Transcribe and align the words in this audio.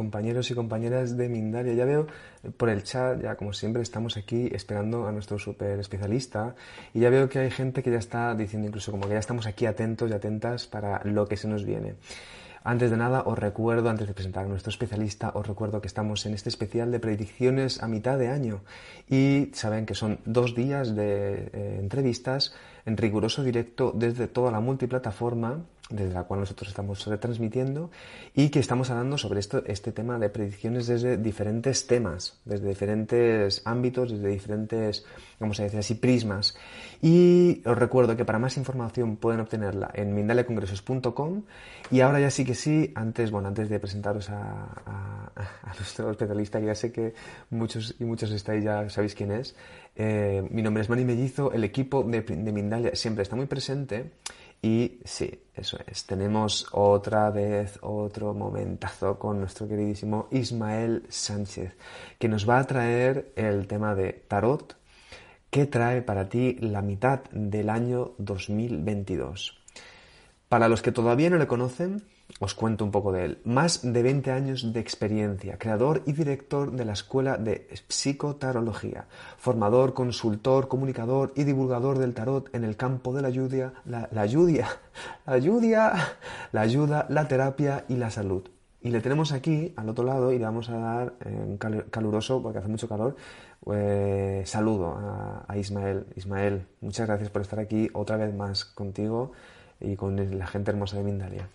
Compañeros 0.00 0.50
y 0.50 0.54
compañeras 0.54 1.18
de 1.18 1.28
Mindalia. 1.28 1.74
Ya 1.74 1.84
veo 1.84 2.06
eh, 2.42 2.50
por 2.56 2.70
el 2.70 2.82
chat, 2.82 3.20
ya 3.22 3.36
como 3.36 3.52
siempre, 3.52 3.82
estamos 3.82 4.16
aquí 4.16 4.48
esperando 4.50 5.06
a 5.06 5.12
nuestro 5.12 5.38
super 5.38 5.78
especialista 5.78 6.54
y 6.94 7.00
ya 7.00 7.10
veo 7.10 7.28
que 7.28 7.38
hay 7.38 7.50
gente 7.50 7.82
que 7.82 7.90
ya 7.90 7.98
está 7.98 8.34
diciendo 8.34 8.66
incluso 8.66 8.92
como 8.92 9.06
que 9.06 9.12
ya 9.12 9.18
estamos 9.18 9.46
aquí 9.46 9.66
atentos 9.66 10.10
y 10.10 10.14
atentas 10.14 10.66
para 10.66 11.02
lo 11.04 11.28
que 11.28 11.36
se 11.36 11.48
nos 11.48 11.66
viene. 11.66 11.96
Antes 12.64 12.90
de 12.90 12.96
nada, 12.96 13.24
os 13.26 13.38
recuerdo, 13.38 13.90
antes 13.90 14.06
de 14.08 14.14
presentar 14.14 14.46
a 14.46 14.48
nuestro 14.48 14.70
especialista, 14.70 15.32
os 15.34 15.46
recuerdo 15.46 15.82
que 15.82 15.88
estamos 15.88 16.24
en 16.24 16.32
este 16.32 16.48
especial 16.48 16.90
de 16.90 16.98
predicciones 16.98 17.82
a 17.82 17.86
mitad 17.86 18.18
de 18.18 18.28
año 18.28 18.62
y 19.06 19.50
saben 19.52 19.84
que 19.84 19.94
son 19.94 20.18
dos 20.24 20.54
días 20.54 20.96
de 20.96 21.50
eh, 21.52 21.78
entrevistas 21.78 22.54
en 22.86 22.96
riguroso 22.96 23.42
directo 23.42 23.92
desde 23.94 24.28
toda 24.28 24.50
la 24.50 24.60
multiplataforma 24.60 25.60
desde 25.90 26.14
la 26.14 26.24
cual 26.24 26.40
nosotros 26.40 26.68
estamos 26.68 27.04
retransmitiendo 27.06 27.90
y 28.34 28.48
que 28.48 28.60
estamos 28.60 28.90
hablando 28.90 29.18
sobre 29.18 29.40
esto, 29.40 29.62
este 29.66 29.92
tema 29.92 30.18
de 30.18 30.30
predicciones 30.30 30.86
desde 30.86 31.16
diferentes 31.16 31.86
temas, 31.86 32.38
desde 32.44 32.68
diferentes 32.68 33.62
ámbitos, 33.64 34.10
desde 34.10 34.28
diferentes, 34.28 35.04
vamos 35.38 35.58
a 35.60 35.64
decir 35.64 35.80
así, 35.80 35.94
prismas. 35.94 36.56
Y 37.02 37.62
os 37.66 37.76
recuerdo 37.76 38.16
que 38.16 38.24
para 38.24 38.38
más 38.38 38.56
información 38.56 39.16
pueden 39.16 39.40
obtenerla 39.40 39.90
en 39.94 40.14
mindaleacongresos.com 40.14 41.42
y 41.90 42.00
ahora 42.00 42.20
ya 42.20 42.30
sí 42.30 42.44
que 42.44 42.54
sí, 42.54 42.92
antes, 42.94 43.30
bueno, 43.30 43.48
antes 43.48 43.68
de 43.68 43.80
presentaros 43.80 44.30
a, 44.30 45.32
nuestro 45.78 46.10
especialista, 46.10 46.60
que 46.60 46.66
ya 46.66 46.74
sé 46.74 46.92
que 46.92 47.14
muchos 47.50 47.96
y 47.98 48.04
muchos 48.04 48.30
estáis 48.30 48.62
ya 48.62 48.88
sabéis 48.90 49.14
quién 49.14 49.32
es, 49.32 49.56
eh, 49.96 50.46
mi 50.50 50.62
nombre 50.62 50.82
es 50.82 50.88
Mani 50.88 51.04
Mellizo, 51.04 51.52
el 51.52 51.64
equipo 51.64 52.02
de, 52.04 52.20
de 52.20 52.52
Mindalia 52.52 52.94
siempre 52.94 53.22
está 53.22 53.34
muy 53.34 53.46
presente 53.46 54.10
y 54.62 55.00
sí, 55.04 55.42
eso 55.54 55.78
es. 55.86 56.04
Tenemos 56.04 56.66
otra 56.72 57.30
vez 57.30 57.78
otro 57.82 58.34
momentazo 58.34 59.18
con 59.18 59.40
nuestro 59.40 59.66
queridísimo 59.66 60.28
Ismael 60.30 61.04
Sánchez, 61.08 61.76
que 62.18 62.28
nos 62.28 62.48
va 62.48 62.58
a 62.58 62.66
traer 62.66 63.32
el 63.36 63.66
tema 63.66 63.94
de 63.94 64.12
tarot. 64.12 64.76
¿Qué 65.48 65.66
trae 65.66 66.02
para 66.02 66.28
ti 66.28 66.56
la 66.60 66.82
mitad 66.82 67.22
del 67.32 67.70
año 67.70 68.12
2022? 68.18 69.58
Para 70.48 70.68
los 70.68 70.82
que 70.82 70.92
todavía 70.92 71.30
no 71.30 71.38
le 71.38 71.46
conocen, 71.46 72.04
os 72.40 72.54
cuento 72.54 72.84
un 72.84 72.90
poco 72.90 73.12
de 73.12 73.24
él. 73.26 73.38
Más 73.44 73.82
de 73.82 74.02
20 74.02 74.32
años 74.32 74.72
de 74.72 74.80
experiencia, 74.80 75.58
creador 75.58 76.02
y 76.06 76.12
director 76.12 76.72
de 76.72 76.86
la 76.86 76.94
Escuela 76.94 77.36
de 77.36 77.68
Psicotarología, 77.88 79.06
formador, 79.36 79.92
consultor, 79.92 80.66
comunicador 80.66 81.32
y 81.36 81.44
divulgador 81.44 81.98
del 81.98 82.14
tarot 82.14 82.48
en 82.54 82.64
el 82.64 82.76
campo 82.76 83.12
de 83.12 83.22
la 83.22 83.28
ayuda, 83.28 83.74
la, 83.84 84.08
la 84.10 84.24
la 85.26 85.32
ayuda, 85.32 85.94
la 86.52 86.60
ayuda, 86.62 87.06
la 87.10 87.28
terapia 87.28 87.84
y 87.88 87.96
la 87.96 88.10
salud. 88.10 88.48
Y 88.82 88.88
le 88.88 89.02
tenemos 89.02 89.32
aquí, 89.32 89.74
al 89.76 89.90
otro 89.90 90.04
lado, 90.04 90.32
y 90.32 90.38
le 90.38 90.44
vamos 90.44 90.70
a 90.70 90.78
dar 90.78 91.14
eh, 91.26 91.28
un 91.28 91.58
caluroso, 91.58 92.42
porque 92.42 92.60
hace 92.60 92.68
mucho 92.68 92.88
calor, 92.88 93.14
eh, 93.70 94.42
saludo 94.46 94.94
a, 94.94 95.44
a 95.46 95.58
Ismael. 95.58 96.06
Ismael, 96.16 96.66
muchas 96.80 97.06
gracias 97.06 97.28
por 97.28 97.42
estar 97.42 97.58
aquí 97.58 97.90
otra 97.92 98.16
vez 98.16 98.34
más 98.34 98.64
contigo 98.64 99.32
y 99.78 99.96
con 99.96 100.38
la 100.38 100.46
gente 100.46 100.70
hermosa 100.70 100.96
de 100.96 101.04
Mindalia. 101.04 101.48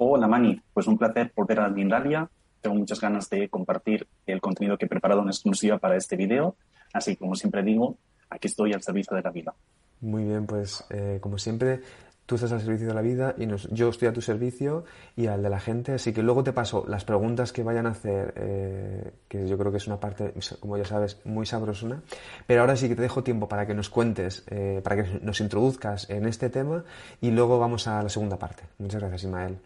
Hola 0.00 0.28
Mani, 0.28 0.62
pues 0.72 0.86
un 0.86 0.96
placer 0.96 1.32
volver 1.34 1.58
a 1.58 1.68
Mindalia. 1.68 2.30
Tengo 2.60 2.76
muchas 2.76 3.00
ganas 3.00 3.28
de 3.30 3.48
compartir 3.48 4.06
el 4.26 4.40
contenido 4.40 4.78
que 4.78 4.86
he 4.86 4.88
preparado 4.88 5.22
en 5.22 5.26
exclusiva 5.26 5.78
para 5.78 5.96
este 5.96 6.14
video. 6.14 6.54
Así 6.92 7.16
como 7.16 7.34
siempre 7.34 7.64
digo, 7.64 7.96
aquí 8.30 8.46
estoy 8.46 8.72
al 8.72 8.80
servicio 8.80 9.16
de 9.16 9.22
la 9.22 9.32
vida. 9.32 9.52
Muy 10.00 10.22
bien, 10.22 10.46
pues 10.46 10.84
eh, 10.90 11.18
como 11.20 11.36
siempre, 11.36 11.80
tú 12.26 12.36
estás 12.36 12.52
al 12.52 12.60
servicio 12.60 12.86
de 12.86 12.94
la 12.94 13.00
vida 13.00 13.34
y 13.36 13.48
yo 13.72 13.88
estoy 13.88 14.06
a 14.06 14.12
tu 14.12 14.20
servicio 14.20 14.84
y 15.16 15.26
al 15.26 15.42
de 15.42 15.50
la 15.50 15.58
gente. 15.58 15.94
Así 15.94 16.12
que 16.12 16.22
luego 16.22 16.44
te 16.44 16.52
paso 16.52 16.84
las 16.86 17.04
preguntas 17.04 17.52
que 17.52 17.64
vayan 17.64 17.86
a 17.86 17.90
hacer, 17.90 18.34
eh, 18.36 19.12
que 19.26 19.48
yo 19.48 19.58
creo 19.58 19.72
que 19.72 19.78
es 19.78 19.88
una 19.88 19.98
parte, 19.98 20.32
como 20.60 20.76
ya 20.76 20.84
sabes, 20.84 21.20
muy 21.24 21.44
sabrosona. 21.44 22.04
Pero 22.46 22.60
ahora 22.60 22.76
sí 22.76 22.88
que 22.88 22.94
te 22.94 23.02
dejo 23.02 23.24
tiempo 23.24 23.48
para 23.48 23.66
que 23.66 23.74
nos 23.74 23.90
cuentes, 23.90 24.44
eh, 24.46 24.80
para 24.84 25.02
que 25.02 25.18
nos 25.22 25.40
introduzcas 25.40 26.08
en 26.08 26.28
este 26.28 26.50
tema 26.50 26.84
y 27.20 27.32
luego 27.32 27.58
vamos 27.58 27.88
a 27.88 28.00
la 28.00 28.08
segunda 28.08 28.38
parte. 28.38 28.62
Muchas 28.78 29.00
gracias, 29.00 29.24
Ismael. 29.24 29.58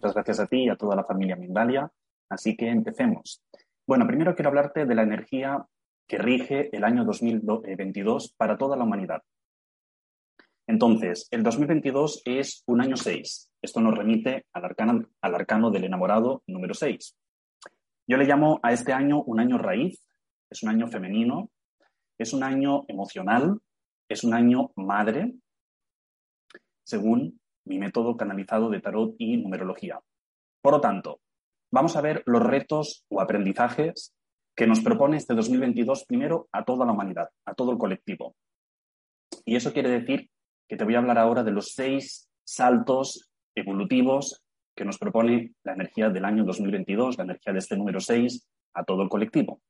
Muchas 0.00 0.14
gracias 0.14 0.40
a 0.40 0.46
ti 0.46 0.64
y 0.64 0.68
a 0.70 0.76
toda 0.76 0.96
la 0.96 1.04
familia 1.04 1.36
Mindalia. 1.36 1.92
Así 2.30 2.56
que 2.56 2.70
empecemos. 2.70 3.42
Bueno, 3.86 4.06
primero 4.06 4.34
quiero 4.34 4.48
hablarte 4.48 4.86
de 4.86 4.94
la 4.94 5.02
energía 5.02 5.66
que 6.08 6.16
rige 6.16 6.74
el 6.74 6.84
año 6.84 7.04
2022 7.04 8.32
para 8.32 8.56
toda 8.56 8.78
la 8.78 8.84
humanidad. 8.84 9.22
Entonces, 10.66 11.28
el 11.30 11.42
2022 11.42 12.22
es 12.24 12.62
un 12.66 12.80
año 12.80 12.96
6. 12.96 13.50
Esto 13.60 13.82
nos 13.82 13.94
remite 13.94 14.46
al 14.54 14.64
arcano, 14.64 15.06
al 15.20 15.34
arcano 15.34 15.70
del 15.70 15.84
enamorado 15.84 16.42
número 16.46 16.72
6. 16.72 17.14
Yo 18.06 18.16
le 18.16 18.24
llamo 18.24 18.58
a 18.62 18.72
este 18.72 18.94
año 18.94 19.22
un 19.24 19.38
año 19.38 19.58
raíz, 19.58 20.02
es 20.48 20.62
un 20.62 20.70
año 20.70 20.88
femenino, 20.88 21.50
es 22.16 22.32
un 22.32 22.42
año 22.42 22.84
emocional, 22.88 23.60
es 24.08 24.24
un 24.24 24.32
año 24.32 24.70
madre, 24.76 25.34
según 26.84 27.38
mi 27.70 27.78
método 27.78 28.16
canalizado 28.16 28.68
de 28.68 28.80
tarot 28.80 29.14
y 29.16 29.36
numerología. 29.36 30.00
Por 30.60 30.72
lo 30.74 30.80
tanto, 30.80 31.20
vamos 31.70 31.94
a 31.94 32.00
ver 32.00 32.24
los 32.26 32.42
retos 32.42 33.04
o 33.08 33.20
aprendizajes 33.20 34.12
que 34.56 34.66
nos 34.66 34.80
propone 34.80 35.16
este 35.16 35.34
2022 35.34 36.04
primero 36.04 36.48
a 36.50 36.64
toda 36.64 36.84
la 36.84 36.92
humanidad, 36.92 37.28
a 37.46 37.54
todo 37.54 37.70
el 37.70 37.78
colectivo. 37.78 38.34
Y 39.44 39.54
eso 39.54 39.72
quiere 39.72 39.88
decir 39.88 40.28
que 40.68 40.76
te 40.76 40.82
voy 40.82 40.96
a 40.96 40.98
hablar 40.98 41.16
ahora 41.18 41.44
de 41.44 41.52
los 41.52 41.72
seis 41.72 42.28
saltos 42.44 43.30
evolutivos 43.54 44.42
que 44.76 44.84
nos 44.84 44.98
propone 44.98 45.52
la 45.62 45.74
energía 45.74 46.10
del 46.10 46.24
año 46.24 46.42
2022, 46.42 47.18
la 47.18 47.24
energía 47.24 47.52
de 47.52 47.60
este 47.60 47.76
número 47.76 48.00
6 48.00 48.48
a 48.74 48.82
todo 48.82 49.04
el 49.04 49.08
colectivo. 49.08 49.60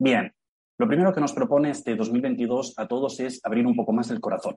Bien, 0.00 0.34
lo 0.78 0.88
primero 0.88 1.12
que 1.12 1.20
nos 1.20 1.32
propone 1.32 1.70
este 1.70 1.94
2022 1.94 2.74
a 2.76 2.88
todos 2.88 3.20
es 3.20 3.40
abrir 3.44 3.68
un 3.68 3.76
poco 3.76 3.92
más 3.92 4.10
el 4.10 4.20
corazón. 4.20 4.56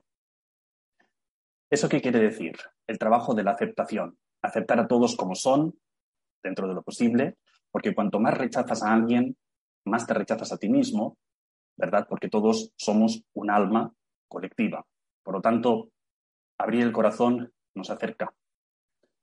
¿Eso 1.70 1.88
qué 1.88 2.00
quiere 2.00 2.20
decir? 2.20 2.56
El 2.86 2.98
trabajo 2.98 3.34
de 3.34 3.42
la 3.42 3.52
aceptación. 3.52 4.18
Aceptar 4.42 4.78
a 4.78 4.86
todos 4.86 5.16
como 5.16 5.34
son, 5.34 5.78
dentro 6.42 6.68
de 6.68 6.74
lo 6.74 6.82
posible, 6.82 7.38
porque 7.72 7.94
cuanto 7.94 8.20
más 8.20 8.38
rechazas 8.38 8.82
a 8.82 8.92
alguien, 8.92 9.36
más 9.84 10.06
te 10.06 10.14
rechazas 10.14 10.52
a 10.52 10.58
ti 10.58 10.68
mismo, 10.68 11.18
¿verdad? 11.76 12.06
Porque 12.08 12.28
todos 12.28 12.72
somos 12.76 13.24
un 13.34 13.50
alma 13.50 13.92
colectiva. 14.28 14.86
Por 15.24 15.34
lo 15.34 15.40
tanto, 15.40 15.90
abrir 16.58 16.82
el 16.82 16.92
corazón 16.92 17.52
nos 17.74 17.90
acerca, 17.90 18.32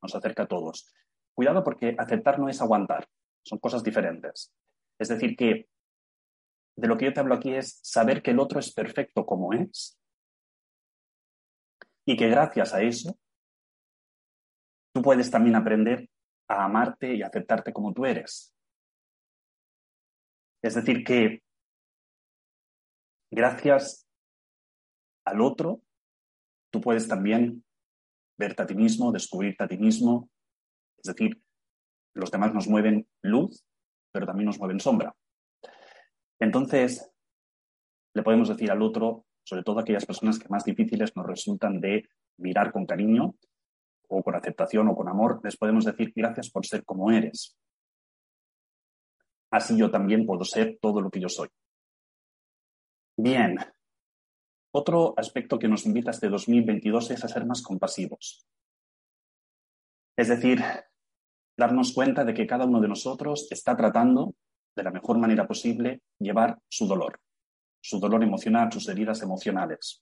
nos 0.01 0.13
acerca 0.13 0.43
a 0.43 0.47
todos. 0.47 0.93
Cuidado 1.33 1.63
porque 1.63 1.95
aceptar 1.97 2.39
no 2.39 2.49
es 2.49 2.61
aguantar, 2.61 3.07
son 3.43 3.59
cosas 3.59 3.83
diferentes. 3.83 4.53
Es 4.99 5.07
decir, 5.07 5.35
que 5.35 5.67
de 6.75 6.87
lo 6.87 6.97
que 6.97 7.05
yo 7.05 7.13
te 7.13 7.19
hablo 7.21 7.35
aquí 7.35 7.53
es 7.53 7.79
saber 7.81 8.21
que 8.21 8.31
el 8.31 8.39
otro 8.39 8.59
es 8.59 8.73
perfecto 8.73 9.25
como 9.25 9.53
es 9.53 9.97
y 12.05 12.17
que 12.17 12.27
gracias 12.29 12.73
a 12.73 12.81
eso 12.81 13.17
tú 14.93 15.01
puedes 15.01 15.31
también 15.31 15.55
aprender 15.55 16.09
a 16.47 16.65
amarte 16.65 17.15
y 17.15 17.23
aceptarte 17.23 17.73
como 17.73 17.93
tú 17.93 18.05
eres. 18.05 18.53
Es 20.61 20.75
decir, 20.75 21.03
que 21.03 21.41
gracias 23.31 24.07
al 25.25 25.41
otro, 25.41 25.81
tú 26.71 26.79
puedes 26.79 27.07
también 27.07 27.65
verte 28.37 28.61
a 28.61 28.65
ti 28.65 28.75
mismo, 28.75 29.11
descubrirte 29.11 29.63
a 29.63 29.67
ti 29.67 29.77
mismo. 29.77 30.29
Es 30.97 31.13
decir, 31.13 31.41
los 32.13 32.31
demás 32.31 32.53
nos 32.53 32.67
mueven 32.67 33.07
luz, 33.23 33.65
pero 34.11 34.25
también 34.25 34.45
nos 34.45 34.59
mueven 34.59 34.79
sombra. 34.79 35.15
Entonces, 36.39 37.11
le 38.13 38.23
podemos 38.23 38.49
decir 38.49 38.71
al 38.71 38.81
otro, 38.81 39.25
sobre 39.43 39.63
todo 39.63 39.79
aquellas 39.79 40.05
personas 40.05 40.39
que 40.39 40.49
más 40.49 40.63
difíciles 40.63 41.15
nos 41.15 41.25
resultan 41.25 41.79
de 41.79 42.07
mirar 42.37 42.71
con 42.71 42.85
cariño 42.85 43.35
o 44.07 44.23
con 44.23 44.35
aceptación 44.35 44.87
o 44.87 44.95
con 44.95 45.09
amor, 45.09 45.41
les 45.43 45.57
podemos 45.57 45.85
decir 45.85 46.13
gracias 46.15 46.49
por 46.49 46.65
ser 46.65 46.83
como 46.83 47.11
eres. 47.11 47.57
Así 49.51 49.77
yo 49.77 49.91
también 49.91 50.25
puedo 50.25 50.43
ser 50.45 50.77
todo 50.81 51.01
lo 51.01 51.09
que 51.09 51.19
yo 51.19 51.29
soy. 51.29 51.49
Bien, 53.15 53.57
otro 54.71 55.13
aspecto 55.17 55.59
que 55.59 55.67
nos 55.67 55.85
invita 55.85 56.11
este 56.11 56.29
2022 56.29 57.11
es 57.11 57.23
a 57.23 57.27
ser 57.27 57.45
más 57.45 57.61
compasivos. 57.61 58.47
Es 60.17 60.29
decir, 60.29 60.61
darnos 61.55 61.93
cuenta 61.93 62.23
de 62.23 62.33
que 62.33 62.47
cada 62.47 62.65
uno 62.65 62.81
de 62.81 62.87
nosotros 62.87 63.47
está 63.51 63.75
tratando 63.75 64.33
de 64.75 64.83
la 64.83 64.91
mejor 64.91 65.19
manera 65.19 65.47
posible 65.47 66.01
llevar 66.19 66.59
su 66.67 66.87
dolor, 66.87 67.19
su 67.83 67.99
dolor 67.99 68.23
emocional, 68.23 68.71
sus 68.71 68.87
heridas 68.87 69.21
emocionales, 69.21 70.01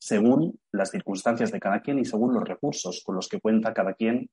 según 0.00 0.58
las 0.72 0.90
circunstancias 0.90 1.52
de 1.52 1.60
cada 1.60 1.80
quien 1.80 2.00
y 2.00 2.04
según 2.04 2.34
los 2.34 2.42
recursos 2.42 3.02
con 3.04 3.14
los 3.14 3.28
que 3.28 3.40
cuenta 3.40 3.72
cada 3.72 3.94
quien. 3.94 4.28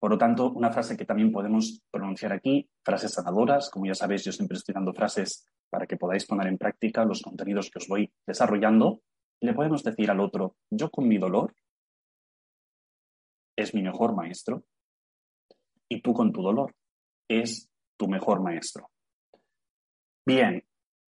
Por 0.00 0.12
lo 0.12 0.18
tanto, 0.18 0.50
una 0.52 0.72
frase 0.72 0.96
que 0.96 1.04
también 1.04 1.30
podemos 1.30 1.82
pronunciar 1.90 2.32
aquí, 2.32 2.70
frases 2.82 3.12
sanadoras, 3.12 3.68
como 3.68 3.84
ya 3.84 3.94
sabéis, 3.94 4.24
yo 4.24 4.32
siempre 4.32 4.56
estoy 4.56 4.72
dando 4.74 4.94
frases 4.94 5.46
para 5.68 5.86
que 5.86 5.98
podáis 5.98 6.24
poner 6.24 6.46
en 6.46 6.56
práctica 6.56 7.04
los 7.04 7.20
contenidos 7.20 7.70
que 7.70 7.80
os 7.80 7.88
voy 7.88 8.10
desarrollando, 8.26 9.02
le 9.42 9.52
podemos 9.52 9.84
decir 9.84 10.10
al 10.10 10.20
otro, 10.20 10.56
yo 10.70 10.90
con 10.90 11.06
mi 11.06 11.18
dolor 11.18 11.54
es 13.56 13.74
mi 13.74 13.82
mejor 13.82 14.14
maestro 14.14 14.64
y 15.86 16.00
tú 16.00 16.14
con 16.14 16.32
tu 16.32 16.42
dolor 16.42 16.74
es 17.28 17.68
tu 17.98 18.08
mejor 18.08 18.40
maestro. 18.40 18.90
Bien, 20.26 20.64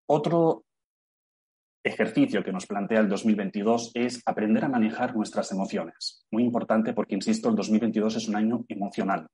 otro 0.08 0.66
ejercicio 1.84 2.44
que 2.44 2.52
nos 2.52 2.66
plantea 2.66 3.00
el 3.00 3.10
2022 3.10 3.92
es 3.94 4.22
aprender 4.26 4.66
a 4.66 4.70
manejar 4.70 5.16
nuestras 5.16 5.52
emociones. 5.52 6.26
Muy 6.32 6.44
importante 6.44 6.94
porque, 6.94 7.16
insisto, 7.16 7.50
el 7.50 7.56
2022 7.56 8.16
es 8.16 8.28
un 8.28 8.36
año 8.36 8.66
emocional. 8.68 9.28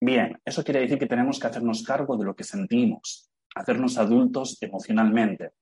Bien, 0.00 0.38
eso 0.44 0.62
quiere 0.62 0.80
decir 0.80 0.98
que 0.98 1.06
tenemos 1.06 1.40
que 1.40 1.46
hacernos 1.46 1.82
cargo 1.82 2.16
de 2.18 2.26
lo 2.26 2.36
que 2.36 2.44
sentimos, 2.44 3.30
hacernos 3.54 3.96
adultos 3.96 4.58
emocionalmente. 4.60 5.52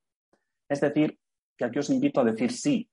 Es 0.69 0.81
decir, 0.81 1.17
que 1.57 1.65
aquí 1.65 1.79
os 1.79 1.91
invito 1.91 2.21
a 2.21 2.25
decir 2.25 2.51
sí 2.51 2.91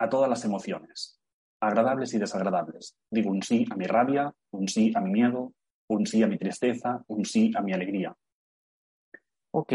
a 0.00 0.08
todas 0.08 0.28
las 0.28 0.44
emociones, 0.44 1.20
agradables 1.60 2.12
y 2.14 2.18
desagradables. 2.18 2.96
Digo 3.08 3.30
un 3.30 3.42
sí 3.42 3.64
a 3.70 3.76
mi 3.76 3.84
rabia, 3.84 4.34
un 4.50 4.66
sí 4.66 4.92
a 4.96 5.00
mi 5.00 5.12
miedo, 5.12 5.52
un 5.88 6.06
sí 6.06 6.22
a 6.24 6.26
mi 6.26 6.38
tristeza, 6.38 7.04
un 7.06 7.24
sí 7.24 7.52
a 7.54 7.62
mi 7.62 7.72
alegría. 7.72 8.16
Ok. 9.52 9.72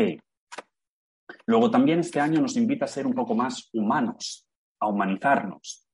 Luego 1.47 1.71
también 1.71 1.99
este 1.99 2.19
año 2.19 2.41
nos 2.41 2.57
invita 2.57 2.85
a 2.85 2.89
ser 2.89 3.07
un 3.07 3.13
poco 3.13 3.33
más 3.33 3.69
humanos, 3.73 4.47
a 4.81 4.87
humanizarnos. 4.87 5.87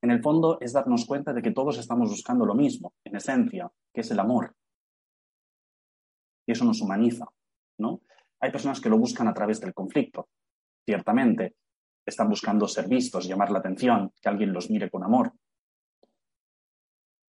En 0.00 0.12
el 0.12 0.22
fondo 0.22 0.58
es 0.60 0.72
darnos 0.72 1.04
cuenta 1.04 1.32
de 1.32 1.42
que 1.42 1.50
todos 1.50 1.78
estamos 1.78 2.10
buscando 2.10 2.46
lo 2.46 2.54
mismo, 2.54 2.94
en 3.04 3.16
esencia, 3.16 3.70
que 3.92 4.02
es 4.02 4.10
el 4.12 4.20
amor. 4.20 4.54
Y 6.46 6.52
eso 6.52 6.64
nos 6.64 6.80
humaniza, 6.80 7.26
¿no? 7.78 8.02
Hay 8.40 8.52
personas 8.52 8.80
que 8.80 8.88
lo 8.88 8.98
buscan 8.98 9.26
a 9.26 9.34
través 9.34 9.60
del 9.60 9.74
conflicto, 9.74 10.28
ciertamente, 10.84 11.56
están 12.06 12.28
buscando 12.28 12.68
ser 12.68 12.86
vistos, 12.86 13.26
llamar 13.26 13.50
la 13.50 13.58
atención, 13.58 14.12
que 14.22 14.28
alguien 14.28 14.52
los 14.52 14.70
mire 14.70 14.88
con 14.88 15.02
amor. 15.02 15.32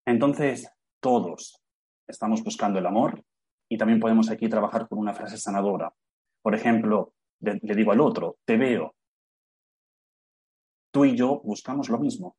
Entonces, 0.05 0.69
todos 1.01 1.59
estamos 2.07 2.43
buscando 2.43 2.77
el 2.77 2.85
amor 2.85 3.23
y 3.67 3.77
también 3.77 3.99
podemos 3.99 4.29
aquí 4.29 4.47
trabajar 4.47 4.87
con 4.87 4.99
una 4.99 5.15
frase 5.15 5.37
sanadora. 5.37 5.91
Por 6.47 6.55
ejemplo, 6.55 7.13
le, 7.41 7.59
digo 7.75 7.91
al 7.91 7.99
otro, 7.99 8.37
te 8.45 8.55
veo. 8.55 8.95
Tú 10.93 11.03
y 11.03 11.13
yo 11.13 11.41
buscamos 11.43 11.89
lo 11.89 11.99
mismo, 11.99 12.37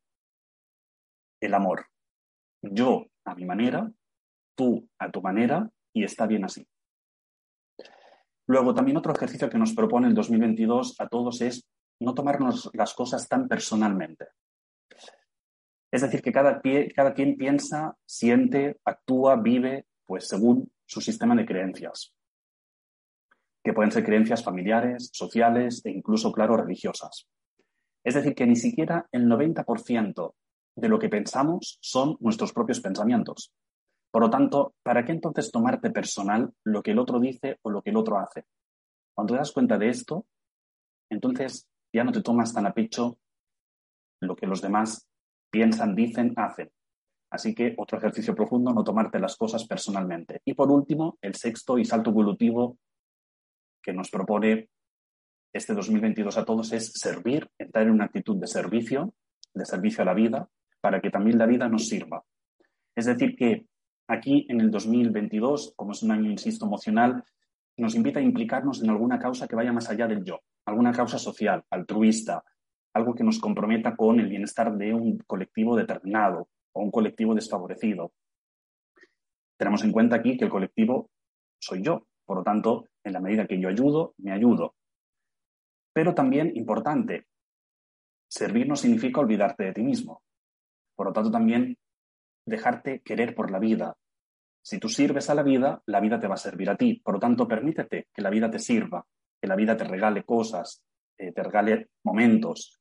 el 1.39 1.53
amor. 1.53 1.85
Yo 2.59 3.05
a 3.23 3.35
mi 3.35 3.45
manera, 3.45 3.91
tú 4.55 4.89
a 4.97 5.11
tu 5.11 5.21
manera 5.21 5.69
y 5.93 6.05
está 6.05 6.25
bien 6.25 6.43
así. 6.43 6.67
Luego, 8.47 8.73
también 8.73 8.97
otro 8.97 9.13
ejercicio 9.13 9.47
que 9.47 9.59
nos 9.59 9.75
propone 9.75 10.07
el 10.07 10.15
2022 10.15 10.99
a 10.99 11.07
todos 11.07 11.41
es 11.41 11.63
no 11.99 12.15
tomarnos 12.15 12.71
las 12.73 12.95
cosas 12.95 13.27
tan 13.27 13.47
personalmente. 13.47 14.25
Es 15.91 16.01
decir, 16.01 16.23
que 16.23 16.31
cada, 16.31 16.63
cada 16.95 17.13
quien 17.13 17.37
piensa, 17.37 17.95
siente, 18.07 18.79
actúa, 18.85 19.35
vive, 19.35 19.85
pues 20.03 20.27
según 20.27 20.71
su 20.87 20.99
sistema 20.99 21.35
de 21.35 21.45
creencias, 21.45 22.15
que 23.63 23.73
pueden 23.73 23.91
ser 23.91 24.05
creencias 24.05 24.43
familiares, 24.43 25.09
sociales 25.13 25.81
e 25.85 25.91
incluso, 25.91 26.31
claro, 26.31 26.57
religiosas. 26.57 27.27
Es 28.03 28.15
decir, 28.15 28.33
que 28.33 28.47
ni 28.47 28.55
siquiera 28.55 29.07
el 29.11 29.27
90% 29.27 30.33
de 30.75 30.89
lo 30.89 30.99
que 30.99 31.09
pensamos 31.09 31.77
son 31.81 32.15
nuestros 32.19 32.53
propios 32.53 32.79
pensamientos. 32.79 33.53
Por 34.11 34.23
lo 34.23 34.29
tanto, 34.29 34.73
¿para 34.83 35.05
qué 35.05 35.11
entonces 35.11 35.51
tomarte 35.51 35.91
personal 35.91 36.51
lo 36.63 36.81
que 36.81 36.91
el 36.91 36.99
otro 36.99 37.19
dice 37.19 37.59
o 37.61 37.69
lo 37.69 37.81
que 37.81 37.91
el 37.91 37.97
otro 37.97 38.17
hace? 38.17 38.45
Cuando 39.13 39.33
te 39.33 39.39
das 39.39 39.51
cuenta 39.51 39.77
de 39.77 39.89
esto, 39.89 40.25
entonces 41.11 41.67
ya 41.93 42.03
no 42.03 42.11
te 42.11 42.21
tomas 42.21 42.53
tan 42.53 42.65
a 42.65 42.73
pecho 42.73 43.19
lo 44.21 44.35
que 44.35 44.47
los 44.47 44.61
demás 44.61 45.07
piensan, 45.51 45.95
dicen, 45.95 46.33
hacen. 46.37 46.71
Así 47.31 47.53
que 47.53 47.75
otro 47.77 47.97
ejercicio 47.97 48.33
profundo, 48.33 48.73
no 48.73 48.83
tomarte 48.83 49.19
las 49.19 49.35
cosas 49.35 49.67
personalmente. 49.67 50.41
Y 50.45 50.53
por 50.55 50.71
último, 50.71 51.17
el 51.21 51.35
sexto 51.35 51.77
y 51.77 51.85
salto 51.85 52.09
evolutivo 52.09 52.77
que 53.81 53.93
nos 53.93 54.09
propone 54.09 54.69
este 55.53 55.73
2022 55.73 56.37
a 56.37 56.45
todos 56.45 56.71
es 56.73 56.91
servir, 56.93 57.49
entrar 57.57 57.87
en 57.87 57.93
una 57.93 58.05
actitud 58.05 58.37
de 58.37 58.47
servicio, 58.47 59.13
de 59.53 59.65
servicio 59.65 60.03
a 60.03 60.05
la 60.05 60.13
vida, 60.13 60.49
para 60.81 61.01
que 61.01 61.09
también 61.09 61.37
la 61.37 61.47
vida 61.47 61.67
nos 61.67 61.87
sirva. 61.87 62.23
Es 62.95 63.05
decir, 63.05 63.35
que 63.35 63.65
aquí 64.07 64.45
en 64.49 64.61
el 64.61 64.69
2022, 64.69 65.73
como 65.75 65.91
es 65.93 66.03
un 66.03 66.11
año, 66.11 66.29
insisto, 66.29 66.65
emocional, 66.65 67.23
nos 67.77 67.95
invita 67.95 68.19
a 68.19 68.23
implicarnos 68.23 68.83
en 68.83 68.89
alguna 68.89 69.17
causa 69.19 69.47
que 69.47 69.55
vaya 69.55 69.73
más 69.73 69.89
allá 69.89 70.07
del 70.07 70.23
yo 70.23 70.41
alguna 70.69 70.93
causa 70.93 71.17
social, 71.17 71.63
altruista, 71.69 72.43
algo 72.93 73.13
que 73.13 73.23
nos 73.23 73.39
comprometa 73.39 73.95
con 73.95 74.19
el 74.19 74.27
bienestar 74.27 74.75
de 74.75 74.93
un 74.93 75.17
colectivo 75.19 75.75
determinado 75.75 76.49
o 76.73 76.81
un 76.81 76.91
colectivo 76.91 77.35
desfavorecido. 77.35 78.13
Tenemos 79.57 79.83
en 79.83 79.91
cuenta 79.91 80.15
aquí 80.15 80.37
que 80.37 80.45
el 80.45 80.51
colectivo 80.51 81.09
soy 81.59 81.83
yo, 81.83 82.07
por 82.29 82.37
lo 82.37 82.43
tanto, 82.43 82.85
en 83.03 83.13
la 83.13 83.21
medida 83.21 83.47
que 83.47 83.59
yo 83.59 83.69
ayudo, 83.69 84.13
me 84.19 84.31
ayudo. 84.31 84.75
Pero 85.91 86.13
también, 86.13 86.55
importante, 86.55 87.25
servir 88.27 88.67
no 88.67 88.75
significa 88.75 89.19
olvidarte 89.19 89.63
de 89.63 89.73
ti 89.73 89.81
mismo. 89.81 90.21
Por 90.95 91.07
lo 91.07 91.11
tanto, 91.11 91.31
también 91.31 91.75
dejarte 92.45 93.01
querer 93.01 93.33
por 93.33 93.49
la 93.49 93.57
vida. 93.57 93.97
Si 94.61 94.77
tú 94.77 94.89
sirves 94.89 95.31
a 95.31 95.33
la 95.33 95.41
vida, 95.41 95.81
la 95.87 95.99
vida 95.99 96.19
te 96.19 96.27
va 96.27 96.35
a 96.35 96.37
servir 96.37 96.69
a 96.69 96.77
ti. 96.77 97.01
Por 97.03 97.15
lo 97.15 97.19
tanto, 97.19 97.47
permítete 97.47 98.09
que 98.13 98.21
la 98.21 98.29
vida 98.29 98.51
te 98.51 98.59
sirva, 98.59 99.03
que 99.41 99.47
la 99.47 99.55
vida 99.55 99.75
te 99.75 99.85
regale 99.85 100.23
cosas, 100.23 100.83
eh, 101.17 101.31
te 101.31 101.41
regale 101.41 101.89
momentos. 102.03 102.79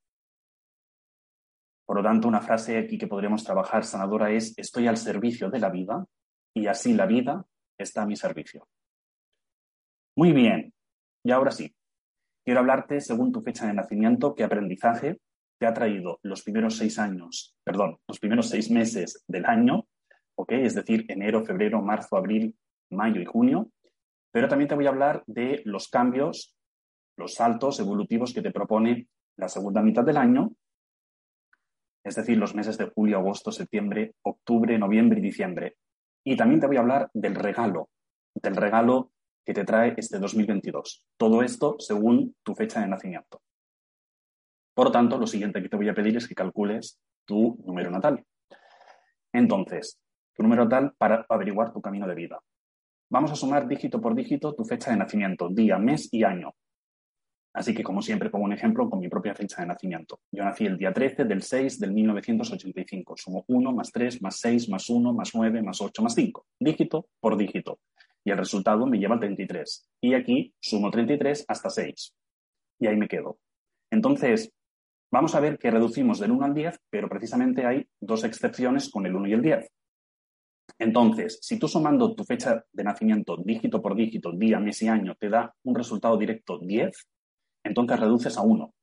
Por 1.87 1.97
lo 1.97 2.03
tanto, 2.03 2.29
una 2.29 2.43
frase 2.43 2.77
aquí 2.77 2.99
que 2.99 3.07
podríamos 3.07 3.45
trabajar 3.45 3.87
sanadora 3.87 4.31
es, 4.31 4.53
estoy 4.59 4.89
al 4.89 4.99
servicio 4.99 5.49
de 5.49 5.61
la 5.61 5.71
vida 5.71 6.05
y 6.53 6.67
así 6.67 6.93
la 6.93 7.07
vida 7.07 7.47
está 7.79 8.03
a 8.03 8.07
mi 8.07 8.15
servicio. 8.15 8.69
Muy 10.19 10.33
bien, 10.33 10.75
y 11.25 11.31
ahora 11.31 11.53
sí, 11.53 11.73
quiero 12.45 12.59
hablarte 12.59 13.01
según 13.01 13.31
tu 13.31 13.41
fecha 13.41 13.69
de 13.69 13.73
nacimiento, 13.73 14.35
qué 14.35 14.43
aprendizaje 14.43 15.21
te 15.61 15.67
ha 15.67 15.73
traído 15.73 16.19
los 16.25 16.43
primeros 16.43 16.77
seis 16.77 16.99
años, 16.99 17.57
perdón, 17.63 17.99
los 18.09 18.19
primeros 18.19 18.49
seis 18.49 18.69
meses 18.69 19.23
del 19.29 19.47
año, 19.47 19.87
¿ok? 20.35 20.55
Es 20.55 20.75
decir, 20.75 21.05
enero, 21.07 21.45
febrero, 21.45 21.81
marzo, 21.83 22.17
abril, 22.17 22.59
mayo 22.91 23.21
y 23.21 23.27
junio, 23.27 23.71
pero 24.33 24.49
también 24.49 24.67
te 24.67 24.75
voy 24.75 24.87
a 24.87 24.89
hablar 24.89 25.23
de 25.29 25.63
los 25.65 25.87
cambios, 25.87 26.57
los 27.17 27.35
saltos 27.35 27.79
evolutivos 27.79 28.35
que 28.35 28.43
te 28.43 28.51
propone 28.51 29.07
la 29.37 29.49
segunda 29.49 29.83
mitad 29.83 30.03
del 30.03 30.17
año, 30.17 30.51
es 32.03 32.17
decir, 32.17 32.39
los 32.39 32.57
meses 32.57 32.77
de 32.77 32.87
julio, 32.87 33.19
agosto, 33.19 33.53
septiembre, 33.53 34.17
octubre, 34.23 34.77
noviembre 34.81 35.21
y 35.21 35.23
diciembre. 35.23 35.77
Y 36.25 36.37
también 36.37 36.61
te 36.61 36.67
voy 36.67 36.77
a 36.77 36.81
hablar 36.81 37.09
del 37.15 37.37
regalo, 37.37 37.89
del 38.35 38.57
regalo 38.57 39.13
que 39.49 39.55
te 39.55 39.65
trae 39.65 39.95
este 39.97 40.19
2022. 40.19 41.07
Todo 41.17 41.43
esto 41.43 41.77
según 41.79 42.37
tu 42.43 42.55
fecha 42.55 42.83
de 42.83 42.87
nacimiento. 42.87 43.41
Por 44.75 44.89
lo 44.89 44.93
tanto, 44.93 45.17
lo 45.17 45.27
siguiente 45.27 45.63
que 45.63 45.71
te 45.71 45.77
voy 45.77 45.89
a 45.89 45.95
pedir 45.95 46.19
es 46.19 46.29
que 46.29 46.35
calcules 46.35 47.01
tu 47.25 47.57
número 47.65 47.91
natal. 47.91 48.23
Entonces, 49.33 49.99
tu 50.35 50.43
número 50.43 50.65
natal 50.65 50.93
para 50.99 51.25
averiguar 51.31 51.73
tu 51.73 51.81
camino 51.81 52.07
de 52.07 52.15
vida. 52.15 52.39
Vamos 53.09 53.33
a 53.33 53.37
sumar 53.37 53.67
dígito 53.67 54.03
por 54.03 54.15
dígito 54.15 54.55
tu 54.55 54.67
fecha 54.67 54.91
de 54.91 54.99
nacimiento, 54.99 55.49
día, 55.49 55.79
mes 55.79 56.13
y 56.13 56.25
año. 56.25 56.53
Así 57.55 57.75
que, 57.75 57.83
como 57.83 58.03
siempre, 58.03 58.29
pongo 58.29 58.45
un 58.45 58.53
ejemplo 58.53 58.91
con 58.91 59.01
mi 59.01 59.09
propia 59.09 59.35
fecha 59.35 59.63
de 59.63 59.69
nacimiento. 59.69 60.21
Yo 60.31 60.45
nací 60.45 60.67
el 60.67 60.77
día 60.77 60.93
13 60.93 61.25
del 61.25 61.41
6 61.41 61.81
del 61.81 61.95
1985. 61.95 63.17
Sumo 63.17 63.45
1 63.49 63.73
más 63.73 63.91
3 63.93 64.21
más 64.21 64.41
6 64.41 64.69
más 64.69 64.91
1 64.91 65.15
más 65.15 65.31
9 65.33 65.63
más 65.63 65.81
8 65.81 66.03
más 66.03 66.15
5. 66.15 66.45
Dígito 66.61 67.09
por 67.19 67.39
dígito. 67.39 67.79
Y 68.29 68.31
el 68.31 68.37
resultado 68.37 68.85
me 68.87 68.99
lleva 68.99 69.15
al 69.15 69.21
33. 69.21 69.89
Y 70.03 70.13
aquí 70.13 70.55
sumo 70.61 70.91
33 70.91 71.47
hasta 71.49 71.71
6. 71.71 72.15
Y 72.79 72.87
ahí 72.87 72.95
me 72.95 73.09
quedo. 73.09 73.39
Entonces, 73.91 74.53
vamos 75.11 75.35
a 75.35 75.41
ver 75.41 75.59
que 75.59 75.71
reducimos 75.71 76.19
del 76.19 76.33
1 76.33 76.45
al 76.45 76.53
10, 76.53 76.79
pero 76.91 77.09
precisamente 77.09 77.65
hay 77.65 77.89
dos 77.99 78.25
excepciones 78.25 78.91
con 78.91 79.07
el 79.07 79.17
1 79.17 79.29
y 79.29 79.33
el 79.33 79.41
10. 79.41 79.71
Entonces, 80.79 81.39
si 81.41 81.59
tú 81.59 81.69
sumando 81.69 82.15
tu 82.15 82.23
fecha 82.23 82.63
de 82.71 82.85
nacimiento 82.85 83.39
dígito 83.43 83.81
por 83.81 83.97
dígito, 83.97 84.33
día, 84.33 84.61
mes 84.61 84.83
y 84.83 84.89
año, 84.89 85.15
te 85.19 85.31
da 85.31 85.51
un 85.65 85.75
resultado 85.75 86.19
directo 86.19 86.59
10, 86.59 87.09
entonces 87.65 87.99
reduces 87.99 88.37
a 88.37 88.43
1. 88.43 88.75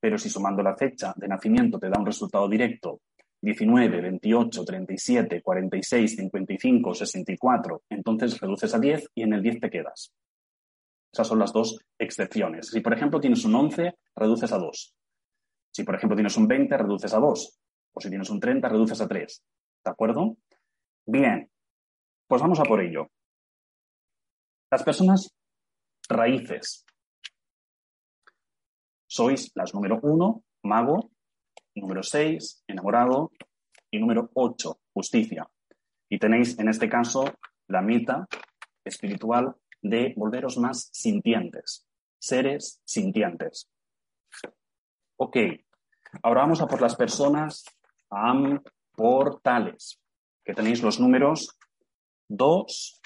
Pero 0.00 0.18
si 0.18 0.28
sumando 0.28 0.64
la 0.64 0.76
fecha 0.76 1.14
de 1.16 1.28
nacimiento 1.28 1.78
te 1.78 1.88
da 1.88 2.00
un 2.00 2.06
resultado 2.06 2.48
directo 2.48 3.02
19, 3.46 4.00
28, 4.00 4.64
37, 4.64 5.40
46, 5.40 6.16
55, 6.16 6.94
64, 6.94 7.82
entonces 7.90 8.40
reduces 8.40 8.74
a 8.74 8.80
10 8.80 9.10
y 9.14 9.22
en 9.22 9.34
el 9.34 9.42
10 9.42 9.60
te 9.60 9.70
quedas. 9.70 10.12
Esas 11.12 11.28
son 11.28 11.38
las 11.38 11.52
dos 11.52 11.78
excepciones. 11.96 12.66
Si, 12.66 12.80
por 12.80 12.92
ejemplo, 12.92 13.20
tienes 13.20 13.44
un 13.44 13.54
11, 13.54 13.94
reduces 14.16 14.50
a 14.50 14.58
2. 14.58 14.94
Si, 15.70 15.84
por 15.84 15.94
ejemplo, 15.94 16.16
tienes 16.16 16.36
un 16.36 16.48
20, 16.48 16.76
reduces 16.76 17.14
a 17.14 17.20
2. 17.20 17.60
O 17.92 18.00
si 18.00 18.08
tienes 18.08 18.28
un 18.30 18.40
30, 18.40 18.68
reduces 18.68 19.00
a 19.00 19.06
3. 19.06 19.44
¿De 19.84 19.90
acuerdo? 19.92 20.36
Bien, 21.06 21.48
pues 22.26 22.42
vamos 22.42 22.58
a 22.58 22.64
por 22.64 22.80
ello. 22.80 23.12
Las 24.72 24.82
personas 24.82 25.32
raíces 26.08 26.84
sois 29.06 29.52
las 29.54 29.72
número 29.72 30.00
uno, 30.02 30.42
mago, 30.64 31.12
número 31.80 32.02
seis, 32.02 32.62
enamorado, 32.66 33.32
y 33.90 33.98
número 33.98 34.30
ocho, 34.34 34.80
justicia. 34.92 35.48
Y 36.08 36.18
tenéis 36.18 36.58
en 36.58 36.68
este 36.68 36.88
caso 36.88 37.24
la 37.68 37.82
meta 37.82 38.26
espiritual 38.84 39.54
de 39.82 40.14
volveros 40.16 40.58
más 40.58 40.88
sintientes, 40.92 41.86
seres 42.18 42.80
sintientes. 42.84 43.70
Ok, 45.16 45.36
ahora 46.22 46.42
vamos 46.42 46.60
a 46.60 46.66
por 46.66 46.80
las 46.80 46.96
personas 46.96 47.64
portales, 48.94 50.00
que 50.44 50.54
tenéis 50.54 50.82
los 50.82 51.00
números 51.00 51.58
2, 52.28 53.00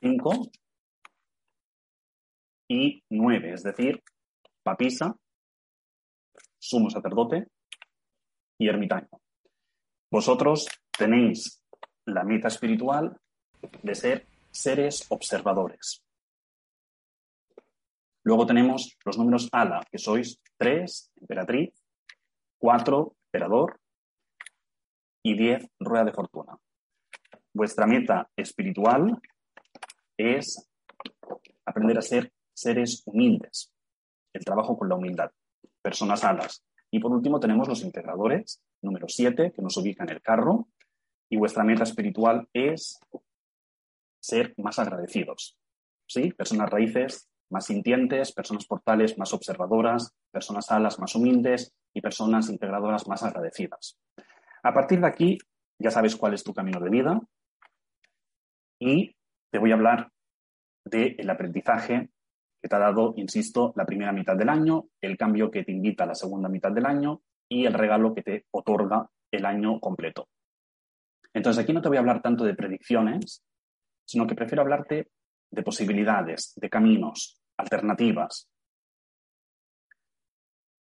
5, 0.00 0.50
y 2.68 3.04
nueve, 3.10 3.52
es 3.52 3.62
decir, 3.62 4.02
papisa, 4.62 5.16
sumo 6.64 6.88
sacerdote 6.88 7.48
y 8.58 8.68
ermitaño. 8.68 9.08
Vosotros 10.10 10.66
tenéis 10.96 11.62
la 12.06 12.24
meta 12.24 12.48
espiritual 12.48 13.20
de 13.82 13.94
ser 13.94 14.26
seres 14.50 15.04
observadores. 15.10 16.02
Luego 18.22 18.46
tenemos 18.46 18.96
los 19.04 19.18
números 19.18 19.48
ala, 19.52 19.84
que 19.90 19.98
sois 19.98 20.40
tres, 20.56 21.12
emperatriz, 21.20 21.74
cuatro, 22.58 23.16
emperador 23.26 23.78
y 25.22 25.36
diez, 25.36 25.68
rueda 25.78 26.04
de 26.04 26.12
fortuna. 26.12 26.56
Vuestra 27.52 27.86
meta 27.86 28.30
espiritual 28.36 29.20
es 30.16 30.66
aprender 31.66 31.98
a 31.98 32.02
ser 32.02 32.32
seres 32.54 33.02
humildes, 33.04 33.70
el 34.32 34.44
trabajo 34.44 34.78
con 34.78 34.88
la 34.88 34.94
humildad, 34.94 35.30
personas 35.84 36.24
alas. 36.24 36.64
Y 36.90 36.98
por 36.98 37.12
último 37.12 37.38
tenemos 37.38 37.68
los 37.68 37.82
integradores, 37.82 38.62
número 38.80 39.06
7, 39.06 39.52
que 39.52 39.62
nos 39.62 39.76
ubica 39.76 40.04
en 40.04 40.10
el 40.10 40.22
carro, 40.22 40.68
y 41.28 41.36
vuestra 41.36 41.62
meta 41.62 41.82
espiritual 41.82 42.48
es 42.54 42.98
ser 44.20 44.54
más 44.56 44.78
agradecidos. 44.78 45.58
¿Sí? 46.08 46.32
Personas 46.32 46.70
raíces 46.70 47.28
más 47.50 47.66
sintientes, 47.66 48.32
personas 48.32 48.66
portales 48.66 49.18
más 49.18 49.32
observadoras, 49.34 50.14
personas 50.30 50.70
alas 50.70 50.98
más 50.98 51.14
humildes 51.14 51.72
y 51.92 52.00
personas 52.00 52.48
integradoras 52.48 53.06
más 53.06 53.22
agradecidas. 53.22 53.98
A 54.62 54.72
partir 54.72 55.00
de 55.00 55.06
aquí, 55.06 55.38
ya 55.78 55.90
sabes 55.90 56.16
cuál 56.16 56.34
es 56.34 56.42
tu 56.42 56.54
camino 56.54 56.80
de 56.80 56.90
vida 56.90 57.20
y 58.80 59.14
te 59.50 59.58
voy 59.58 59.72
a 59.72 59.74
hablar 59.74 60.10
del 60.84 61.28
aprendizaje 61.28 62.10
que 62.64 62.68
te 62.70 62.76
ha 62.76 62.78
dado, 62.78 63.12
insisto, 63.18 63.74
la 63.76 63.84
primera 63.84 64.10
mitad 64.10 64.34
del 64.34 64.48
año, 64.48 64.86
el 65.02 65.18
cambio 65.18 65.50
que 65.50 65.64
te 65.64 65.72
invita 65.72 66.06
la 66.06 66.14
segunda 66.14 66.48
mitad 66.48 66.72
del 66.72 66.86
año 66.86 67.20
y 67.46 67.66
el 67.66 67.74
regalo 67.74 68.14
que 68.14 68.22
te 68.22 68.46
otorga 68.52 69.06
el 69.30 69.44
año 69.44 69.78
completo. 69.80 70.30
Entonces 71.34 71.62
aquí 71.62 71.74
no 71.74 71.82
te 71.82 71.88
voy 71.88 71.98
a 71.98 72.00
hablar 72.00 72.22
tanto 72.22 72.42
de 72.42 72.54
predicciones, 72.54 73.44
sino 74.06 74.26
que 74.26 74.34
prefiero 74.34 74.62
hablarte 74.62 75.10
de 75.50 75.62
posibilidades, 75.62 76.54
de 76.56 76.70
caminos, 76.70 77.38
alternativas. 77.58 78.48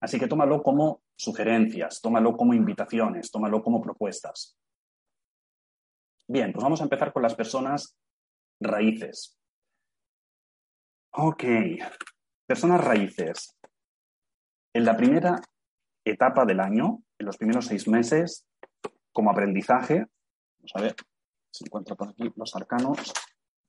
Así 0.00 0.18
que 0.18 0.26
tómalo 0.26 0.60
como 0.64 1.02
sugerencias, 1.14 2.00
tómalo 2.00 2.36
como 2.36 2.54
invitaciones, 2.54 3.30
tómalo 3.30 3.62
como 3.62 3.80
propuestas. 3.80 4.58
Bien, 6.26 6.52
pues 6.52 6.64
vamos 6.64 6.80
a 6.80 6.84
empezar 6.84 7.12
con 7.12 7.22
las 7.22 7.36
personas 7.36 7.96
raíces. 8.58 9.37
Ok, 11.20 11.42
personas 12.46 12.84
raíces. 12.84 13.58
En 14.72 14.84
la 14.84 14.96
primera 14.96 15.40
etapa 16.04 16.44
del 16.44 16.60
año, 16.60 17.02
en 17.18 17.26
los 17.26 17.36
primeros 17.36 17.66
seis 17.66 17.88
meses, 17.88 18.46
como 19.10 19.28
aprendizaje, 19.28 20.06
vamos 20.58 20.72
a 20.74 20.80
ver 20.80 20.94
si 21.50 21.64
encuentro 21.64 21.96
por 21.96 22.10
aquí 22.10 22.32
los 22.36 22.54
arcanos. 22.54 23.12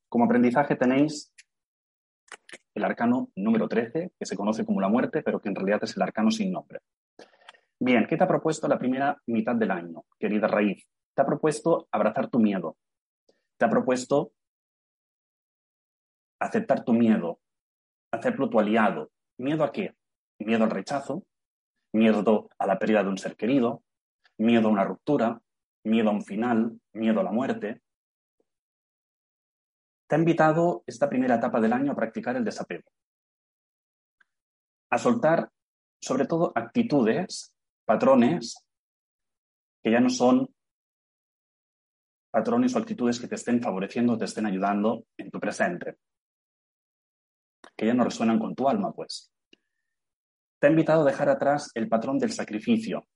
Como 0.08 0.26
aprendizaje 0.26 0.76
tenéis 0.76 1.34
el 2.76 2.84
arcano 2.84 3.32
número 3.36 3.68
13, 3.68 4.12
que 4.20 4.26
se 4.28 4.36
conoce 4.36 4.64
como 4.64 4.80
la 4.80 4.88
muerte, 4.88 5.24
pero 5.24 5.42
que 5.42 5.50
en 5.50 5.56
realidad 5.56 5.84
es 5.84 5.96
el 5.96 6.04
arcano 6.04 6.30
sin 6.30 6.52
nombre. 6.52 6.82
Bien, 7.80 8.06
¿qué 8.08 8.16
te 8.16 8.26
ha 8.26 8.28
propuesto 8.28 8.68
la 8.68 8.78
primera 8.78 9.20
mitad 9.26 9.56
del 9.56 9.72
año, 9.72 10.04
querida 10.20 10.48
raíz? 10.48 10.88
Te 11.16 11.24
ha 11.24 11.26
propuesto 11.26 11.88
abrazar 11.92 12.30
tu 12.30 12.38
miedo. 12.38 12.78
Te 13.58 13.66
ha 13.66 13.70
propuesto 13.72 14.34
aceptar 16.40 16.84
tu 16.84 16.94
miedo, 16.94 17.40
hacerlo 18.12 18.50
tu 18.50 18.60
aliado. 18.60 19.12
¿Miedo 19.38 19.64
a 19.64 19.72
qué? 19.72 19.96
Miedo 20.40 20.64
al 20.64 20.72
rechazo, 20.72 21.26
miedo 21.94 22.50
a 22.58 22.66
la 22.66 22.80
pérdida 22.80 23.04
de 23.04 23.10
un 23.10 23.18
ser 23.18 23.36
querido, 23.36 23.84
miedo 24.38 24.68
a 24.68 24.72
una 24.72 24.84
ruptura, 24.84 25.42
miedo 25.84 26.10
a 26.10 26.14
un 26.14 26.24
final, 26.24 26.80
miedo 26.94 27.20
a 27.20 27.24
la 27.24 27.32
muerte. 27.32 27.82
Te 30.08 30.16
ha 30.16 30.20
invitado 30.20 30.84
esta 30.88 31.10
primera 31.10 31.36
etapa 31.36 31.60
del 31.62 31.74
año 31.74 31.92
a 31.92 31.96
practicar 31.96 32.36
el 32.36 32.44
desapego, 32.44 32.90
a 34.90 34.98
soltar 34.98 35.50
sobre 36.02 36.26
todo 36.26 36.52
actitudes, 36.56 37.54
patrones 37.86 38.66
que 39.84 39.92
ya 39.92 40.00
no 40.00 40.10
son 40.10 40.54
patrones 42.32 42.76
o 42.76 42.80
actitudes 42.80 43.20
que 43.20 43.28
te 43.28 43.36
estén 43.36 43.62
favoreciendo 43.62 44.18
te 44.18 44.26
estén 44.26 44.46
ayudando 44.46 45.06
en 45.18 45.32
tu 45.32 45.40
presente 45.40 45.98
que 47.80 47.86
ya 47.86 47.94
no 47.94 48.04
resuenan 48.04 48.40
con 48.40 48.56
tu 48.56 48.68
alma, 48.68 48.92
pues. 48.92 49.32
Te 50.60 50.68
ha 50.68 50.70
invitado 50.70 51.04
a 51.04 51.10
dejar 51.10 51.30
atrás 51.30 51.72
el 51.76 51.88
patrón 51.88 52.20
del 52.20 52.34
sacrificio 52.34 53.08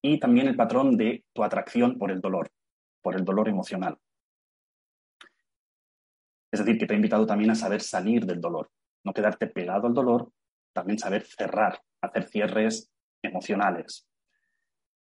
y 0.00 0.20
también 0.20 0.46
el 0.46 0.54
patrón 0.54 0.96
de 0.96 1.24
tu 1.32 1.42
atracción 1.42 1.98
por 1.98 2.12
el 2.12 2.20
dolor, 2.20 2.48
por 3.02 3.16
el 3.16 3.24
dolor 3.24 3.48
emocional. 3.48 3.98
Es 6.52 6.60
decir, 6.60 6.78
que 6.78 6.86
te 6.86 6.92
ha 6.92 6.96
invitado 6.96 7.26
también 7.26 7.50
a 7.50 7.56
saber 7.56 7.80
salir 7.80 8.24
del 8.24 8.40
dolor, 8.40 8.70
no 9.02 9.12
quedarte 9.12 9.48
pegado 9.48 9.88
al 9.88 9.94
dolor, 9.94 10.30
también 10.72 11.00
saber 11.00 11.26
cerrar, 11.26 11.80
hacer 12.00 12.28
cierres 12.28 12.88
emocionales. 13.20 14.06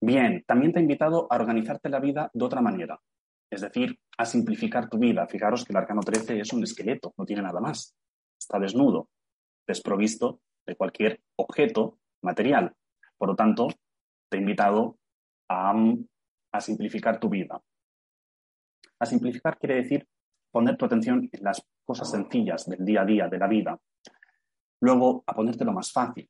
Bien, 0.01 0.43
también 0.47 0.73
te 0.73 0.79
ha 0.79 0.83
invitado 0.83 1.27
a 1.31 1.37
organizarte 1.37 1.91
la 1.91 2.01
vida 2.01 2.31
de 2.33 2.45
otra 2.47 2.63
manera, 2.63 2.99
es 3.51 3.61
decir, 3.61 4.01
a 4.17 4.25
simplificar 4.25 4.89
tu 4.89 4.97
vida. 4.97 5.27
Fijaros 5.27 5.67
que 5.67 5.75
el 5.75 5.77
arcano 5.77 6.01
13 6.01 6.41
es 6.41 6.51
un 6.55 6.63
esqueleto, 6.63 7.13
no 7.19 7.27
tiene 7.27 7.43
nada 7.43 7.61
más 7.61 7.95
está 8.45 8.59
desnudo, 8.59 9.09
desprovisto 9.67 10.41
de 10.67 10.77
cualquier 10.77 11.21
objeto 11.37 11.99
material. 12.23 12.75
Por 13.17 13.29
lo 13.29 13.37
tanto, 13.37 13.69
te 14.29 14.37
he 14.37 14.41
invitado 14.41 14.99
a, 15.49 15.75
a 16.53 16.61
simplificar 16.61 17.19
tu 17.19 17.29
vida. 17.29 17.61
A 19.01 19.07
simplificar 19.07 19.59
quiere 19.59 19.77
decir 19.77 20.07
poner 20.51 20.77
tu 20.77 20.85
atención 20.85 21.29
en 21.33 21.43
las 21.43 21.67
cosas 21.85 22.11
sencillas 22.11 22.67
del 22.67 22.85
día 22.85 23.03
a 23.03 23.05
día, 23.05 23.29
de 23.29 23.39
la 23.39 23.49
vida. 23.49 23.79
Luego, 24.81 25.25
a 25.27 25.35
ponerte 25.35 25.65
lo 25.65 25.73
más 25.73 25.91
fácil. 25.91 26.29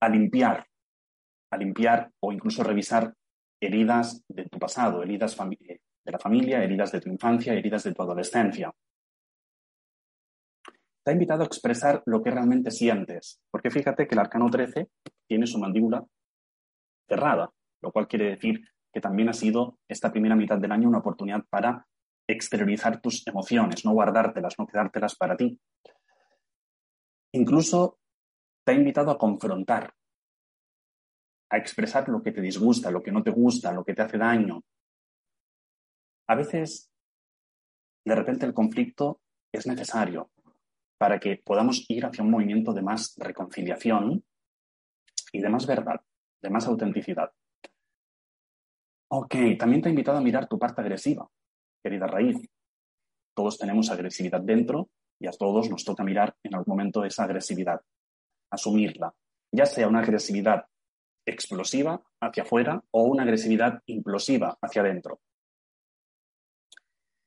A 0.00 0.08
limpiar, 0.08 0.66
a 1.50 1.56
limpiar 1.56 2.10
o 2.20 2.32
incluso 2.32 2.62
revisar 2.62 3.14
heridas 3.60 4.24
de 4.28 4.48
tu 4.48 4.58
pasado, 4.58 5.02
heridas 5.02 5.36
de 5.36 6.12
la 6.12 6.18
familia, 6.18 6.62
heridas 6.62 6.92
de 6.92 7.00
tu 7.00 7.08
infancia, 7.08 7.52
heridas 7.52 7.82
de 7.84 7.92
tu 7.92 8.02
adolescencia 8.02 8.72
ha 11.10 11.12
invitado 11.12 11.42
a 11.42 11.46
expresar 11.46 12.02
lo 12.06 12.22
que 12.22 12.30
realmente 12.30 12.70
sientes, 12.70 13.40
porque 13.50 13.70
fíjate 13.70 14.06
que 14.06 14.14
el 14.14 14.20
arcano 14.20 14.50
13 14.50 14.88
tiene 15.26 15.46
su 15.46 15.58
mandíbula 15.58 16.04
cerrada, 17.08 17.50
lo 17.80 17.92
cual 17.92 18.08
quiere 18.08 18.30
decir 18.30 18.60
que 18.92 19.00
también 19.00 19.28
ha 19.28 19.32
sido 19.32 19.78
esta 19.88 20.10
primera 20.10 20.36
mitad 20.36 20.58
del 20.58 20.72
año 20.72 20.88
una 20.88 20.98
oportunidad 20.98 21.44
para 21.48 21.86
exteriorizar 22.26 23.00
tus 23.00 23.26
emociones, 23.26 23.84
no 23.84 23.92
guardártelas, 23.92 24.54
no 24.58 24.66
quedártelas 24.66 25.16
para 25.16 25.36
ti. 25.36 25.58
Incluso 27.32 27.98
te 28.64 28.72
ha 28.72 28.74
invitado 28.74 29.10
a 29.10 29.18
confrontar, 29.18 29.94
a 31.50 31.56
expresar 31.56 32.08
lo 32.08 32.22
que 32.22 32.32
te 32.32 32.42
disgusta, 32.42 32.90
lo 32.90 33.02
que 33.02 33.12
no 33.12 33.22
te 33.22 33.30
gusta, 33.30 33.72
lo 33.72 33.84
que 33.84 33.94
te 33.94 34.02
hace 34.02 34.18
daño. 34.18 34.62
A 36.26 36.34
veces, 36.34 36.90
de 38.04 38.14
repente, 38.14 38.44
el 38.44 38.52
conflicto 38.52 39.20
es 39.52 39.66
necesario 39.66 40.30
para 40.98 41.18
que 41.20 41.40
podamos 41.44 41.84
ir 41.88 42.04
hacia 42.04 42.24
un 42.24 42.30
movimiento 42.30 42.72
de 42.72 42.82
más 42.82 43.14
reconciliación 43.16 44.24
y 45.32 45.40
de 45.40 45.48
más 45.48 45.66
verdad, 45.66 46.00
de 46.42 46.50
más 46.50 46.66
autenticidad. 46.66 47.30
Ok, 49.10 49.34
también 49.58 49.80
te 49.80 49.88
he 49.88 49.90
invitado 49.90 50.18
a 50.18 50.22
mirar 50.22 50.48
tu 50.48 50.58
parte 50.58 50.80
agresiva, 50.80 51.26
querida 51.82 52.06
raíz. 52.06 52.36
Todos 53.34 53.56
tenemos 53.56 53.90
agresividad 53.90 54.40
dentro 54.40 54.90
y 55.18 55.28
a 55.28 55.30
todos 55.30 55.70
nos 55.70 55.84
toca 55.84 56.04
mirar 56.04 56.36
en 56.42 56.54
algún 56.54 56.72
momento 56.72 57.04
esa 57.04 57.24
agresividad, 57.24 57.80
asumirla, 58.50 59.14
ya 59.52 59.66
sea 59.66 59.88
una 59.88 60.00
agresividad 60.00 60.66
explosiva 61.24 62.02
hacia 62.20 62.42
afuera 62.42 62.82
o 62.90 63.04
una 63.04 63.22
agresividad 63.22 63.82
implosiva 63.86 64.58
hacia 64.60 64.82
adentro. 64.82 65.20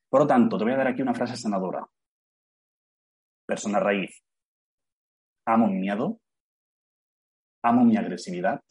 Por 0.08 0.20
lo 0.20 0.26
tanto, 0.26 0.58
te 0.58 0.64
voy 0.64 0.74
a 0.74 0.76
dar 0.76 0.88
aquí 0.88 1.02
una 1.02 1.14
frase 1.14 1.36
sanadora. 1.36 1.88
Persona 3.46 3.80
raíz. 3.80 4.22
Amo 5.46 5.66
mi 5.66 5.78
miedo, 5.78 6.20
amo 7.62 7.84
mi 7.84 7.96
agresividad, 7.96 8.62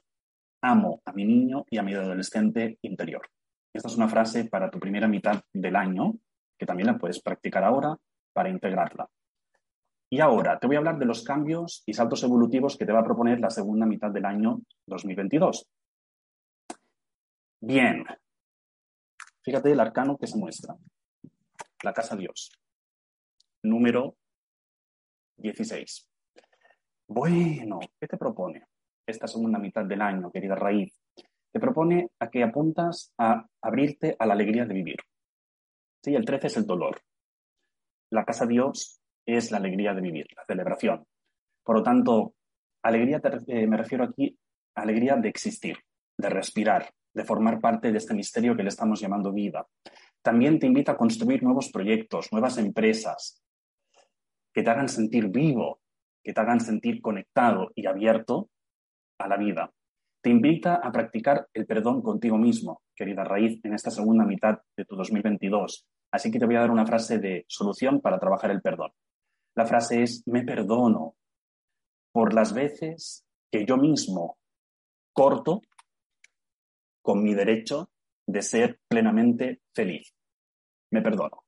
amo 0.61 1.01
a 1.05 1.11
mi 1.11 1.25
niño 1.25 1.65
y 1.69 1.77
a 1.77 1.83
mi 1.83 1.93
adolescente 1.93 2.77
interior. 2.81 3.29
Esta 3.73 3.87
es 3.87 3.95
una 3.95 4.07
frase 4.07 4.45
para 4.45 4.69
tu 4.69 4.79
primera 4.79 5.07
mitad 5.07 5.41
del 5.53 5.75
año, 5.75 6.13
que 6.57 6.65
también 6.65 6.87
la 6.87 6.97
puedes 6.97 7.21
practicar 7.21 7.63
ahora 7.63 7.97
para 8.33 8.49
integrarla. 8.49 9.09
Y 10.09 10.19
ahora 10.19 10.59
te 10.59 10.67
voy 10.67 10.75
a 10.75 10.79
hablar 10.79 10.99
de 10.99 11.05
los 11.05 11.23
cambios 11.23 11.83
y 11.85 11.93
saltos 11.93 12.23
evolutivos 12.23 12.77
que 12.77 12.85
te 12.85 12.91
va 12.91 12.99
a 12.99 13.03
proponer 13.03 13.39
la 13.39 13.49
segunda 13.49 13.85
mitad 13.85 14.11
del 14.11 14.25
año 14.25 14.61
2022. 14.85 15.69
Bien, 17.61 18.05
fíjate 19.41 19.71
el 19.71 19.79
arcano 19.79 20.17
que 20.17 20.27
se 20.27 20.37
muestra. 20.37 20.75
La 21.83 21.93
casa 21.93 22.17
Dios. 22.17 22.51
Número 23.63 24.17
16. 25.41 26.09
Bueno, 27.07 27.79
¿qué 27.99 28.07
te 28.07 28.17
propone? 28.17 28.63
esta 29.11 29.27
segunda 29.27 29.59
mitad 29.59 29.85
del 29.85 30.01
año, 30.01 30.31
querida 30.31 30.55
raíz, 30.55 30.97
te 31.51 31.59
propone 31.59 32.09
a 32.19 32.29
que 32.29 32.43
apuntas 32.43 33.13
a 33.17 33.45
abrirte 33.61 34.15
a 34.17 34.25
la 34.25 34.33
alegría 34.33 34.65
de 34.65 34.73
vivir. 34.73 34.97
Sí, 36.03 36.15
el 36.15 36.25
13 36.25 36.47
es 36.47 36.57
el 36.57 36.65
dolor. 36.65 37.01
La 38.09 38.25
casa 38.25 38.45
Dios 38.45 38.99
es 39.25 39.51
la 39.51 39.57
alegría 39.57 39.93
de 39.93 40.01
vivir, 40.01 40.27
la 40.35 40.45
celebración. 40.45 41.05
Por 41.63 41.77
lo 41.77 41.83
tanto, 41.83 42.33
alegría 42.83 43.21
eh, 43.47 43.67
me 43.67 43.77
refiero 43.77 44.03
aquí 44.03 44.37
a 44.75 44.81
alegría 44.81 45.15
de 45.15 45.29
existir, 45.29 45.77
de 46.17 46.29
respirar, 46.29 46.91
de 47.13 47.25
formar 47.25 47.59
parte 47.59 47.91
de 47.91 47.97
este 47.97 48.13
misterio 48.13 48.55
que 48.55 48.63
le 48.63 48.69
estamos 48.69 48.99
llamando 48.99 49.31
vida. 49.31 49.67
También 50.21 50.59
te 50.59 50.67
invita 50.67 50.93
a 50.93 50.97
construir 50.97 51.43
nuevos 51.43 51.69
proyectos, 51.69 52.31
nuevas 52.31 52.57
empresas, 52.57 53.41
que 54.53 54.63
te 54.63 54.69
hagan 54.69 54.89
sentir 54.89 55.29
vivo, 55.29 55.79
que 56.23 56.33
te 56.33 56.41
hagan 56.41 56.59
sentir 56.59 57.01
conectado 57.01 57.71
y 57.75 57.85
abierto 57.85 58.49
a 59.19 59.27
la 59.27 59.37
vida. 59.37 59.71
Te 60.21 60.29
invita 60.29 60.75
a 60.75 60.91
practicar 60.91 61.47
el 61.53 61.65
perdón 61.65 62.01
contigo 62.01 62.37
mismo, 62.37 62.83
querida 62.95 63.23
raíz, 63.23 63.59
en 63.63 63.73
esta 63.73 63.89
segunda 63.89 64.25
mitad 64.25 64.59
de 64.77 64.85
tu 64.85 64.95
2022. 64.95 65.85
Así 66.11 66.29
que 66.29 66.39
te 66.39 66.45
voy 66.45 66.55
a 66.55 66.61
dar 66.61 66.71
una 66.71 66.85
frase 66.85 67.17
de 67.17 67.45
solución 67.47 68.01
para 68.01 68.19
trabajar 68.19 68.51
el 68.51 68.61
perdón. 68.61 68.91
La 69.55 69.65
frase 69.65 70.03
es, 70.03 70.23
me 70.27 70.43
perdono 70.43 71.15
por 72.11 72.33
las 72.33 72.53
veces 72.53 73.25
que 73.51 73.65
yo 73.65 73.77
mismo 73.77 74.37
corto 75.13 75.61
con 77.01 77.23
mi 77.23 77.33
derecho 77.33 77.89
de 78.27 78.41
ser 78.41 78.79
plenamente 78.87 79.61
feliz. 79.73 80.13
Me 80.91 81.01
perdono. 81.01 81.43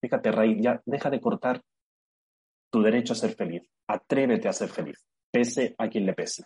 Fíjate, 0.00 0.30
Raíz, 0.30 0.58
ya 0.60 0.82
deja 0.84 1.10
de 1.10 1.20
cortar 1.20 1.62
tu 2.70 2.82
derecho 2.82 3.12
a 3.12 3.16
ser 3.16 3.34
feliz. 3.34 3.62
Atrévete 3.86 4.48
a 4.48 4.52
ser 4.52 4.68
feliz 4.68 5.06
pese 5.36 5.74
a 5.76 5.88
quien 5.88 6.06
le 6.06 6.14
pese. 6.14 6.44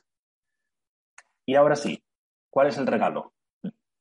Y 1.47 1.55
ahora 1.55 1.77
sí, 1.77 2.03
¿cuál 2.51 2.67
es 2.67 2.77
el 2.77 2.89
regalo? 2.89 3.35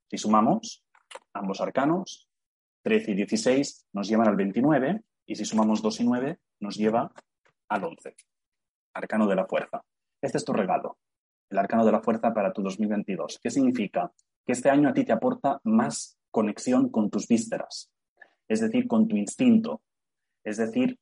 Si 0.10 0.18
sumamos 0.18 0.84
ambos 1.32 1.62
arcanos, 1.62 2.28
13 2.84 3.12
y 3.12 3.16
16 3.16 3.86
nos 3.94 4.08
llevan 4.08 4.28
al 4.28 4.36
29 4.36 5.04
y 5.28 5.36
si 5.36 5.46
sumamos 5.46 5.84
2 5.84 6.00
y 6.00 6.04
9 6.06 6.40
nos 6.62 6.76
lleva 6.76 7.12
al 7.70 7.84
11. 7.84 8.16
Arcano 8.96 9.28
de 9.28 9.36
la 9.36 9.46
fuerza. 9.46 9.84
Este 10.20 10.40
es 10.40 10.46
tu 10.46 10.54
regalo, 10.54 10.98
el 11.52 11.60
arcano 11.60 11.86
de 11.86 11.92
la 11.92 12.02
fuerza 12.02 12.34
para 12.34 12.52
tu 12.52 12.64
2022. 12.64 13.40
¿Qué 13.44 13.52
significa? 13.52 14.12
Que 14.44 14.54
este 14.54 14.72
año 14.72 14.90
a 14.90 14.94
ti 14.94 15.06
te 15.06 15.14
aporta 15.14 15.60
más 15.66 16.18
conexión 16.32 16.90
con 16.90 17.12
tus 17.12 17.28
vísceras, 17.28 17.92
es 18.48 18.60
decir, 18.60 18.88
con 18.88 19.08
tu 19.08 19.16
instinto, 19.16 19.84
es 20.44 20.58
decir, 20.58 20.98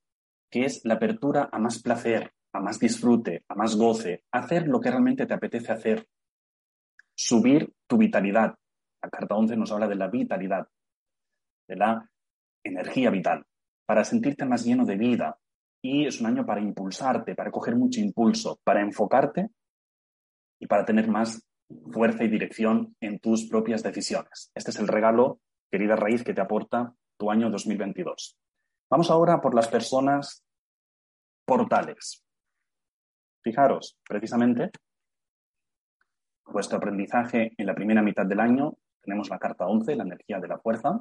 que 0.50 0.66
es 0.66 0.84
la 0.86 0.96
apertura 0.96 1.50
a 1.52 1.60
más 1.60 1.82
placer, 1.82 2.34
a 2.54 2.60
más 2.60 2.80
disfrute, 2.80 3.44
a 3.48 3.56
más 3.56 3.76
goce, 3.76 4.24
hacer 4.32 4.68
lo 4.68 4.80
que 4.80 4.90
realmente 4.90 5.26
te 5.26 5.34
apetece 5.34 5.72
hacer, 5.72 6.08
subir 7.16 7.74
tu 7.88 7.98
vitalidad. 7.98 8.56
La 9.02 9.10
carta 9.10 9.36
11 9.36 9.56
nos 9.58 9.72
habla 9.72 9.88
de 9.88 9.96
la 9.96 10.08
vitalidad, 10.08 10.68
de 11.68 11.76
la 11.76 12.10
energía 12.64 13.10
vital, 13.10 13.46
para 13.86 14.04
sentirte 14.04 14.46
más 14.46 14.66
lleno 14.66 14.86
de 14.86 14.96
vida. 14.96 15.38
Y 15.82 16.06
es 16.06 16.20
un 16.20 16.28
año 16.28 16.46
para 16.46 16.62
impulsarte, 16.62 17.36
para 17.36 17.52
coger 17.52 17.76
mucho 17.76 18.00
impulso, 18.00 18.60
para 18.64 18.82
enfocarte 18.82 19.50
y 20.60 20.68
para 20.68 20.86
tener 20.86 21.08
más 21.08 21.46
fuerza 21.92 22.24
y 22.24 22.30
dirección 22.30 22.96
en 23.00 23.20
tus 23.20 23.48
propias 23.48 23.84
decisiones. 23.84 24.52
Este 24.56 24.72
es 24.72 24.80
el 24.80 24.88
regalo, 24.88 25.40
querida 25.70 25.96
raíz, 25.96 26.24
que 26.24 26.34
te 26.34 26.42
aporta 26.42 26.94
tu 27.18 27.30
año 27.30 27.50
2022. 27.50 28.38
Vamos 28.89 29.12
ahora 29.12 29.41
por 29.41 29.54
las 29.54 29.67
personas 29.67 30.45
portales. 31.45 32.23
Fijaros, 33.43 33.97
precisamente, 34.08 34.71
vuestro 36.45 36.78
aprendizaje 36.78 37.54
en 37.58 37.65
la 37.65 37.76
primera 37.76 38.02
mitad 38.02 38.26
del 38.26 38.39
año, 38.39 38.78
tenemos 39.02 39.30
la 39.30 39.39
carta 39.39 39.67
11, 39.67 39.95
la 39.95 40.04
energía 40.04 40.39
de 40.39 40.47
la 40.47 40.60
fuerza. 40.60 41.00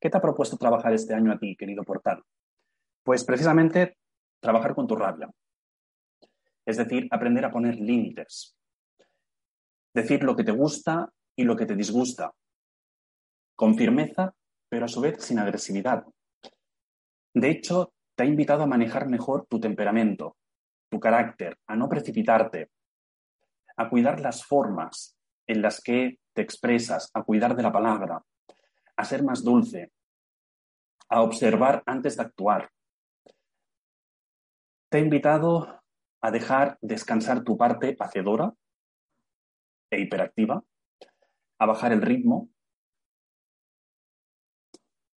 ¿Qué 0.00 0.08
te 0.08 0.16
ha 0.16 0.20
propuesto 0.20 0.56
trabajar 0.56 0.94
este 0.94 1.14
año 1.14 1.30
a 1.32 1.38
ti, 1.38 1.56
querido 1.56 1.84
portal? 1.84 2.22
Pues 3.02 3.22
precisamente 3.22 3.98
trabajar 4.40 4.74
con 4.74 4.86
tu 4.86 4.96
rabia. 4.96 5.30
Es 6.64 6.78
decir, 6.78 7.06
aprender 7.10 7.44
a 7.44 7.50
poner 7.50 7.76
límites. 7.76 8.56
Decir 9.94 10.22
lo 10.22 10.34
que 10.36 10.44
te 10.44 10.52
gusta 10.52 11.12
y 11.36 11.44
lo 11.44 11.54
que 11.54 11.66
te 11.66 11.76
disgusta. 11.76 12.32
Con 13.54 13.76
firmeza, 13.76 14.34
pero 14.68 14.86
a 14.86 14.88
su 14.88 15.02
vez 15.02 15.22
sin 15.22 15.38
agresividad. 15.38 16.04
De 17.36 17.50
hecho, 17.50 17.92
te 18.14 18.22
ha 18.22 18.26
invitado 18.26 18.62
a 18.62 18.66
manejar 18.66 19.06
mejor 19.06 19.46
tu 19.46 19.60
temperamento, 19.60 20.38
tu 20.88 20.98
carácter, 20.98 21.58
a 21.66 21.76
no 21.76 21.86
precipitarte, 21.86 22.70
a 23.76 23.90
cuidar 23.90 24.20
las 24.20 24.42
formas 24.42 25.18
en 25.46 25.60
las 25.60 25.82
que 25.82 26.18
te 26.32 26.40
expresas, 26.40 27.10
a 27.12 27.24
cuidar 27.24 27.54
de 27.54 27.62
la 27.62 27.70
palabra, 27.70 28.24
a 28.96 29.04
ser 29.04 29.22
más 29.22 29.44
dulce, 29.44 29.92
a 31.10 31.20
observar 31.20 31.82
antes 31.84 32.16
de 32.16 32.22
actuar. 32.22 32.70
Te 34.88 34.96
he 34.96 35.02
invitado 35.02 35.82
a 36.22 36.30
dejar 36.30 36.78
descansar 36.80 37.44
tu 37.44 37.58
parte 37.58 37.94
hacedora 38.00 38.54
e 39.90 40.00
hiperactiva, 40.00 40.64
a 41.58 41.66
bajar 41.66 41.92
el 41.92 42.00
ritmo, 42.00 42.48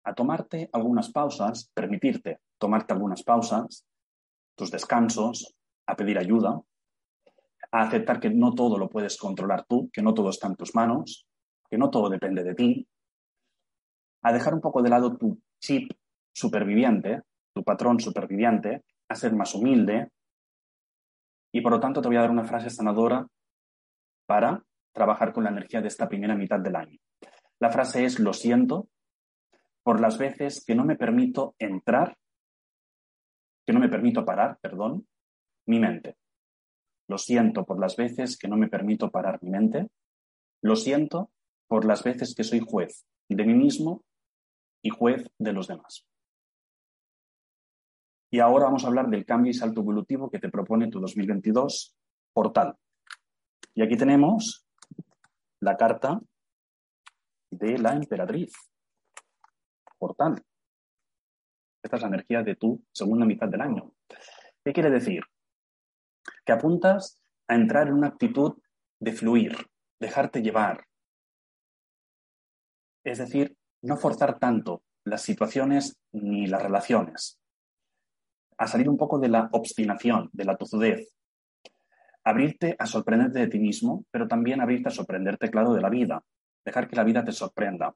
a 0.10 0.14
tomarte 0.16 0.70
algunas 0.74 1.12
pausas, 1.12 1.70
permitirte 1.72 2.40
tomarte 2.58 2.94
algunas 2.94 3.22
pausas, 3.24 3.86
tus 4.56 4.72
descansos, 4.72 5.56
a 5.86 5.96
pedir 5.96 6.18
ayuda, 6.18 6.60
a 7.72 7.82
aceptar 7.82 8.20
que 8.20 8.32
no 8.32 8.56
todo 8.56 8.80
lo 8.80 8.90
puedes 8.90 9.18
controlar 9.18 9.66
tú, 9.68 9.88
que 9.94 10.02
no 10.02 10.14
todo 10.16 10.32
está 10.32 10.48
en 10.48 10.56
tus 10.56 10.74
manos, 10.74 11.28
que 11.70 11.78
no 11.78 11.92
todo 11.92 12.10
depende 12.10 12.44
de 12.44 12.56
ti, 12.56 12.88
a 14.24 14.34
dejar 14.34 14.56
un 14.56 14.62
poco 14.62 14.82
de 14.82 14.90
lado 14.90 15.16
tu 15.16 15.40
chip 15.62 15.92
superviviente, 16.34 17.22
tu 17.54 17.64
patrón 17.64 18.00
superviviente, 18.00 18.84
a 19.10 19.16
ser 19.16 19.34
más 19.36 19.54
humilde. 19.54 20.10
Y 21.54 21.62
por 21.62 21.72
lo 21.72 21.80
tanto 21.80 22.02
te 22.02 22.08
voy 22.08 22.18
a 22.18 22.22
dar 22.22 22.32
una 22.32 22.46
frase 22.46 22.72
sanadora 22.72 23.28
para 24.26 24.64
trabajar 24.92 25.32
con 25.34 25.44
la 25.44 25.52
energía 25.52 25.82
de 25.82 25.88
esta 25.88 26.10
primera 26.10 26.36
mitad 26.36 26.60
del 26.60 26.76
año. 26.76 26.98
La 27.60 27.70
frase 27.70 28.06
es, 28.06 28.20
lo 28.20 28.34
siento 28.34 28.90
por 29.84 30.00
las 30.00 30.18
veces 30.18 30.64
que 30.66 30.76
no 30.76 30.86
me 30.86 30.96
permito 30.96 31.56
entrar 31.60 32.18
que 33.66 33.74
no 33.74 33.80
me 33.80 33.90
permito 33.90 34.26
parar, 34.26 34.58
perdón, 34.60 35.08
mi 35.68 35.80
mente. 35.80 36.18
Lo 37.08 37.20
siento 37.20 37.68
por 37.68 37.80
las 37.80 37.96
veces 37.96 38.36
que 38.36 38.48
no 38.48 38.58
me 38.58 38.68
permito 38.68 39.12
parar 39.12 39.44
mi 39.44 39.52
mente. 39.52 39.92
Lo 40.64 40.76
siento 40.76 41.30
por 41.68 41.86
las 41.86 42.04
veces 42.04 42.34
que 42.34 42.44
soy 42.44 42.62
juez 42.62 43.06
de 43.30 43.46
mí 43.46 43.54
mismo 43.54 44.04
y 44.82 44.90
juez 44.90 45.30
de 45.38 45.54
los 45.54 45.68
demás. 45.68 46.08
Y 48.32 48.40
ahora 48.40 48.66
vamos 48.66 48.84
a 48.84 48.88
hablar 48.88 49.08
del 49.08 49.26
cambio 49.26 49.52
y 49.52 49.54
salto 49.54 49.82
evolutivo 49.82 50.30
que 50.30 50.40
te 50.40 50.50
propone 50.50 50.90
tu 50.90 51.00
2022 51.00 51.96
portal. 52.34 52.76
Y 53.76 53.84
aquí 53.84 53.98
tenemos 53.98 54.68
la 55.60 55.78
carta 55.78 56.20
de 57.52 57.78
la 57.78 57.94
emperatriz. 57.94 58.54
Portal. 60.00 60.42
Esta 61.84 61.96
es 61.98 62.02
la 62.02 62.08
energía 62.08 62.42
de 62.42 62.56
tu 62.56 62.84
segunda 62.92 63.26
mitad 63.26 63.48
del 63.48 63.62
año. 63.62 63.94
¿Qué 64.64 64.74
quiere 64.74 64.90
decir? 64.90 65.24
Que 66.46 66.52
apuntas 66.52 67.20
a 67.48 67.56
entrar 67.56 67.88
en 67.88 67.94
una 67.94 68.08
actitud 68.08 68.58
de 69.00 69.14
fluir, 69.14 69.56
dejarte 70.00 70.42
llevar. 70.42 70.86
Es 73.04 73.18
decir, 73.20 73.56
no 73.82 73.98
forzar 73.98 74.40
tanto 74.40 74.84
las 75.06 75.22
situaciones 75.22 75.98
ni 76.12 76.48
las 76.48 76.62
relaciones. 76.62 77.40
A 78.58 78.68
salir 78.68 78.90
un 78.90 78.98
poco 78.98 79.20
de 79.20 79.30
la 79.30 79.50
obstinación, 79.54 80.30
de 80.34 80.46
la 80.46 80.58
tozudez. 80.58 81.16
Abrirte 82.26 82.76
a 82.78 82.86
sorprenderte 82.86 83.40
de 83.40 83.48
ti 83.48 83.60
mismo, 83.60 84.06
pero 84.12 84.28
también 84.28 84.60
abrirte 84.60 84.90
a 84.90 84.92
sorprenderte, 84.92 85.50
claro, 85.50 85.74
de 85.74 85.82
la 85.82 85.90
vida. 85.90 86.24
Dejar 86.66 86.90
que 86.90 86.98
la 86.98 87.06
vida 87.06 87.24
te 87.24 87.32
sorprenda. 87.32 87.96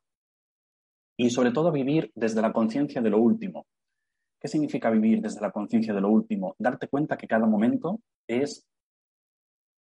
Y 1.17 1.29
sobre 1.29 1.51
todo 1.51 1.71
vivir 1.71 2.11
desde 2.15 2.41
la 2.41 2.51
conciencia 2.51 3.01
de 3.01 3.09
lo 3.09 3.19
último. 3.19 3.65
¿Qué 4.39 4.47
significa 4.47 4.89
vivir 4.89 5.21
desde 5.21 5.41
la 5.41 5.51
conciencia 5.51 5.93
de 5.93 6.01
lo 6.01 6.09
último? 6.09 6.55
Darte 6.59 6.87
cuenta 6.87 7.17
que 7.17 7.27
cada 7.27 7.45
momento 7.45 8.01
es 8.27 8.65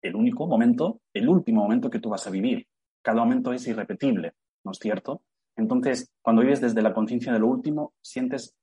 el 0.01 0.15
único 0.15 0.47
momento, 0.47 1.01
el 1.13 1.29
último 1.29 1.61
momento 1.61 1.89
que 1.89 1.99
tú 1.99 2.09
vas 2.09 2.25
a 2.27 2.31
vivir. 2.31 2.67
Cada 3.01 3.23
momento 3.23 3.53
es 3.53 3.67
irrepetible, 3.67 4.33
¿no 4.63 4.71
es 4.71 4.79
cierto? 4.79 5.21
Entonces, 5.55 6.11
cuando 6.21 6.41
vives 6.41 6.61
desde 6.61 6.81
la 6.81 6.93
conciencia 6.93 7.33
de 7.33 7.39
lo 7.39 7.47
último, 7.47 7.93
sientes 8.01 8.55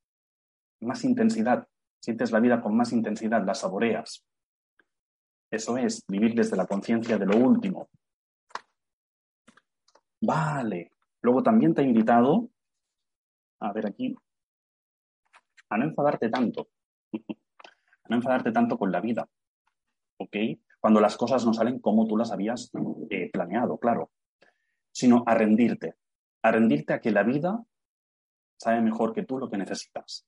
más 0.80 1.04
intensidad, 1.04 1.66
sientes 2.00 2.30
la 2.30 2.40
vida 2.40 2.60
con 2.60 2.76
más 2.76 2.92
intensidad, 2.92 3.44
la 3.44 3.54
saboreas. 3.54 4.24
Eso 5.50 5.76
es 5.76 6.02
vivir 6.08 6.34
desde 6.34 6.56
la 6.56 6.66
conciencia 6.66 7.18
de 7.18 7.26
lo 7.26 7.36
último. 7.36 7.88
Vale. 10.20 10.90
Luego 11.22 11.42
también 11.42 11.74
te 11.74 11.82
he 11.82 11.84
invitado, 11.84 12.48
a 13.60 13.72
ver 13.72 13.86
aquí, 13.86 14.14
a 15.68 15.78
no 15.78 15.84
enfadarte 15.84 16.28
tanto. 16.28 16.68
A 18.04 18.08
no 18.08 18.16
enfadarte 18.16 18.52
tanto 18.52 18.78
con 18.78 18.92
la 18.92 19.00
vida. 19.00 19.28
¿Ok? 20.18 20.36
Cuando 20.78 21.00
las 21.00 21.16
cosas 21.16 21.44
no 21.44 21.52
salen 21.52 21.80
como 21.80 22.06
tú 22.06 22.16
las 22.16 22.30
habías 22.30 22.70
eh, 23.10 23.28
planeado, 23.32 23.78
claro. 23.78 24.12
Sino 24.92 25.24
a 25.26 25.34
rendirte. 25.34 25.94
A 26.42 26.52
rendirte 26.52 26.92
a 26.94 27.00
que 27.00 27.10
la 27.10 27.24
vida 27.24 27.60
sabe 28.60 28.80
mejor 28.80 29.12
que 29.12 29.24
tú 29.24 29.38
lo 29.38 29.50
que 29.50 29.56
necesitas. 29.56 30.24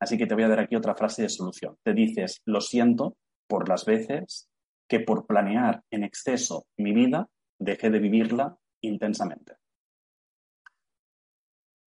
Así 0.00 0.18
que 0.18 0.26
te 0.26 0.34
voy 0.34 0.42
a 0.42 0.48
dar 0.48 0.58
aquí 0.58 0.74
otra 0.74 0.96
frase 0.96 1.22
de 1.22 1.28
solución. 1.28 1.78
Te 1.84 1.94
dices, 1.94 2.42
lo 2.46 2.60
siento 2.60 3.16
por 3.46 3.68
las 3.68 3.84
veces 3.84 4.48
que 4.88 4.98
por 4.98 5.26
planear 5.26 5.84
en 5.90 6.02
exceso 6.02 6.66
mi 6.76 6.92
vida 6.92 7.28
dejé 7.58 7.90
de 7.90 8.00
vivirla 8.00 8.58
intensamente. 8.80 9.54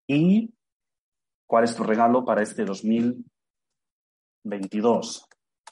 Y 0.08 0.54
¿Cuál 1.48 1.64
es 1.64 1.76
tu 1.76 1.84
regalo 1.84 2.24
para 2.26 2.44
este 2.44 2.66
2022? 2.66 5.26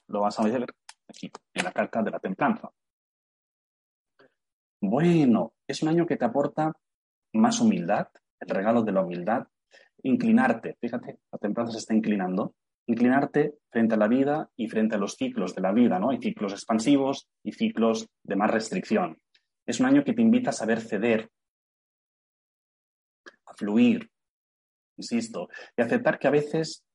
Lo 0.08 0.22
vas 0.22 0.40
a 0.40 0.44
ver 0.44 0.66
aquí, 1.08 1.30
en 1.54 1.66
la 1.66 1.74
carta 1.74 2.02
de 2.02 2.12
la 2.12 2.20
templanza. 2.20 2.72
Bueno, 4.82 5.54
es 5.68 5.84
un 5.84 5.90
año 5.90 6.06
que 6.06 6.16
te 6.16 6.24
aporta 6.24 6.72
más 7.34 7.60
humildad, 7.60 8.08
el 8.40 8.48
regalo 8.50 8.84
de 8.84 8.94
la 8.94 9.02
humildad, 9.02 9.46
inclinarte, 10.04 10.78
fíjate, 10.80 11.20
la 11.32 11.40
templanza 11.40 11.74
se 11.74 11.80
está 11.80 11.94
inclinando, 11.94 12.56
inclinarte 12.88 13.58
frente 13.70 13.96
a 13.96 13.98
la 13.98 14.08
vida 14.08 14.50
y 14.56 14.70
frente 14.70 14.96
a 14.96 15.00
los 15.00 15.16
ciclos 15.16 15.54
de 15.56 15.62
la 15.62 15.74
vida, 15.74 16.00
¿no? 16.00 16.12
Hay 16.12 16.20
ciclos 16.20 16.54
expansivos 16.54 17.28
y 17.44 17.52
ciclos 17.52 18.08
de 18.24 18.38
más 18.38 18.50
restricción. 18.52 19.20
Es 19.66 19.82
un 19.82 19.88
año 19.88 20.06
que 20.06 20.14
te 20.14 20.22
invita 20.22 20.52
a 20.52 20.54
saber 20.54 20.80
ceder, 20.80 21.30
a 23.46 23.54
fluir, 23.56 24.10
insisto, 24.98 25.50
y 25.78 25.82
aceptar 25.82 26.20
que 26.20 26.28
a 26.28 26.32
veces 26.32 26.86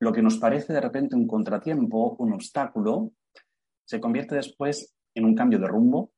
lo 0.00 0.12
que 0.12 0.22
nos 0.22 0.38
parece 0.38 0.72
de 0.72 0.80
repente 0.80 1.14
un 1.14 1.26
contratiempo, 1.26 2.16
un 2.18 2.32
obstáculo, 2.32 3.12
se 3.86 4.00
convierte 4.00 4.34
después 4.34 4.94
en 5.14 5.24
un 5.24 5.34
cambio 5.34 5.58
de 5.58 5.68
rumbo, 5.68 6.12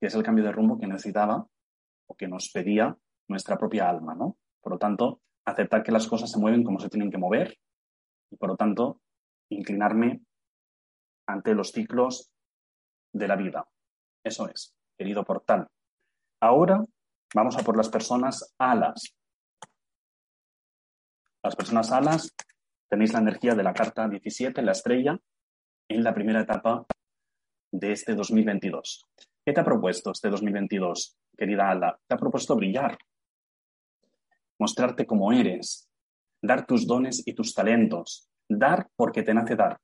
que 0.00 0.08
es 0.08 0.14
el 0.14 0.22
cambio 0.22 0.44
de 0.44 0.52
rumbo 0.52 0.78
que 0.78 0.86
necesitaba 0.86 1.46
o 2.08 2.14
que 2.16 2.28
nos 2.28 2.50
pedía 2.50 2.96
nuestra 3.28 3.56
propia 3.56 3.88
alma, 3.88 4.14
¿no? 4.14 4.38
Por 4.60 4.72
lo 4.72 4.78
tanto, 4.78 5.20
aceptar 5.44 5.82
que 5.82 5.92
las 5.92 6.06
cosas 6.06 6.30
se 6.30 6.38
mueven 6.38 6.64
como 6.64 6.80
se 6.80 6.88
tienen 6.88 7.10
que 7.10 7.18
mover 7.18 7.58
y, 8.30 8.36
por 8.36 8.50
lo 8.50 8.56
tanto, 8.56 9.00
inclinarme 9.50 10.22
ante 11.26 11.54
los 11.54 11.72
ciclos 11.72 12.32
de 13.12 13.28
la 13.28 13.36
vida. 13.36 13.68
Eso 14.24 14.48
es, 14.48 14.74
querido 14.98 15.24
portal. 15.24 15.68
Ahora 16.40 16.84
vamos 17.34 17.56
a 17.56 17.62
por 17.62 17.76
las 17.76 17.88
personas 17.88 18.54
alas. 18.58 19.14
Las 21.42 21.54
personas 21.54 21.92
alas 21.92 22.34
tenéis 22.90 23.12
la 23.12 23.20
energía 23.20 23.54
de 23.54 23.62
la 23.62 23.72
carta 23.72 24.08
17, 24.08 24.60
la 24.62 24.72
estrella, 24.72 25.18
en 25.88 26.02
la 26.02 26.12
primera 26.12 26.40
etapa 26.40 26.84
de 27.72 27.92
este 27.92 28.14
2022. 28.14 29.06
¿Qué 29.44 29.52
te 29.52 29.60
ha 29.60 29.64
propuesto 29.64 30.10
este 30.10 30.30
2022, 30.30 31.16
querida 31.36 31.70
Ala? 31.70 31.98
Te 32.06 32.14
ha 32.14 32.18
propuesto 32.18 32.56
brillar, 32.56 32.98
mostrarte 34.58 35.06
como 35.06 35.32
eres, 35.32 35.88
dar 36.42 36.66
tus 36.66 36.86
dones 36.86 37.22
y 37.26 37.34
tus 37.34 37.54
talentos, 37.54 38.28
dar 38.48 38.88
porque 38.96 39.22
te 39.22 39.32
nace 39.32 39.54
dar. 39.54 39.78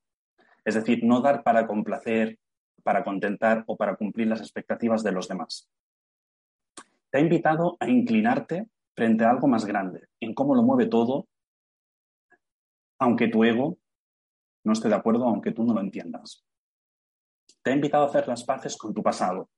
Es 0.64 0.75
decir, 0.75 1.05
no 1.05 1.21
dar 1.21 1.45
para 1.45 1.69
complacer, 1.69 2.37
para 2.83 3.05
contentar 3.05 3.62
o 3.69 3.77
para 3.77 3.95
cumplir 3.95 4.27
las 4.27 4.40
expectativas 4.40 5.05
de 5.05 5.12
los 5.12 5.29
demás. 5.29 5.71
Te 7.11 7.19
ha 7.19 7.21
invitado 7.21 7.77
a 7.79 7.88
inclinarte 7.88 8.67
frente 8.97 9.25
a 9.25 9.31
algo 9.31 9.47
más 9.47 9.64
grande, 9.64 10.09
en 10.21 10.35
cómo 10.35 10.57
lo 10.57 10.64
mueve 10.64 10.87
todo 10.87 11.29
aunque 12.98 13.28
tu 13.28 13.44
ego 13.44 13.78
no 14.64 14.72
esté 14.72 14.88
de 14.88 14.94
acuerdo, 14.94 15.24
aunque 15.24 15.52
tú 15.52 15.64
no 15.64 15.74
lo 15.74 15.80
entiendas. 15.80 16.44
Te 17.62 17.70
ha 17.70 17.74
invitado 17.74 18.04
a 18.04 18.09
hacer 18.09 18.26
las 18.28 18.44
paces 18.44 18.76
con 18.76 18.94
tu 18.94 19.02
pasado. 19.02 19.50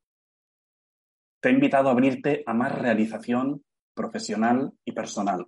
Te 1.40 1.48
ha 1.48 1.52
invitado 1.52 1.88
a 1.88 1.92
abrirte 1.92 2.42
a 2.46 2.54
más 2.54 2.72
realización 2.72 3.64
profesional 3.94 4.72
y 4.84 4.92
personal, 4.92 5.46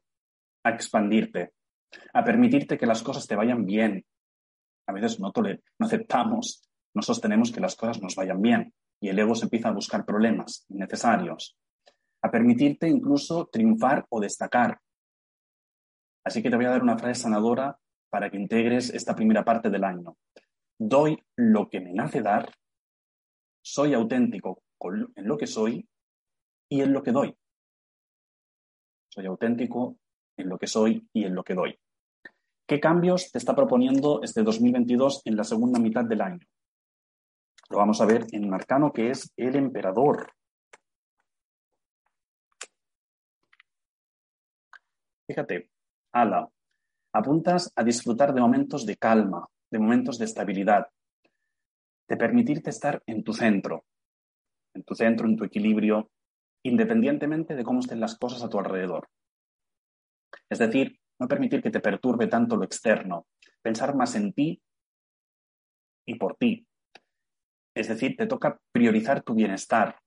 a 0.65 0.71
expandirte, 0.71 1.53
a 2.13 2.25
permitirte 2.25 2.79
que 2.79 2.87
las 2.87 3.03
cosas 3.03 3.27
te 3.27 3.37
vayan 3.37 3.65
bien. 3.65 4.05
A 4.87 4.93
veces 4.93 5.21
no, 5.21 5.33
no 5.35 5.87
aceptamos, 5.87 6.69
no 6.95 7.03
sostenemos 7.03 7.53
que 7.53 7.61
las 7.61 7.77
cosas 7.77 8.01
nos 8.01 8.15
vayan 8.15 8.41
bien 8.41 8.75
y 9.01 9.09
el 9.09 9.19
ego 9.19 9.35
se 9.35 9.45
empieza 9.45 9.69
a 9.69 9.73
buscar 9.73 10.05
problemas 10.05 10.65
innecesarios, 10.69 11.57
a 12.23 12.31
permitirte 12.31 12.89
incluso 12.89 13.47
triunfar 13.47 14.07
o 14.09 14.21
destacar. 14.21 14.81
Así 16.29 16.43
que 16.43 16.51
te 16.51 16.57
voy 16.57 16.67
a 16.67 16.71
dar 16.71 16.83
una 16.83 16.99
frase 16.99 17.23
sanadora 17.23 17.79
para 18.11 18.29
que 18.29 18.37
integres 18.37 18.91
esta 18.91 19.17
primera 19.17 19.47
parte 19.47 19.71
del 19.71 19.83
año. 19.83 20.19
Doy 20.79 21.19
lo 21.37 21.71
que 21.71 21.81
me 21.81 21.95
nace 21.95 22.21
dar, 22.21 22.53
soy 23.63 23.95
auténtico 23.95 24.63
en 24.83 25.27
lo 25.27 25.39
que 25.39 25.47
soy 25.47 25.89
y 26.69 26.83
en 26.83 26.93
lo 26.93 27.03
que 27.03 27.13
doy. 27.13 27.35
Soy 29.09 29.25
auténtico 29.25 29.97
en 30.37 30.51
lo 30.51 30.59
que 30.59 30.67
soy 30.67 31.09
y 31.15 31.25
en 31.25 31.35
lo 31.35 31.43
que 31.43 31.55
doy. 31.55 31.79
¿Qué 32.67 32.79
cambios 32.79 33.33
te 33.33 33.39
está 33.39 33.57
proponiendo 33.57 34.21
este 34.23 34.43
2022 34.43 35.23
en 35.25 35.35
la 35.35 35.45
segunda 35.45 35.81
mitad 35.81 36.05
del 36.05 36.21
año? 36.21 36.47
Lo 37.71 37.79
vamos 37.79 38.03
a 38.03 38.05
ver 38.05 38.27
en 38.33 38.45
un 38.45 38.53
arcano 38.53 38.93
que 38.93 39.09
es 39.09 39.33
el 39.35 39.57
emperador. 39.57 40.31
Fíjate, 45.27 45.71
ala, 46.13 46.49
apuntas 47.13 47.73
a 47.77 47.85
disfrutar 47.85 48.35
de 48.35 48.41
momentos 48.41 48.87
de 48.87 48.97
calma, 48.97 49.49
de 49.71 49.79
momentos 49.79 50.19
de 50.19 50.25
estabilidad, 50.25 50.89
de 52.09 52.17
permitirte 52.17 52.71
estar 52.71 53.03
en 53.07 53.23
tu 53.23 53.33
centro, 53.33 53.85
en 54.75 54.83
tu 54.85 54.95
centro, 54.95 55.29
en 55.29 55.37
tu 55.37 55.45
equilibrio, 55.45 56.11
independientemente 56.65 57.55
de 57.55 57.65
cómo 57.65 57.81
estén 57.81 58.01
las 58.01 58.17
cosas 58.17 58.43
a 58.43 58.49
tu 58.49 58.59
alrededor. 58.59 59.09
Es 60.49 60.59
decir, 60.59 60.99
no 61.21 61.29
permitir 61.29 61.63
que 61.63 61.71
te 61.71 61.81
perturbe 61.81 62.27
tanto 62.27 62.57
lo 62.57 62.65
externo, 62.65 63.27
pensar 63.63 63.95
más 63.95 64.15
en 64.15 64.33
ti 64.33 64.63
y 66.07 66.15
por 66.15 66.37
ti. 66.37 66.67
Es 67.75 67.89
decir, 67.89 68.17
te 68.17 68.27
toca 68.27 68.59
priorizar 68.73 69.23
tu 69.23 69.35
bienestar, 69.35 70.01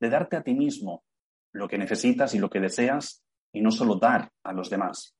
de 0.00 0.10
darte 0.10 0.36
a 0.36 0.42
ti 0.42 0.54
mismo 0.54 1.04
lo 1.52 1.68
que 1.68 1.78
necesitas 1.78 2.34
y 2.34 2.38
lo 2.38 2.50
que 2.50 2.60
deseas 2.60 3.22
y 3.52 3.60
no 3.60 3.70
solo 3.70 3.96
dar 3.96 4.30
a 4.44 4.52
los 4.52 4.70
demás. 4.70 5.17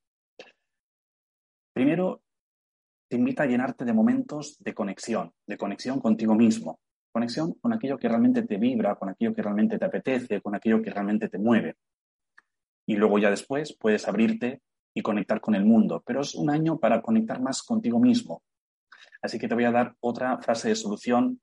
Primero, 1.79 2.23
te 3.09 3.14
invita 3.14 3.45
a 3.45 3.47
llenarte 3.47 3.85
de 3.85 3.93
momentos 3.93 4.57
de 4.59 4.75
conexión, 4.75 5.33
de 5.47 5.57
conexión 5.57 6.01
contigo 6.01 6.35
mismo, 6.35 6.81
conexión 7.12 7.53
con 7.53 7.73
aquello 7.73 7.97
que 7.99 8.09
realmente 8.09 8.43
te 8.43 8.57
vibra, 8.57 8.97
con 8.97 9.11
aquello 9.11 9.33
que 9.33 9.43
realmente 9.43 9.79
te 9.79 9.85
apetece, 9.85 10.41
con 10.41 10.57
aquello 10.57 10.83
que 10.83 10.91
realmente 10.91 11.29
te 11.29 11.38
mueve. 11.38 11.77
Y 12.85 12.97
luego 12.97 13.21
ya 13.21 13.31
después 13.31 13.77
puedes 13.79 14.09
abrirte 14.09 14.61
y 14.93 15.03
conectar 15.03 15.41
con 15.41 15.55
el 15.55 15.64
mundo, 15.64 16.03
pero 16.05 16.23
es 16.23 16.35
un 16.35 16.51
año 16.51 16.81
para 16.81 17.01
conectar 17.01 17.41
más 17.41 17.62
contigo 17.62 18.01
mismo. 18.01 18.43
Así 19.23 19.38
que 19.38 19.47
te 19.47 19.55
voy 19.55 19.62
a 19.62 19.71
dar 19.71 19.95
otra 20.01 20.37
frase 20.38 20.71
de 20.71 20.75
solución 20.75 21.41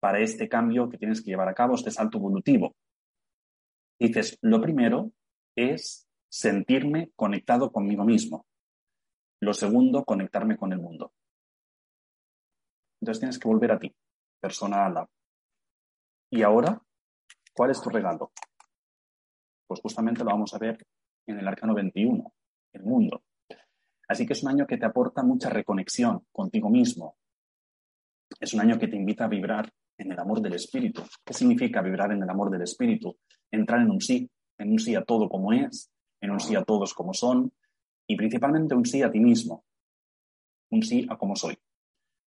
para 0.00 0.20
este 0.20 0.48
cambio 0.48 0.88
que 0.88 0.96
tienes 0.96 1.20
que 1.20 1.28
llevar 1.28 1.50
a 1.50 1.54
cabo, 1.54 1.74
este 1.74 1.90
salto 1.90 2.16
evolutivo. 2.16 2.74
Dices, 3.98 4.38
lo 4.40 4.62
primero 4.62 5.12
es 5.54 6.08
sentirme 6.30 7.10
conectado 7.16 7.70
conmigo 7.70 8.06
mismo. 8.06 8.46
Lo 9.44 9.52
segundo, 9.52 10.06
conectarme 10.06 10.56
con 10.56 10.72
el 10.72 10.78
mundo. 10.78 11.12
Entonces 12.98 13.20
tienes 13.20 13.38
que 13.38 13.46
volver 13.46 13.72
a 13.72 13.78
ti, 13.78 13.94
persona 14.40 14.86
ala. 14.86 15.06
Y 16.30 16.42
ahora, 16.42 16.80
¿cuál 17.54 17.70
es 17.70 17.82
tu 17.82 17.90
regalo? 17.90 18.32
Pues 19.66 19.82
justamente 19.82 20.24
lo 20.24 20.30
vamos 20.30 20.54
a 20.54 20.58
ver 20.58 20.86
en 21.26 21.38
el 21.38 21.46
arcano 21.46 21.74
21, 21.74 22.32
el 22.72 22.82
mundo. 22.84 23.22
Así 24.08 24.24
que 24.24 24.32
es 24.32 24.42
un 24.42 24.48
año 24.48 24.66
que 24.66 24.78
te 24.78 24.86
aporta 24.86 25.22
mucha 25.22 25.50
reconexión 25.50 26.26
contigo 26.32 26.70
mismo. 26.70 27.18
Es 28.40 28.54
un 28.54 28.60
año 28.60 28.78
que 28.78 28.88
te 28.88 28.96
invita 28.96 29.26
a 29.26 29.28
vibrar 29.28 29.70
en 29.98 30.10
el 30.10 30.18
amor 30.18 30.40
del 30.40 30.54
espíritu. 30.54 31.02
¿Qué 31.22 31.34
significa 31.34 31.82
vibrar 31.82 32.12
en 32.12 32.22
el 32.22 32.30
amor 32.30 32.50
del 32.50 32.62
espíritu? 32.62 33.18
Entrar 33.50 33.82
en 33.82 33.90
un 33.90 34.00
sí, 34.00 34.30
en 34.56 34.70
un 34.70 34.78
sí 34.78 34.94
a 34.94 35.04
todo 35.04 35.28
como 35.28 35.52
es, 35.52 35.90
en 36.22 36.30
un 36.30 36.40
sí 36.40 36.56
a 36.56 36.64
todos 36.64 36.94
como 36.94 37.12
son 37.12 37.52
y 38.06 38.16
principalmente 38.16 38.74
un 38.74 38.84
sí 38.84 39.02
a 39.02 39.10
ti 39.10 39.20
mismo, 39.20 39.64
un 40.70 40.82
sí 40.82 41.06
a 41.08 41.16
como 41.16 41.36
soy. 41.36 41.56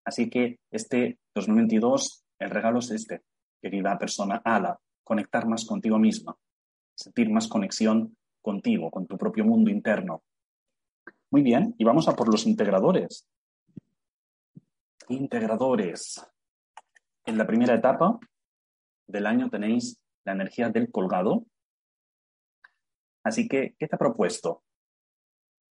Así 0.06 0.30
que 0.30 0.60
este 0.72 1.20
2022, 1.36 2.26
el 2.40 2.50
regalo 2.50 2.80
es 2.80 2.92
este, 2.92 3.22
querida 3.62 3.98
persona 3.98 4.42
ala, 4.44 4.80
conectar 5.04 5.48
más 5.48 5.66
contigo 5.66 6.00
misma, 6.00 6.36
sentir 6.96 7.30
más 7.30 7.48
conexión 7.48 8.18
contigo, 8.42 8.90
con 8.90 9.08
tu 9.08 9.18
propio 9.18 9.44
mundo 9.44 9.70
interno. 9.70 10.24
Muy 11.30 11.42
bien, 11.42 11.76
y 11.78 11.84
vamos 11.84 12.08
a 12.08 12.16
por 12.16 12.32
los 12.32 12.46
integradores. 12.46 13.28
Integradores. 15.10 16.26
En 17.26 17.38
la 17.38 17.46
primera 17.46 17.76
etapa 17.76 18.18
del 19.06 19.26
año 19.26 19.50
tenéis 19.50 20.00
la 20.24 20.32
energía 20.32 20.70
del 20.70 20.92
colgado, 20.92 21.46
Así 23.28 23.50
que, 23.50 23.76
¿qué 23.78 23.88
te 23.88 23.96
ha 23.96 24.00
propuesto? 24.00 24.63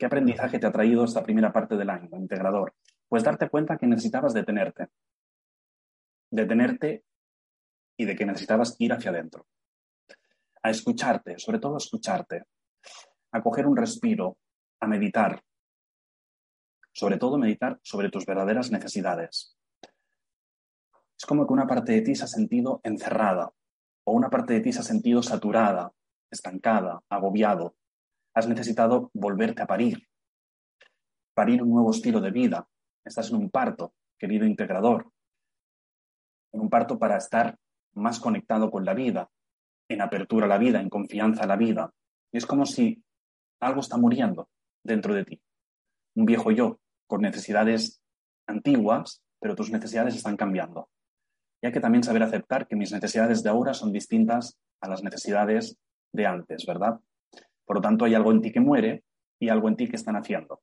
¿Qué 0.01 0.07
aprendizaje 0.07 0.59
te 0.59 0.67
ha 0.67 0.73
traído 0.73 1.05
esta 1.05 1.23
primera 1.23 1.53
parte 1.53 1.77
del 1.77 1.91
año, 1.91 2.09
integrador? 2.17 2.75
Pues 3.07 3.23
darte 3.23 3.51
cuenta 3.51 3.77
que 3.77 3.87
necesitabas 3.87 4.33
detenerte. 4.33 4.89
Detenerte 6.31 7.05
y 7.99 8.07
de 8.07 8.17
que 8.17 8.25
necesitabas 8.25 8.77
ir 8.79 8.95
hacia 8.95 9.11
adentro. 9.11 9.47
A 10.63 10.71
escucharte, 10.71 11.39
sobre 11.39 11.59
todo 11.59 11.75
a 11.75 11.77
escucharte. 11.77 12.45
A 13.33 13.43
coger 13.43 13.67
un 13.67 13.77
respiro, 13.77 14.39
a 14.81 14.87
meditar. 14.87 15.43
Sobre 16.93 17.19
todo 17.19 17.37
meditar 17.37 17.79
sobre 17.83 18.09
tus 18.09 18.25
verdaderas 18.25 18.71
necesidades. 18.71 19.55
Es 21.19 21.27
como 21.27 21.47
que 21.47 21.53
una 21.53 21.67
parte 21.67 21.93
de 21.93 22.01
ti 22.01 22.15
se 22.15 22.25
ha 22.25 22.29
sentido 22.29 22.81
encerrada 22.85 23.53
o 24.05 24.13
una 24.13 24.31
parte 24.31 24.55
de 24.55 24.61
ti 24.61 24.73
se 24.73 24.81
ha 24.81 24.83
sentido 24.83 25.23
saturada 25.23 25.93
estancada, 26.31 27.03
agobiado, 27.11 27.75
has 28.35 28.49
necesitado 28.49 29.11
volverte 29.15 29.63
a 29.63 29.67
parir, 29.67 30.09
parir 31.35 31.63
un 31.63 31.71
nuevo 31.71 31.91
estilo 31.91 32.21
de 32.21 32.31
vida. 32.31 32.69
Estás 33.05 33.31
en 33.31 33.37
un 33.37 33.51
parto, 33.51 33.95
querido 34.19 34.47
integrador, 34.47 35.11
en 36.53 36.61
un 36.61 36.71
parto 36.71 36.99
para 36.99 37.17
estar 37.17 37.59
más 37.95 38.21
conectado 38.21 38.71
con 38.71 38.85
la 38.85 38.95
vida, 38.95 39.31
en 39.89 40.01
apertura 40.01 40.47
a 40.47 40.49
la 40.49 40.59
vida, 40.59 40.81
en 40.81 40.89
confianza 40.89 41.45
a 41.45 41.47
la 41.47 41.57
vida. 41.57 41.93
es 42.33 42.47
como 42.47 42.65
si 42.65 43.03
algo 43.61 43.81
está 43.81 43.97
muriendo 43.97 44.49
dentro 44.85 45.15
de 45.15 45.25
ti. 45.25 45.43
Un 46.15 46.27
viejo 46.27 46.53
yo 46.53 46.79
con 47.09 47.23
necesidades 47.23 48.01
antiguas, 48.47 49.23
pero 49.41 49.57
tus 49.57 49.71
necesidades 49.71 50.15
están 50.15 50.37
cambiando. 50.37 50.89
Y 51.61 51.67
hay 51.67 51.73
que 51.73 51.81
también 51.81 52.05
saber 52.05 52.23
aceptar 52.23 52.69
que 52.69 52.77
mis 52.77 52.93
necesidades 52.93 53.43
de 53.43 53.51
ahora 53.51 53.75
son 53.75 53.93
distintas 53.93 54.59
a 54.81 54.89
las 54.89 55.03
necesidades 55.03 55.77
de 56.13 56.27
antes, 56.27 56.65
¿verdad? 56.67 57.01
Por 57.71 57.77
lo 57.77 57.83
tanto, 57.83 58.05
hay 58.05 58.17
algo 58.17 58.33
en 58.33 58.43
ti 58.43 58.51
que 58.51 58.59
muere 58.59 59.05
y 59.39 59.49
algo 59.49 59.69
en 59.69 59.77
ti 59.77 59.89
que 59.89 59.95
están 59.95 60.17
haciendo. 60.17 60.61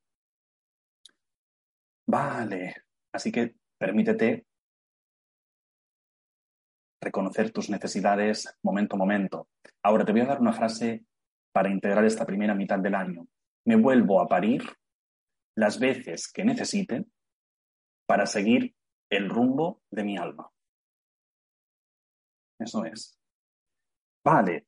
Vale, 2.06 2.76
así 3.14 3.32
que 3.32 3.56
permítete 3.78 4.46
reconocer 7.02 7.54
tus 7.54 7.70
necesidades 7.70 8.54
momento 8.62 8.98
a 8.98 9.00
momento. 9.00 9.48
Ahora 9.84 10.04
te 10.04 10.12
voy 10.12 10.20
a 10.20 10.26
dar 10.26 10.42
una 10.42 10.52
frase 10.52 11.06
para 11.54 11.70
integrar 11.70 12.04
esta 12.04 12.26
primera 12.26 12.54
mitad 12.54 12.80
del 12.80 12.96
año. 12.96 13.26
Me 13.66 13.78
vuelvo 13.78 14.20
a 14.20 14.28
parir 14.28 14.64
las 15.56 15.80
veces 15.80 16.30
que 16.30 16.44
necesite 16.44 17.06
para 18.06 18.26
seguir 18.26 18.76
el 19.10 19.30
rumbo 19.30 19.82
de 19.90 20.04
mi 20.04 20.18
alma. 20.18 20.52
Eso 22.60 22.84
es. 22.84 23.18
Vale, 24.26 24.68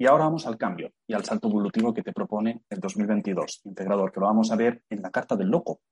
y 0.00 0.06
ahora 0.06 0.24
vamos 0.24 0.46
al 0.46 0.56
cambio 0.56 0.94
y 1.06 1.12
al 1.12 1.26
salto 1.26 1.48
evolutivo 1.48 1.92
que 1.92 2.02
te 2.02 2.14
propone 2.14 2.62
el 2.70 2.80
2022, 2.80 3.60
integrador, 3.64 4.10
que 4.10 4.18
lo 4.18 4.24
vamos 4.24 4.50
a 4.50 4.56
ver 4.56 4.82
en 4.88 5.02
la 5.02 5.10
carta 5.10 5.36
del 5.36 5.48
loco, 5.48 5.82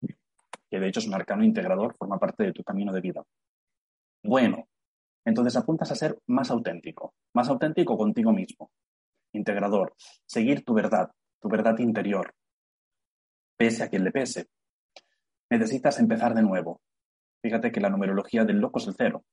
que 0.00 0.78
de 0.78 0.86
hecho 0.86 1.00
es 1.00 1.08
un 1.08 1.14
arcano 1.14 1.42
integrador, 1.42 1.96
forma 1.96 2.20
parte 2.20 2.44
de 2.44 2.52
tu 2.52 2.62
camino 2.62 2.92
de 2.92 3.00
vida. 3.00 3.24
Bueno, 4.22 4.68
entonces 5.24 5.56
apuntas 5.56 5.90
a 5.90 5.96
ser 5.96 6.20
más 6.28 6.52
auténtico, 6.52 7.14
más 7.34 7.48
auténtico 7.48 7.98
contigo 7.98 8.32
mismo, 8.32 8.70
integrador, 9.32 9.96
seguir 10.24 10.64
tu 10.64 10.72
verdad, 10.72 11.10
tu 11.40 11.48
verdad 11.48 11.76
interior, 11.80 12.32
pese 13.56 13.82
a 13.82 13.88
quien 13.88 14.04
le 14.04 14.12
pese. 14.12 14.46
Necesitas 15.50 15.98
empezar 15.98 16.32
de 16.32 16.42
nuevo. 16.42 16.80
Fíjate 17.42 17.72
que 17.72 17.80
la 17.80 17.90
numerología 17.90 18.44
del 18.44 18.58
loco 18.58 18.78
es 18.78 18.86
el 18.86 18.94
cero. 18.96 19.24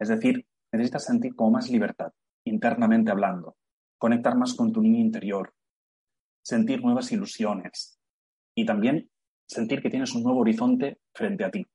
Es 0.00 0.08
decir, 0.08 0.44
necesitas 0.72 1.04
sentir 1.04 1.36
como 1.36 1.52
más 1.52 1.70
libertad, 1.70 2.12
internamente 2.52 3.10
hablando, 3.10 3.56
conectar 3.98 4.36
más 4.36 4.54
con 4.54 4.72
tu 4.72 4.82
niño 4.82 4.98
interior, 4.98 5.54
sentir 6.42 6.82
nuevas 6.82 7.10
ilusiones 7.12 7.98
y 8.54 8.66
también 8.66 9.10
sentir 9.46 9.80
que 9.80 9.90
tienes 9.90 10.14
un 10.14 10.22
nuevo 10.22 10.40
horizonte 10.40 10.98
frente 11.14 11.44
a 11.44 11.50
ti. 11.50 11.66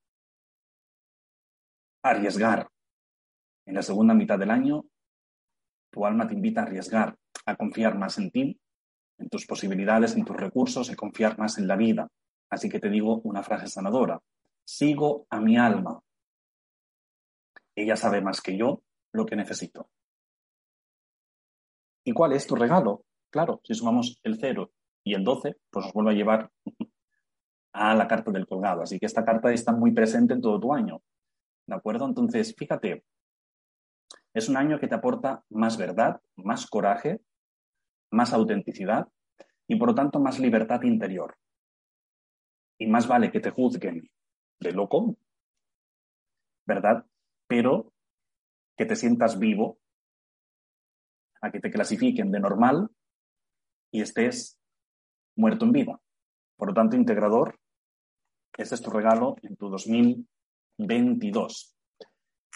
Arriesgar. 2.03 2.69
En 3.65 3.75
la 3.75 3.81
segunda 3.81 4.13
mitad 4.13 4.39
del 4.39 4.51
año, 4.51 4.85
tu 5.91 6.05
alma 6.05 6.27
te 6.27 6.33
invita 6.33 6.61
a 6.61 6.63
arriesgar, 6.63 7.17
a 7.45 7.55
confiar 7.55 7.97
más 7.97 8.17
en 8.17 8.31
ti, 8.31 8.59
en 9.17 9.29
tus 9.29 9.45
posibilidades, 9.45 10.15
en 10.15 10.23
tus 10.23 10.37
recursos 10.37 10.89
y 10.89 10.95
confiar 10.95 11.37
más 11.37 11.57
en 11.57 11.67
la 11.67 11.75
vida. 11.75 12.07
Así 12.49 12.69
que 12.69 12.79
te 12.79 12.89
digo 12.89 13.21
una 13.23 13.43
frase 13.43 13.67
sanadora. 13.67 14.21
Sigo 14.63 15.27
a 15.29 15.39
mi 15.41 15.57
alma. 15.57 15.99
Ella 17.75 17.95
sabe 17.95 18.21
más 18.21 18.41
que 18.41 18.57
yo 18.57 18.81
lo 19.11 19.25
que 19.25 19.35
necesito. 19.35 19.89
¿Y 22.07 22.13
cuál 22.13 22.31
es 22.31 22.47
tu 22.47 22.55
regalo? 22.55 23.03
Claro, 23.29 23.59
si 23.65 23.73
sumamos 23.73 24.17
el 24.23 24.37
0 24.39 24.71
y 25.03 25.13
el 25.13 25.25
12, 25.25 25.57
pues 25.69 25.85
nos 25.87 25.93
vuelve 25.93 26.11
a 26.11 26.15
llevar 26.15 26.51
a 27.73 27.93
la 27.95 28.07
carta 28.07 28.31
del 28.31 28.47
colgado. 28.47 28.83
Así 28.83 28.97
que 28.97 29.05
esta 29.05 29.25
carta 29.25 29.51
está 29.51 29.73
muy 29.73 29.91
presente 29.91 30.33
en 30.33 30.39
todo 30.39 30.57
tu 30.57 30.73
año. 30.73 31.01
¿De 31.65 31.75
acuerdo? 31.75 32.05
Entonces, 32.05 32.55
fíjate, 32.57 33.03
es 34.33 34.47
un 34.47 34.55
año 34.55 34.79
que 34.79 34.87
te 34.87 34.95
aporta 34.95 35.43
más 35.49 35.77
verdad, 35.77 36.21
más 36.37 36.65
coraje, 36.67 37.19
más 38.09 38.31
autenticidad 38.31 39.09
y 39.67 39.75
por 39.75 39.89
lo 39.89 39.95
tanto 39.95 40.21
más 40.21 40.39
libertad 40.39 40.83
interior. 40.83 41.35
Y 42.79 42.87
más 42.87 43.05
vale 43.05 43.33
que 43.33 43.41
te 43.41 43.49
juzguen 43.49 44.09
de 44.61 44.71
loco, 44.71 45.17
¿verdad? 46.65 47.05
Pero 47.47 47.91
que 48.77 48.85
te 48.85 48.95
sientas 48.95 49.37
vivo 49.37 49.79
a 51.41 51.51
que 51.51 51.59
te 51.59 51.71
clasifiquen 51.71 52.31
de 52.31 52.39
normal 52.39 52.89
y 53.91 54.01
estés 54.01 54.59
muerto 55.35 55.65
en 55.65 55.71
vida. 55.71 55.99
Por 56.57 56.69
lo 56.69 56.73
tanto, 56.73 56.95
integrador, 56.95 57.59
este 58.57 58.75
es 58.75 58.81
tu 58.81 58.89
regalo 58.89 59.35
en 59.43 59.55
tu 59.55 59.69
2022. 59.69 61.75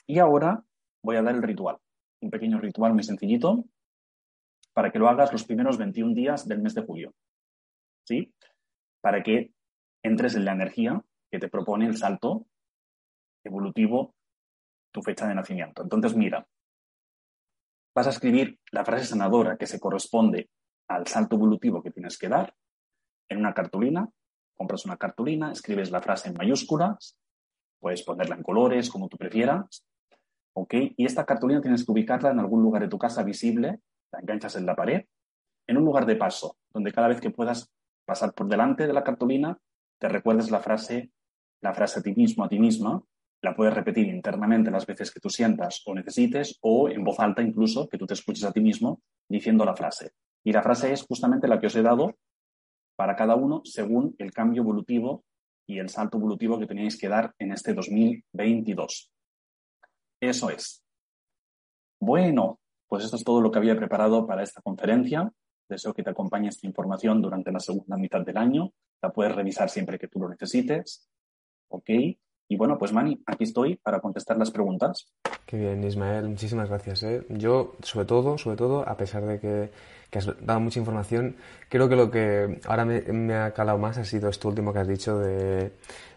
Y 0.07 0.19
ahora 0.19 0.63
voy 1.03 1.15
a 1.15 1.21
dar 1.21 1.35
el 1.35 1.43
ritual, 1.43 1.77
un 2.21 2.29
pequeño 2.29 2.59
ritual 2.59 2.93
muy 2.93 3.03
sencillito 3.03 3.65
para 4.73 4.91
que 4.91 4.99
lo 4.99 5.09
hagas 5.09 5.31
los 5.31 5.43
primeros 5.43 5.77
21 5.77 6.13
días 6.13 6.47
del 6.47 6.61
mes 6.61 6.73
de 6.73 6.83
julio. 6.83 7.13
¿Sí? 8.07 8.33
Para 9.01 9.21
que 9.21 9.53
entres 10.03 10.35
en 10.35 10.45
la 10.45 10.53
energía 10.53 11.01
que 11.29 11.39
te 11.39 11.49
propone 11.49 11.85
el 11.85 11.97
salto 11.97 12.47
evolutivo 13.43 14.15
tu 14.91 15.01
fecha 15.01 15.27
de 15.27 15.35
nacimiento. 15.35 15.83
Entonces, 15.83 16.15
mira, 16.15 16.47
vas 17.95 18.07
a 18.07 18.11
escribir 18.11 18.59
la 18.71 18.85
frase 18.85 19.05
sanadora 19.05 19.57
que 19.57 19.67
se 19.67 19.79
corresponde 19.79 20.49
al 20.87 21.07
salto 21.07 21.35
evolutivo 21.35 21.81
que 21.81 21.91
tienes 21.91 22.17
que 22.17 22.29
dar 22.29 22.53
en 23.29 23.39
una 23.39 23.53
cartulina 23.53 24.09
compras 24.61 24.85
una 24.85 24.97
cartulina, 24.97 25.51
escribes 25.51 25.89
la 25.89 26.01
frase 26.01 26.29
en 26.29 26.35
mayúsculas, 26.35 27.17
puedes 27.79 28.03
ponerla 28.03 28.35
en 28.35 28.43
colores, 28.43 28.91
como 28.91 29.09
tú 29.09 29.17
prefieras, 29.17 29.83
¿ok? 30.53 30.75
Y 30.97 31.05
esta 31.07 31.25
cartulina 31.25 31.61
tienes 31.61 31.83
que 31.83 31.91
ubicarla 31.91 32.29
en 32.29 32.37
algún 32.37 32.61
lugar 32.61 32.83
de 32.83 32.87
tu 32.87 32.99
casa 32.99 33.23
visible, 33.23 33.79
la 34.11 34.19
enganchas 34.19 34.55
en 34.57 34.67
la 34.67 34.75
pared, 34.75 35.05
en 35.65 35.77
un 35.77 35.83
lugar 35.83 36.05
de 36.05 36.15
paso, 36.15 36.57
donde 36.71 36.91
cada 36.91 37.07
vez 37.07 37.19
que 37.19 37.31
puedas 37.31 37.71
pasar 38.05 38.35
por 38.35 38.47
delante 38.47 38.85
de 38.85 38.93
la 38.93 39.03
cartulina, 39.03 39.57
te 39.99 40.07
recuerdes 40.09 40.51
la 40.51 40.59
frase, 40.59 41.11
la 41.61 41.73
frase 41.73 42.01
a 42.01 42.03
ti 42.03 42.13
mismo, 42.13 42.43
a 42.43 42.49
ti 42.49 42.59
misma, 42.59 43.01
la 43.41 43.55
puedes 43.55 43.73
repetir 43.73 44.07
internamente 44.07 44.69
las 44.71 44.85
veces 44.85 45.11
que 45.11 45.19
tú 45.19 45.29
sientas 45.29 45.81
o 45.85 45.95
necesites, 45.95 46.57
o 46.61 46.89
en 46.89 47.03
voz 47.03 47.19
alta 47.19 47.41
incluso, 47.41 47.87
que 47.89 47.97
tú 47.97 48.05
te 48.05 48.13
escuches 48.13 48.43
a 48.43 48.51
ti 48.51 48.61
mismo 48.61 49.01
diciendo 49.27 49.65
la 49.65 49.75
frase. 49.75 50.11
Y 50.43 50.51
la 50.51 50.61
frase 50.61 50.93
es 50.93 51.03
justamente 51.03 51.47
la 51.47 51.59
que 51.59 51.67
os 51.67 51.75
he 51.75 51.81
dado 51.81 52.15
para 52.95 53.15
cada 53.15 53.35
uno 53.35 53.61
según 53.63 54.15
el 54.19 54.31
cambio 54.31 54.61
evolutivo 54.61 55.23
y 55.67 55.79
el 55.79 55.89
salto 55.89 56.17
evolutivo 56.17 56.59
que 56.59 56.67
teníais 56.67 56.97
que 56.97 57.09
dar 57.09 57.33
en 57.39 57.51
este 57.51 57.73
2022. 57.73 59.11
Eso 60.19 60.49
es. 60.49 60.83
Bueno, 61.99 62.59
pues 62.87 63.05
esto 63.05 63.15
es 63.15 63.23
todo 63.23 63.41
lo 63.41 63.51
que 63.51 63.59
había 63.59 63.75
preparado 63.75 64.27
para 64.27 64.43
esta 64.43 64.61
conferencia. 64.61 65.31
Deseo 65.69 65.93
que 65.93 66.03
te 66.03 66.09
acompañe 66.09 66.49
esta 66.49 66.67
información 66.67 67.21
durante 67.21 67.51
la 67.51 67.59
segunda 67.59 67.97
mitad 67.97 68.21
del 68.21 68.37
año. 68.37 68.71
La 69.01 69.11
puedes 69.11 69.33
revisar 69.33 69.69
siempre 69.69 69.97
que 69.97 70.07
tú 70.07 70.19
lo 70.19 70.29
necesites. 70.29 71.09
¿Ok? 71.69 71.89
Y 72.51 72.57
bueno, 72.57 72.77
pues 72.77 72.91
Mani, 72.91 73.17
aquí 73.27 73.45
estoy 73.45 73.77
para 73.77 74.01
contestar 74.01 74.37
las 74.37 74.51
preguntas. 74.51 75.07
Qué 75.45 75.55
bien, 75.55 75.81
Ismael, 75.85 76.27
muchísimas 76.27 76.67
gracias. 76.67 77.01
¿eh? 77.03 77.25
Yo, 77.29 77.77
sobre 77.81 78.05
todo, 78.05 78.37
sobre 78.37 78.57
todo, 78.57 78.85
a 78.85 78.97
pesar 78.97 79.25
de 79.25 79.39
que, 79.39 80.17
has 80.17 80.27
dado 80.45 80.59
mucha 80.59 80.77
información, 80.77 81.37
creo 81.69 81.87
que 81.87 81.95
lo 81.95 82.11
que 82.11 82.59
ahora 82.67 82.83
me, 82.83 83.33
ha 83.35 83.53
calado 83.53 83.77
más 83.77 83.97
ha 83.99 84.03
sido 84.03 84.27
esto 84.27 84.49
último 84.49 84.73
que 84.73 84.79
has 84.79 84.87
dicho 84.89 85.17
de, 85.17 85.71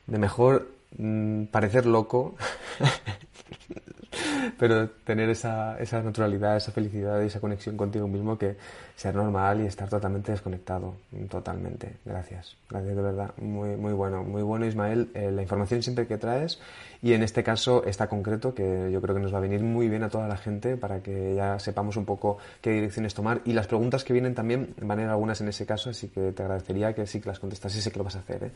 mejor 0.08 0.72
mm, 0.98 1.44
parecer 1.44 1.86
loco 1.86 2.34
pero 4.58 4.88
tener 5.04 5.28
esa, 5.30 5.78
esa 5.78 6.02
naturalidad, 6.02 6.56
esa 6.56 6.72
felicidad 6.72 7.22
y 7.22 7.26
esa 7.26 7.40
conexión 7.40 7.76
contigo 7.76 8.08
mismo 8.08 8.38
que 8.38 8.56
ser 8.96 9.14
normal 9.14 9.60
y 9.60 9.66
estar 9.66 9.88
totalmente 9.88 10.32
desconectado, 10.32 10.94
totalmente. 11.28 11.96
Gracias, 12.04 12.56
gracias 12.70 12.94
de 12.94 13.02
verdad, 13.02 13.32
muy, 13.38 13.76
muy 13.76 13.92
bueno, 13.92 14.22
muy 14.22 14.42
bueno 14.42 14.66
Ismael, 14.66 15.10
eh, 15.14 15.32
la 15.32 15.42
información 15.42 15.82
siempre 15.82 16.06
que 16.06 16.16
traes 16.16 16.60
y 17.02 17.12
en 17.12 17.22
este 17.22 17.42
caso 17.42 17.84
está 17.84 18.08
concreto 18.08 18.54
que 18.54 18.90
yo 18.90 19.00
creo 19.02 19.14
que 19.14 19.20
nos 19.20 19.34
va 19.34 19.38
a 19.38 19.40
venir 19.40 19.62
muy 19.62 19.88
bien 19.88 20.04
a 20.04 20.08
toda 20.08 20.28
la 20.28 20.36
gente 20.36 20.76
para 20.76 21.02
que 21.02 21.34
ya 21.34 21.58
sepamos 21.58 21.96
un 21.96 22.04
poco 22.04 22.38
qué 22.60 22.70
direcciones 22.70 23.14
tomar 23.14 23.42
y 23.44 23.52
las 23.52 23.66
preguntas 23.66 24.04
que 24.04 24.12
vienen 24.12 24.34
también 24.34 24.74
van 24.80 25.00
a 25.00 25.02
ir 25.02 25.08
algunas 25.08 25.40
en 25.40 25.48
ese 25.48 25.66
caso, 25.66 25.90
así 25.90 26.08
que 26.08 26.32
te 26.32 26.42
agradecería 26.42 26.94
que 26.94 27.06
sí 27.06 27.20
que 27.20 27.28
las 27.28 27.40
contestas 27.40 27.74
y 27.76 27.82
sé 27.82 27.90
que 27.90 27.98
lo 27.98 28.04
vas 28.04 28.16
a 28.16 28.20
hacer. 28.20 28.44
¿eh? 28.44 28.50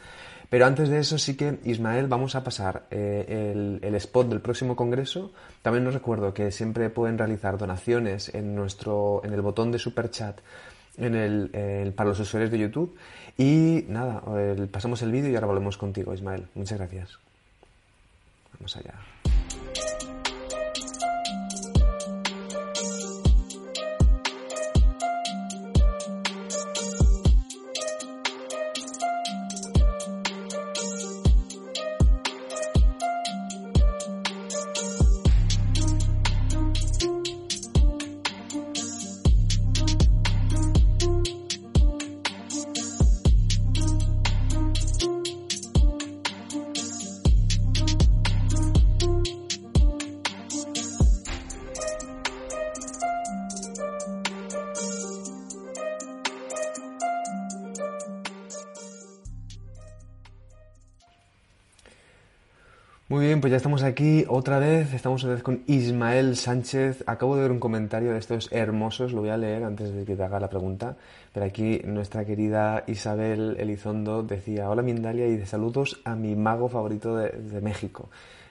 Pero 0.49 0.67
antes 0.67 0.89
de 0.89 0.99
eso 0.99 1.19
sí 1.19 1.37
que 1.37 1.59
Ismael 1.65 2.07
vamos 2.07 2.37
a 2.37 2.45
pasar 2.45 2.85
eh, 2.91 3.53
el, 3.53 3.81
el 3.83 3.95
spot 3.97 4.29
del 4.29 4.41
próximo 4.41 4.77
congreso. 4.77 5.33
También 5.63 5.85
nos 5.85 5.95
recuerdo 5.95 6.35
que 6.35 6.51
siempre 6.51 6.91
pueden 6.91 7.19
realizar 7.19 7.59
donaciones 7.59 8.35
en 8.35 8.55
nuestro 8.55 9.23
en 9.25 9.33
el 9.33 9.43
botón 9.43 9.73
de 9.73 9.79
super 9.79 10.11
chat 10.11 10.41
en 10.99 11.15
el, 11.15 11.93
para 11.95 12.11
los 12.11 12.21
usuarios 12.21 12.51
de 12.51 12.59
YouTube. 12.59 12.97
Y 13.37 13.85
nada, 13.89 14.23
pasamos 14.71 15.01
el 15.03 15.13
vídeo 15.13 15.31
y 15.31 15.35
ahora 15.35 15.47
volvemos 15.47 15.79
contigo, 15.79 16.13
Ismael. 16.13 16.49
Muchas 16.55 16.79
gracias. 16.79 17.19
Vamos 18.59 18.77
allá. 18.77 18.95
Aquí 63.99 64.25
otra 64.29 64.61
vez, 64.61 64.95
estamos 64.95 65.25
otra 65.25 65.35
vez 65.35 65.43
con 65.43 65.65
Ismael 65.67 66.37
Sánchez. 66.37 67.03
Acabo 67.09 67.35
de 67.35 67.43
ver 67.43 67.51
un 67.51 67.59
comentario 67.59 68.13
de 68.13 68.21
estos 68.21 68.49
hermosos, 68.53 69.13
lo 69.13 69.23
voy 69.23 69.31
a 69.31 69.37
leer 69.37 69.65
antes 69.65 69.93
de 69.93 70.05
que 70.05 70.15
te 70.15 70.23
haga 70.23 70.39
la 70.39 70.49
pregunta. 70.49 70.97
Pero 71.33 71.45
aquí 71.45 71.81
nuestra 71.85 72.25
querida 72.25 72.85
Isabel 72.87 73.57
Elizondo 73.59 74.23
decía, 74.23 74.71
hola 74.71 74.83
Mindalia 74.83 75.27
y 75.27 75.37
de 75.37 75.47
saludos 75.47 76.01
a 76.05 76.15
mi 76.15 76.37
mago 76.37 76.69
favorito 76.69 77.17
de, 77.17 77.61
México. 77.61 78.09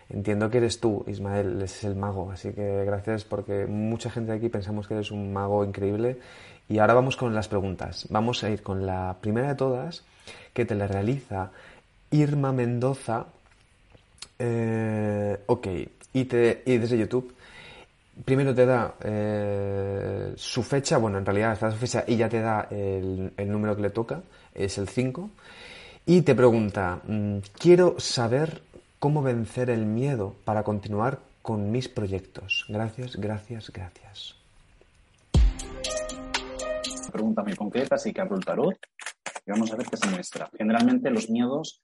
Entiendo 0.10 0.49
que 0.49 0.57
eres 0.57 0.81
tú, 0.81 1.05
Ismael, 1.07 1.62
es 1.62 1.81
el 1.86 1.95
mago, 1.95 2.29
así 2.29 2.51
que 2.51 2.83
gracias 2.83 3.23
porque 3.23 3.67
mucha 3.67 4.10
gente 4.10 4.33
aquí 4.33 4.49
pensamos 4.49 4.86
que 4.86 4.95
eres 4.95 5.12
un 5.12 5.31
mago 5.31 5.63
increíble. 5.63 6.19
Y 6.67 6.79
ahora 6.79 6.93
vamos 6.93 7.15
con 7.15 7.33
las 7.33 7.47
preguntas. 7.47 8.05
Vamos 8.10 8.43
a 8.43 8.49
ir 8.49 8.63
con 8.63 8.86
la 8.86 9.15
primera 9.21 9.47
de 9.47 9.55
todas, 9.55 10.03
que 10.51 10.65
te 10.65 10.75
la 10.75 10.88
realiza 10.88 11.51
Irma 12.12 12.51
Mendoza 12.51 13.27
eh, 14.39 15.38
ok, 15.45 15.67
y, 16.13 16.23
desde 16.23 16.97
YouTube, 16.97 17.34
primero 18.26 18.54
te 18.54 18.65
da 18.65 18.95
eh, 19.02 20.34
su 20.36 20.63
fecha, 20.63 20.97
bueno, 20.97 21.17
en 21.17 21.26
realidad 21.26 21.54
está 21.54 21.71
su 21.71 21.78
fecha 21.78 22.04
y 22.08 22.17
ya 22.17 22.30
te 22.30 22.39
da 22.39 22.67
el, 22.69 23.32
número 23.45 23.76
que 23.76 23.82
le 23.84 23.89
toca, 23.89 24.21
es 24.54 24.78
el 24.78 24.88
5, 24.88 25.30
y 26.06 26.21
te 26.21 26.36
pregunta, 26.36 27.02
mm, 27.06 27.38
quiero 27.58 28.00
saber 28.00 28.62
cómo 29.00 29.21
vencer 29.21 29.69
el 29.69 29.86
miedo 29.86 30.36
para 30.45 30.63
continuar 30.63 31.19
con 31.41 31.71
mis 31.71 31.88
proyectos. 31.88 32.65
Gracias, 32.67 33.15
gracias, 33.15 33.71
gracias. 33.71 34.36
Pregunta 37.12 37.41
muy 37.41 37.56
concreta, 37.56 37.95
así 37.95 38.13
que 38.13 38.21
abro 38.21 38.36
el 38.36 38.45
tarot 38.45 38.78
y 39.45 39.52
vamos 39.52 39.71
a 39.71 39.78
ver 39.78 39.88
qué 39.88 39.97
se 39.97 40.10
muestra. 40.10 40.50
Generalmente 40.58 41.10
los 41.10 41.30
miedos 41.30 41.82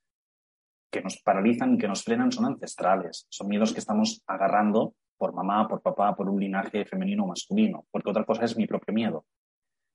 que 0.94 1.02
nos 1.02 1.18
paralizan 1.24 1.74
y 1.74 1.78
que 1.80 1.88
nos 1.88 2.04
frenan 2.04 2.32
son 2.32 2.46
ancestrales, 2.46 3.26
son 3.30 3.48
miedos 3.48 3.74
que 3.74 3.80
estamos 3.80 4.22
agarrando 4.28 4.94
por 5.18 5.34
mamá, 5.34 5.68
por 5.68 5.82
papá, 5.82 6.16
por 6.16 6.30
un 6.30 6.40
linaje 6.40 6.86
femenino 6.86 7.24
o 7.24 7.28
masculino, 7.28 7.88
porque 7.90 8.12
otra 8.12 8.24
cosa 8.24 8.46
es 8.46 8.56
mi 8.56 8.68
propio 8.68 8.94
miedo. 8.94 9.26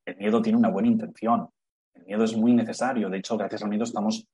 El 0.05 0.17
miedo 0.17 0.43
tiene 0.43 0.59
una 0.59 0.71
buena 0.71 0.89
intención, 0.89 1.49
el 1.95 2.05
miedo 2.05 2.25
es 2.25 2.37
muy 2.37 2.53
necesario, 2.53 3.09
de 3.09 3.19
hecho, 3.19 3.37
gracias 3.37 3.63
al 3.63 3.69
miedo 3.69 3.85
estamos 3.85 4.27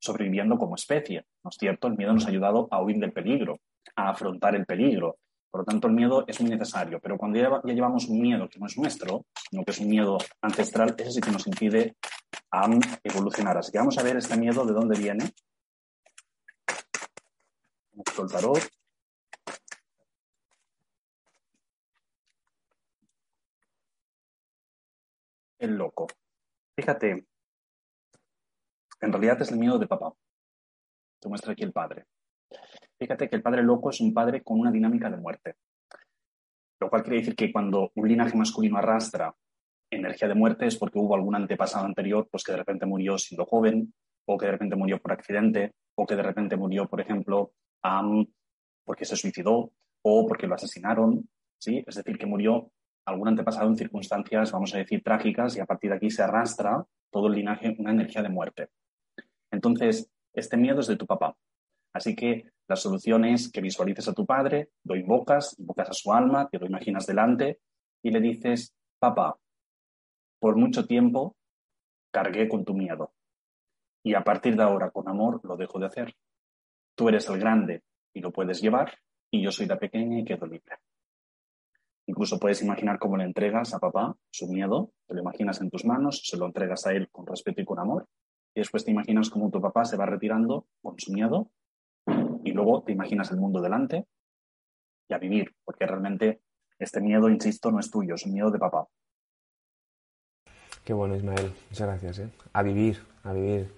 sobreviviendo 0.00 0.58
como 0.58 0.74
especie, 0.74 1.26
¿no 1.44 1.50
es 1.50 1.56
cierto? 1.56 1.86
El 1.86 1.96
miedo 1.96 2.12
nos 2.12 2.26
ha 2.26 2.30
ayudado 2.30 2.66
a 2.72 2.82
huir 2.82 2.98
del 2.98 3.12
peligro, 3.12 3.60
a 3.94 4.10
afrontar 4.10 4.56
el 4.56 4.66
peligro. 4.66 5.18
Por 5.48 5.60
lo 5.60 5.64
tanto, 5.64 5.86
el 5.86 5.94
miedo 5.94 6.24
es 6.26 6.40
muy 6.40 6.50
necesario, 6.50 6.98
pero 7.00 7.18
cuando 7.18 7.38
ya, 7.38 7.60
llevamos 7.72 8.08
un 8.08 8.20
miedo 8.20 8.48
que 8.48 8.58
no 8.58 8.66
es 8.66 8.76
nuestro, 8.78 9.26
no 9.52 9.64
que 9.64 9.70
es 9.70 9.78
un 9.78 9.88
miedo 9.88 10.18
ancestral, 10.42 10.94
ese 10.98 11.12
sí 11.12 11.20
que 11.20 11.30
nos 11.30 11.46
impide 11.46 11.96
evolucionar. 13.04 13.58
Así 13.58 13.70
que 13.70 13.78
vamos 13.78 13.98
a 13.98 14.02
ver 14.02 14.16
este 14.16 14.36
miedo 14.36 14.64
de 14.64 14.72
dónde 14.72 14.98
viene 14.98 15.24
el. 18.06 18.60
El 25.58 25.76
loco. 25.76 26.06
Fíjate, 26.74 27.26
en 29.00 29.12
realidad 29.12 29.40
es 29.42 29.50
el 29.50 29.58
miedo 29.58 29.78
de 29.78 29.86
papá. 29.86 30.12
Te 31.18 31.28
muestra 31.28 31.52
aquí 31.52 31.62
el 31.62 31.72
padre. 31.72 32.06
Fíjate 32.98 33.28
que 33.28 33.36
el 33.36 33.42
padre 33.42 33.62
loco 33.62 33.90
es 33.90 34.00
un 34.00 34.12
padre 34.12 34.42
con 34.42 34.60
una 34.60 34.70
dinámica 34.70 35.10
de 35.10 35.16
muerte. 35.16 35.56
Lo 36.80 36.88
cual 36.88 37.02
quiere 37.02 37.18
decir 37.18 37.36
que 37.36 37.52
cuando 37.52 37.92
un 37.94 38.08
linaje 38.08 38.36
masculino 38.36 38.78
arrastra 38.78 39.34
energía 39.90 40.28
de 40.28 40.34
muerte 40.34 40.66
es 40.66 40.76
porque 40.76 40.98
hubo 40.98 41.14
algún 41.14 41.34
antepasado 41.34 41.84
anterior 41.84 42.28
pues 42.30 42.44
que 42.44 42.52
de 42.52 42.58
repente 42.58 42.86
murió 42.86 43.18
siendo 43.18 43.44
joven, 43.44 43.92
o 44.26 44.38
que 44.38 44.46
de 44.46 44.52
repente 44.52 44.76
murió 44.76 44.98
por 45.00 45.12
accidente, 45.12 45.74
o 45.96 46.06
que 46.06 46.16
de 46.16 46.22
repente 46.22 46.56
murió, 46.56 46.88
por 46.88 47.00
ejemplo, 47.00 47.52
porque 48.84 49.04
se 49.04 49.16
suicidó 49.16 49.72
o 50.02 50.26
porque 50.26 50.46
lo 50.46 50.54
asesinaron, 50.54 51.28
¿sí? 51.58 51.82
Es 51.86 51.94
decir, 51.96 52.18
que 52.18 52.26
murió 52.26 52.70
algún 53.06 53.28
antepasado 53.28 53.68
en 53.68 53.76
circunstancias, 53.76 54.52
vamos 54.52 54.74
a 54.74 54.78
decir, 54.78 55.02
trágicas 55.02 55.56
y 55.56 55.60
a 55.60 55.66
partir 55.66 55.90
de 55.90 55.96
aquí 55.96 56.10
se 56.10 56.22
arrastra 56.22 56.84
todo 57.10 57.26
el 57.28 57.34
linaje 57.34 57.74
una 57.78 57.90
energía 57.90 58.22
de 58.22 58.28
muerte. 58.28 58.68
Entonces, 59.50 60.10
este 60.32 60.56
miedo 60.56 60.80
es 60.80 60.86
de 60.86 60.96
tu 60.96 61.06
papá. 61.06 61.36
Así 61.92 62.14
que 62.14 62.44
la 62.68 62.76
solución 62.76 63.24
es 63.24 63.50
que 63.50 63.60
visualices 63.60 64.06
a 64.06 64.12
tu 64.12 64.24
padre, 64.24 64.70
lo 64.84 64.94
invocas, 64.94 65.58
invocas 65.58 65.90
a 65.90 65.92
su 65.92 66.12
alma, 66.12 66.48
te 66.48 66.58
lo 66.58 66.66
imaginas 66.66 67.06
delante 67.06 67.60
y 68.02 68.10
le 68.10 68.20
dices, 68.20 68.74
papá, 69.00 69.36
por 70.38 70.56
mucho 70.56 70.86
tiempo 70.86 71.36
cargué 72.12 72.48
con 72.48 72.64
tu 72.64 72.74
miedo. 72.74 73.12
y 74.02 74.14
a 74.14 74.24
partir 74.24 74.56
de 74.56 74.62
ahora 74.62 74.90
con 74.90 75.08
amor 75.08 75.40
lo 75.44 75.56
dejo 75.56 75.78
de 75.78 75.86
hacer. 75.86 76.16
Tú 77.00 77.08
eres 77.08 77.26
el 77.30 77.38
grande 77.38 77.82
y 78.12 78.20
lo 78.20 78.30
puedes 78.30 78.60
llevar 78.60 78.92
y 79.30 79.42
yo 79.42 79.50
soy 79.50 79.64
la 79.64 79.78
pequeña 79.78 80.18
y 80.18 80.24
quedo 80.26 80.44
libre. 80.44 80.76
Incluso 82.04 82.38
puedes 82.38 82.60
imaginar 82.60 82.98
cómo 82.98 83.16
le 83.16 83.24
entregas 83.24 83.72
a 83.72 83.78
papá 83.78 84.14
su 84.30 84.48
miedo, 84.48 84.92
te 85.06 85.14
lo 85.14 85.22
imaginas 85.22 85.62
en 85.62 85.70
tus 85.70 85.86
manos, 85.86 86.20
se 86.22 86.36
lo 86.36 86.44
entregas 86.44 86.86
a 86.86 86.92
él 86.92 87.08
con 87.10 87.26
respeto 87.26 87.62
y 87.62 87.64
con 87.64 87.78
amor, 87.78 88.06
y 88.54 88.60
después 88.60 88.84
te 88.84 88.90
imaginas 88.90 89.30
cómo 89.30 89.50
tu 89.50 89.62
papá 89.62 89.86
se 89.86 89.96
va 89.96 90.04
retirando 90.04 90.66
con 90.82 91.00
su 91.00 91.14
miedo, 91.14 91.50
y 92.44 92.52
luego 92.52 92.82
te 92.82 92.92
imaginas 92.92 93.30
el 93.30 93.38
mundo 93.38 93.62
delante 93.62 94.04
y 95.08 95.14
a 95.14 95.18
vivir, 95.18 95.54
porque 95.64 95.86
realmente 95.86 96.42
este 96.78 97.00
miedo, 97.00 97.30
insisto, 97.30 97.70
no 97.70 97.80
es 97.80 97.90
tuyo, 97.90 98.16
es 98.16 98.26
un 98.26 98.34
miedo 98.34 98.50
de 98.50 98.58
papá. 98.58 98.86
Qué 100.84 100.92
bueno, 100.92 101.16
Ismael. 101.16 101.50
Muchas 101.70 101.86
gracias. 101.88 102.18
¿eh? 102.18 102.30
A 102.52 102.62
vivir, 102.62 102.98
a 103.24 103.32
vivir. 103.32 103.72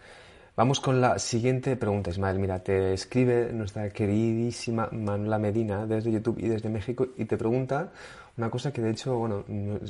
Vamos 0.63 0.79
con 0.79 1.01
la 1.01 1.19
siguiente 1.19 1.75
pregunta, 1.75 2.11
Ismael. 2.11 2.39
Mira, 2.39 2.61
te 2.63 2.93
escribe 2.93 3.53
nuestra 3.53 3.91
queridísima 3.91 4.89
Manuela 4.93 5.37
Medina 5.37 5.87
desde 5.87 6.13
YouTube 6.13 6.39
y 6.39 6.47
desde 6.47 6.69
México 6.69 7.09
y 7.17 7.25
te 7.25 7.37
pregunta 7.37 7.91
una 8.37 8.49
cosa 8.49 8.73
que 8.73 8.81
de 8.81 8.93
hecho, 8.93 9.19
bueno, 9.19 9.43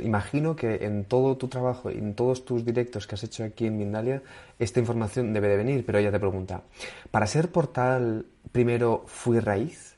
imagino 0.02 0.56
que 0.56 0.76
en 0.86 1.04
todo 1.04 1.36
tu 1.36 1.48
trabajo 1.48 1.90
y 1.90 1.98
en 1.98 2.14
todos 2.14 2.46
tus 2.46 2.64
directos 2.64 3.06
que 3.06 3.16
has 3.16 3.22
hecho 3.22 3.44
aquí 3.44 3.66
en 3.66 3.76
Mindalia, 3.76 4.22
esta 4.58 4.80
información 4.80 5.34
debe 5.34 5.48
de 5.48 5.58
venir, 5.58 5.84
pero 5.84 5.98
ella 5.98 6.10
te 6.10 6.18
pregunta, 6.18 6.62
¿para 7.10 7.26
ser 7.26 7.52
portal 7.52 8.24
primero 8.50 9.02
fui 9.04 9.40
raíz? 9.40 9.94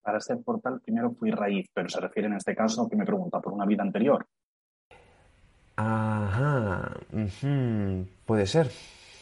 Para 0.00 0.20
ser 0.20 0.38
portal 0.38 0.80
primero 0.80 1.10
fui 1.10 1.30
raíz, 1.32 1.68
pero 1.74 1.90
se 1.90 2.00
refiere 2.00 2.28
en 2.28 2.36
este 2.36 2.56
caso 2.56 2.88
que 2.88 2.96
me 2.96 3.04
pregunta 3.04 3.42
por 3.42 3.52
una 3.52 3.66
vida 3.66 3.82
anterior. 3.82 4.24
Ajá, 6.36 6.92
puede 8.26 8.46
ser. 8.46 8.68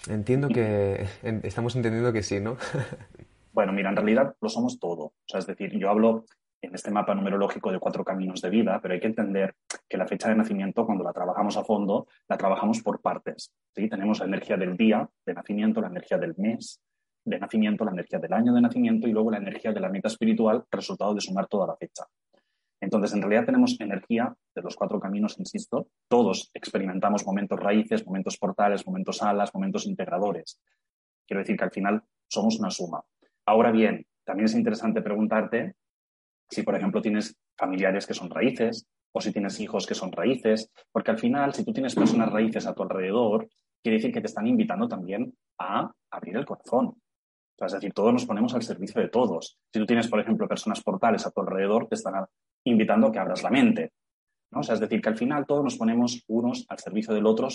Entiendo 0.08 0.48
que 0.48 1.06
estamos 1.44 1.76
entendiendo 1.76 2.12
que 2.12 2.24
sí, 2.24 2.40
¿no? 2.40 2.56
bueno, 3.52 3.72
mira, 3.72 3.90
en 3.90 3.96
realidad 3.96 4.34
lo 4.40 4.48
somos 4.48 4.80
todo. 4.80 5.04
O 5.04 5.14
sea, 5.24 5.38
es 5.38 5.46
decir, 5.46 5.78
yo 5.78 5.90
hablo 5.90 6.24
en 6.60 6.74
este 6.74 6.90
mapa 6.90 7.14
numerológico 7.14 7.70
de 7.70 7.78
cuatro 7.78 8.04
caminos 8.04 8.40
de 8.40 8.50
vida, 8.50 8.80
pero 8.82 8.94
hay 8.94 9.00
que 9.00 9.06
entender 9.06 9.54
que 9.88 9.96
la 9.96 10.08
fecha 10.08 10.28
de 10.28 10.34
nacimiento, 10.34 10.84
cuando 10.84 11.04
la 11.04 11.12
trabajamos 11.12 11.56
a 11.56 11.62
fondo, 11.62 12.08
la 12.28 12.36
trabajamos 12.36 12.82
por 12.82 13.00
partes. 13.00 13.52
¿sí? 13.76 13.88
Tenemos 13.88 14.18
la 14.18 14.26
energía 14.26 14.56
del 14.56 14.76
día 14.76 15.08
de 15.24 15.34
nacimiento, 15.34 15.80
la 15.80 15.88
energía 15.88 16.18
del 16.18 16.34
mes 16.36 16.80
de 17.24 17.38
nacimiento, 17.38 17.84
la 17.84 17.92
energía 17.92 18.18
del 18.18 18.32
año 18.32 18.52
de 18.52 18.60
nacimiento 18.60 19.06
y 19.06 19.12
luego 19.12 19.30
la 19.30 19.38
energía 19.38 19.72
de 19.72 19.80
la 19.80 19.88
meta 19.88 20.08
espiritual, 20.08 20.64
resultado 20.70 21.14
de 21.14 21.20
sumar 21.20 21.46
toda 21.46 21.68
la 21.68 21.76
fecha. 21.76 22.04
Entonces, 22.84 23.14
en 23.14 23.22
realidad 23.22 23.46
tenemos 23.46 23.80
energía 23.80 24.34
de 24.54 24.62
los 24.62 24.76
cuatro 24.76 25.00
caminos, 25.00 25.38
insisto. 25.38 25.88
Todos 26.08 26.50
experimentamos 26.52 27.24
momentos 27.24 27.58
raíces, 27.58 28.06
momentos 28.06 28.36
portales, 28.36 28.86
momentos 28.86 29.22
alas, 29.22 29.54
momentos 29.54 29.86
integradores. 29.86 30.60
Quiero 31.26 31.40
decir 31.40 31.56
que 31.56 31.64
al 31.64 31.70
final 31.70 32.02
somos 32.28 32.58
una 32.58 32.70
suma. 32.70 33.02
Ahora 33.46 33.70
bien, 33.70 34.06
también 34.24 34.44
es 34.44 34.54
interesante 34.54 35.00
preguntarte 35.00 35.76
si, 36.50 36.62
por 36.62 36.76
ejemplo, 36.76 37.00
tienes 37.00 37.36
familiares 37.56 38.06
que 38.06 38.14
son 38.14 38.28
raíces 38.28 38.86
o 39.12 39.20
si 39.20 39.32
tienes 39.32 39.58
hijos 39.60 39.86
que 39.86 39.94
son 39.94 40.12
raíces, 40.12 40.70
porque 40.92 41.10
al 41.10 41.18
final, 41.18 41.54
si 41.54 41.64
tú 41.64 41.72
tienes 41.72 41.94
personas 41.94 42.30
raíces 42.30 42.66
a 42.66 42.74
tu 42.74 42.82
alrededor, 42.82 43.48
quiere 43.82 43.96
decir 43.96 44.12
que 44.12 44.20
te 44.20 44.26
están 44.26 44.46
invitando 44.46 44.88
también 44.88 45.32
a 45.58 45.90
abrir 46.10 46.36
el 46.36 46.44
corazón. 46.44 47.00
es 47.58 47.72
decir, 47.72 47.94
todos 47.94 48.12
nos 48.12 48.26
ponemos 48.26 48.52
al 48.54 48.62
servicio 48.62 49.00
de 49.00 49.08
todos. 49.08 49.58
Si 49.72 49.78
tú 49.78 49.86
tienes, 49.86 50.08
por 50.08 50.20
ejemplo, 50.20 50.48
personas 50.48 50.82
portales 50.82 51.24
a 51.26 51.30
tu 51.30 51.40
alrededor, 51.40 51.86
te 51.88 51.94
están 51.94 52.26
invitando 52.64 53.06
a 53.06 53.12
que 53.12 53.18
abras 53.18 53.42
la 53.42 53.50
mente. 53.50 53.92
¿no? 54.50 54.60
Es 54.60 54.80
decir, 54.80 55.00
que 55.00 55.08
al 55.08 55.16
final 55.16 55.46
todos 55.46 55.64
nos 55.64 55.76
ponemos 55.76 56.22
unos 56.26 56.64
al 56.68 56.78
servicio 56.78 57.14
del 57.14 57.26
otro 57.26 57.48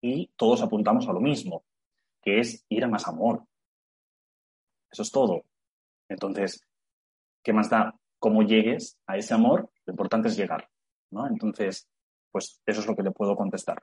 y 0.00 0.32
todos 0.36 0.62
apuntamos 0.62 1.08
a 1.08 1.12
lo 1.12 1.20
mismo, 1.20 1.64
que 2.20 2.40
es 2.40 2.64
ir 2.68 2.84
a 2.84 2.88
más 2.88 3.06
amor. 3.06 3.44
Eso 4.90 5.02
es 5.02 5.10
todo. 5.10 5.44
Entonces, 6.08 6.60
¿qué 7.42 7.52
más 7.52 7.70
da 7.70 7.94
cómo 8.18 8.42
llegues 8.42 8.98
a 9.06 9.16
ese 9.16 9.34
amor? 9.34 9.70
Lo 9.86 9.92
importante 9.92 10.28
es 10.28 10.36
llegar. 10.36 10.68
¿no? 11.10 11.26
Entonces, 11.26 11.88
pues 12.30 12.60
eso 12.66 12.80
es 12.80 12.86
lo 12.86 12.96
que 12.96 13.02
le 13.02 13.10
puedo 13.10 13.36
contestar. 13.36 13.82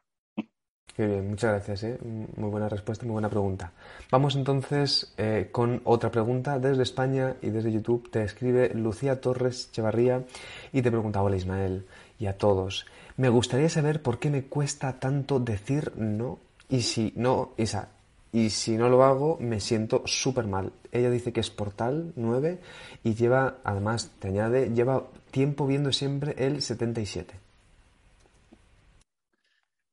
Bien, 1.07 1.29
muchas 1.29 1.51
gracias. 1.51 1.83
¿eh? 1.83 1.97
Muy 2.35 2.49
buena 2.49 2.67
respuesta, 2.67 3.05
muy 3.05 3.13
buena 3.13 3.29
pregunta. 3.29 3.71
Vamos 4.11 4.35
entonces 4.35 5.13
eh, 5.17 5.47
con 5.49 5.79
otra 5.85 6.11
pregunta 6.11 6.59
desde 6.59 6.83
España 6.83 7.37
y 7.41 7.51
desde 7.51 7.71
YouTube. 7.71 8.11
Te 8.11 8.21
escribe 8.21 8.73
Lucía 8.73 9.21
Torres 9.21 9.71
Chevarría 9.71 10.25
y 10.73 10.81
te 10.81 10.91
pregunta, 10.91 11.21
hola 11.21 11.37
Ismael 11.37 11.85
y 12.19 12.25
a 12.25 12.37
todos. 12.37 12.85
Me 13.15 13.29
gustaría 13.29 13.69
saber 13.69 14.01
por 14.01 14.19
qué 14.19 14.29
me 14.29 14.43
cuesta 14.43 14.99
tanto 14.99 15.39
decir 15.39 15.93
no 15.95 16.37
y 16.67 16.81
si 16.81 17.13
no, 17.15 17.51
Isa, 17.55 17.87
y 18.33 18.49
si 18.49 18.75
no 18.75 18.89
lo 18.89 19.05
hago 19.05 19.37
me 19.39 19.61
siento 19.61 20.03
súper 20.05 20.47
mal. 20.47 20.73
Ella 20.91 21.09
dice 21.09 21.31
que 21.31 21.39
es 21.39 21.49
Portal 21.49 22.11
9 22.17 22.59
y 23.05 23.13
lleva, 23.13 23.59
además 23.63 24.11
te 24.19 24.27
añade, 24.27 24.73
lleva 24.73 25.05
tiempo 25.31 25.65
viendo 25.65 25.93
siempre 25.93 26.35
el 26.37 26.61
77. 26.61 27.48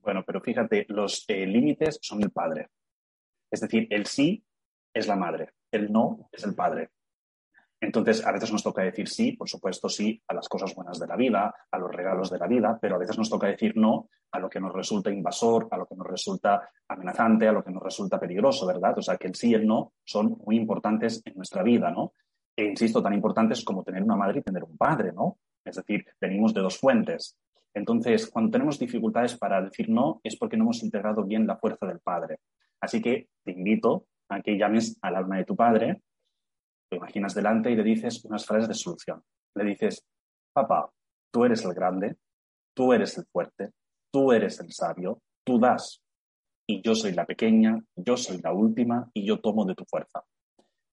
Bueno, 0.07 0.23
pero 0.25 0.41
fíjate, 0.41 0.87
los 0.91 1.25
eh, 1.27 1.45
límites 1.45 1.99
son 2.01 2.23
el 2.23 2.31
padre. 2.31 2.69
Es 3.51 3.61
decir, 3.61 3.89
el 3.91 4.07
sí 4.07 4.41
es 4.95 5.09
la 5.09 5.17
madre, 5.17 5.55
el 5.73 5.91
no 5.91 6.29
es 6.31 6.45
el 6.45 6.55
padre. 6.55 6.91
Entonces, 7.81 8.25
a 8.25 8.31
veces 8.31 8.53
nos 8.53 8.63
toca 8.63 8.83
decir 8.83 9.09
sí, 9.09 9.33
por 9.33 9.49
supuesto, 9.49 9.89
sí 9.89 10.23
a 10.29 10.35
las 10.35 10.49
cosas 10.49 10.73
buenas 10.77 11.01
de 11.01 11.09
la 11.09 11.17
vida, 11.17 11.53
a 11.73 11.79
los 11.79 11.91
regalos 11.91 12.31
de 12.31 12.39
la 12.39 12.47
vida, 12.47 12.79
pero 12.81 12.95
a 12.95 12.99
veces 12.99 13.19
nos 13.19 13.29
toca 13.29 13.49
decir 13.49 13.77
no 13.77 14.09
a 14.31 14.39
lo 14.39 14.49
que 14.49 14.61
nos 14.61 14.73
resulta 14.73 15.11
invasor, 15.11 15.67
a 15.73 15.77
lo 15.77 15.87
que 15.87 15.97
nos 15.97 16.07
resulta 16.07 16.71
amenazante, 16.87 17.49
a 17.49 17.53
lo 17.53 17.65
que 17.65 17.73
nos 17.73 17.83
resulta 17.83 18.21
peligroso, 18.21 18.65
¿verdad? 18.65 18.97
O 18.97 19.03
sea, 19.03 19.17
que 19.17 19.27
el 19.27 19.35
sí 19.35 19.51
y 19.51 19.55
el 19.55 19.67
no 19.67 19.95
son 20.05 20.39
muy 20.47 20.57
importantes 20.57 21.21
en 21.25 21.35
nuestra 21.35 21.65
vida, 21.65 21.91
¿no? 21.91 22.13
E 22.55 22.65
insisto, 22.65 23.03
tan 23.03 23.13
importantes 23.13 23.65
como 23.65 23.83
tener 23.83 24.05
una 24.05 24.15
madre 24.15 24.39
y 24.39 24.43
tener 24.43 24.63
un 24.63 24.77
padre, 24.77 25.13
¿no? 25.13 25.39
Es 25.65 25.75
decir, 25.75 26.07
venimos 26.21 26.55
de 26.55 26.61
dos 26.61 26.79
fuentes. 26.79 27.37
Entonces, 27.77 28.31
cuando 28.31 28.53
tenemos 28.53 28.79
dificultades 28.79 29.37
para 29.37 29.61
decir 29.61 29.91
no, 29.91 30.19
es 30.25 30.35
porque 30.37 30.57
no 30.57 30.65
hemos 30.65 30.83
integrado 30.83 31.23
bien 31.25 31.47
la 31.47 31.59
fuerza 31.59 31.87
del 31.87 32.01
Padre. 32.01 32.39
Así 32.81 33.03
que 33.03 33.29
te 33.45 33.53
invito 33.53 34.07
a 34.31 34.41
que 34.41 34.57
llames 34.57 34.99
al 35.03 35.15
alma 35.15 35.37
de 35.37 35.45
tu 35.45 35.55
Padre, 35.55 36.01
lo 36.91 36.97
imaginas 36.97 37.35
delante 37.35 37.71
y 37.71 37.77
le 37.77 37.83
dices 37.83 38.25
unas 38.25 38.47
frases 38.47 38.69
de 38.69 38.75
solución. 38.75 39.23
Le 39.55 39.65
dices, 39.65 40.07
papá, 40.55 40.91
tú 41.31 41.45
eres 41.45 41.67
el 41.67 41.75
grande, 41.75 42.17
tú 42.75 42.95
eres 42.95 43.19
el 43.19 43.27
fuerte, 43.27 43.73
tú 44.11 44.33
eres 44.33 44.59
el 44.61 44.73
sabio, 44.73 45.21
tú 45.45 45.59
das. 45.59 46.03
Y 46.67 46.81
yo 46.81 46.95
soy 46.95 47.13
la 47.13 47.27
pequeña, 47.27 47.79
yo 47.95 48.17
soy 48.17 48.39
la 48.39 48.55
última 48.55 49.11
y 49.13 49.27
yo 49.27 49.39
tomo 49.41 49.67
de 49.67 49.75
tu 49.75 49.85
fuerza. 49.85 50.25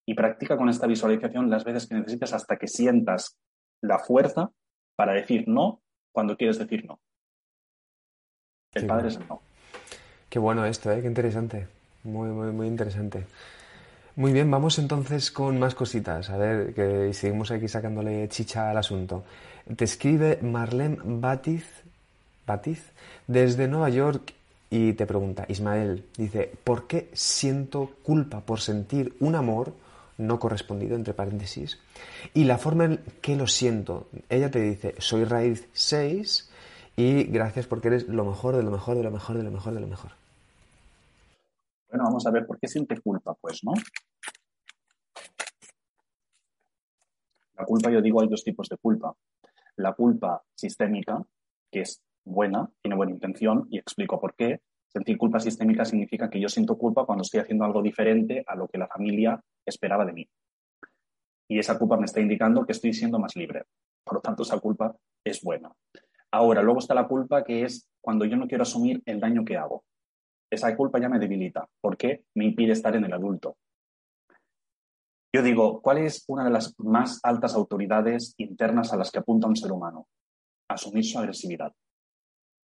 Y 0.05 0.15
practica 0.15 0.57
con 0.57 0.67
esta 0.67 0.85
visualización 0.85 1.49
las 1.49 1.63
veces 1.63 1.87
que 1.87 1.95
necesites 1.95 2.33
hasta 2.33 2.57
que 2.57 2.67
sientas 2.67 3.39
la 3.81 3.99
fuerza 3.99 4.51
para 4.97 5.13
decir 5.13 5.45
no 5.47 5.82
cuando 6.13 6.37
quieres 6.37 6.57
decir 6.57 6.85
no. 6.85 6.99
El 8.73 8.87
padre 8.87 9.09
es 9.09 9.17
el 9.17 9.27
no. 9.27 9.41
Qué 10.29 10.39
bueno 10.39 10.65
esto, 10.65 10.91
¿eh? 10.91 11.01
qué 11.01 11.07
interesante. 11.07 11.67
Muy, 12.03 12.29
muy, 12.29 12.51
muy 12.51 12.67
interesante. 12.67 13.25
Muy 14.15 14.31
bien, 14.31 14.49
vamos 14.49 14.79
entonces 14.79 15.31
con 15.31 15.59
más 15.59 15.75
cositas. 15.75 16.29
A 16.29 16.37
ver, 16.37 16.73
que 16.73 17.13
seguimos 17.13 17.51
aquí 17.51 17.67
sacándole 17.67 18.29
chicha 18.29 18.69
al 18.69 18.77
asunto. 18.77 19.25
Te 19.75 19.85
escribe 19.85 20.39
Marlene 20.41 20.97
Batiz, 21.03 21.65
Batiz 22.45 22.91
desde 23.27 23.67
Nueva 23.67 23.89
York 23.89 24.33
y 24.69 24.93
te 24.93 25.05
pregunta, 25.05 25.45
Ismael, 25.47 26.05
dice, 26.17 26.51
¿por 26.63 26.87
qué 26.87 27.09
siento 27.13 27.91
culpa 28.03 28.41
por 28.41 28.59
sentir 28.59 29.15
un 29.19 29.35
amor 29.35 29.73
no 30.23 30.39
correspondido, 30.39 30.95
entre 30.95 31.13
paréntesis, 31.13 31.79
y 32.33 32.45
la 32.45 32.57
forma 32.57 32.85
en 32.85 32.99
que 33.21 33.35
lo 33.35 33.47
siento. 33.47 34.07
Ella 34.29 34.49
te 34.49 34.59
dice, 34.59 34.95
soy 34.97 35.23
raíz 35.25 35.67
6 35.73 36.49
y 36.95 37.23
gracias 37.25 37.67
porque 37.67 37.89
eres 37.89 38.07
lo 38.07 38.25
mejor 38.25 38.55
de 38.55 38.63
lo 38.63 38.71
mejor 38.71 38.97
de 38.97 39.03
lo 39.03 39.11
mejor 39.11 39.37
de 39.37 39.43
lo 39.43 39.51
mejor 39.51 39.73
de 39.73 39.79
lo 39.79 39.87
mejor. 39.87 40.11
Bueno, 41.89 42.05
vamos 42.05 42.25
a 42.25 42.31
ver 42.31 42.47
por 42.47 42.59
qué 42.59 42.67
siente 42.67 42.99
culpa, 42.99 43.35
pues, 43.35 43.63
¿no? 43.63 43.73
La 47.55 47.65
culpa, 47.65 47.91
yo 47.91 48.01
digo, 48.01 48.21
hay 48.21 48.27
dos 48.27 48.43
tipos 48.43 48.67
de 48.67 48.77
culpa. 48.77 49.15
La 49.75 49.93
culpa 49.93 50.43
sistémica, 50.55 51.23
que 51.71 51.81
es 51.81 52.01
buena, 52.25 52.69
tiene 52.81 52.95
buena 52.95 53.11
intención, 53.11 53.67
y 53.69 53.77
explico 53.77 54.19
por 54.19 54.33
qué. 54.33 54.61
Sentir 54.93 55.17
culpa 55.17 55.39
sistémica 55.39 55.85
significa 55.85 56.29
que 56.29 56.39
yo 56.39 56.47
siento 56.47 56.77
culpa 56.77 57.05
cuando 57.05 57.23
estoy 57.23 57.39
haciendo 57.39 57.65
algo 57.65 57.81
diferente 57.81 58.43
a 58.45 58.55
lo 58.55 58.67
que 58.67 58.77
la 58.77 58.87
familia 58.87 59.43
esperaba 59.65 60.05
de 60.05 60.13
mí. 60.13 60.29
Y 61.49 61.57
esa 61.57 61.79
culpa 61.79 61.97
me 61.97 62.05
está 62.05 62.21
indicando 62.21 62.63
que 62.63 62.73
estoy 62.73 62.93
siendo 62.93 63.17
más 63.17 63.35
libre. 63.35 63.63
Por 64.03 64.15
lo 64.15 64.21
tanto, 64.21 64.43
esa 64.43 64.59
culpa 64.59 64.95
es 65.25 65.41
buena. 65.41 65.71
Ahora, 66.31 66.61
luego 66.61 66.79
está 66.79 66.93
la 66.93 67.07
culpa 67.07 67.43
que 67.43 67.63
es 67.63 67.89
cuando 68.01 68.25
yo 68.25 68.37
no 68.37 68.47
quiero 68.47 68.61
asumir 68.61 69.01
el 69.05 69.19
daño 69.19 69.43
que 69.43 69.57
hago. 69.57 69.83
Esa 70.51 70.75
culpa 70.75 70.99
ya 70.99 71.09
me 71.09 71.17
debilita. 71.17 71.67
¿Por 71.81 71.97
qué? 71.97 72.25
Me 72.35 72.45
impide 72.45 72.73
estar 72.73 72.95
en 72.95 73.05
el 73.05 73.13
adulto. 73.13 73.57
Yo 75.35 75.41
digo, 75.41 75.81
¿cuál 75.81 75.97
es 75.97 76.23
una 76.27 76.43
de 76.43 76.51
las 76.51 76.75
más 76.77 77.19
altas 77.23 77.55
autoridades 77.55 78.35
internas 78.37 78.93
a 78.93 78.97
las 78.97 79.09
que 79.09 79.17
apunta 79.17 79.47
un 79.47 79.55
ser 79.55 79.71
humano? 79.71 80.07
Asumir 80.69 81.03
su 81.03 81.17
agresividad. 81.17 81.73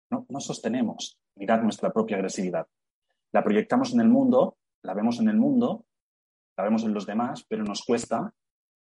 No, 0.10 0.26
no 0.30 0.40
sostenemos 0.40 1.18
Mirad 1.36 1.62
nuestra 1.62 1.92
propia 1.92 2.18
agresividad. 2.18 2.68
La 3.32 3.44
proyectamos 3.44 3.94
en 3.94 4.02
el 4.02 4.10
mundo, 4.10 4.58
la 4.84 4.94
vemos 4.94 5.20
en 5.20 5.30
el 5.30 5.38
mundo, 5.38 5.86
la 6.58 6.64
vemos 6.64 6.84
en 6.84 6.94
los 6.94 7.06
demás, 7.06 7.46
pero 7.48 7.64
nos 7.64 7.84
cuesta 7.84 8.34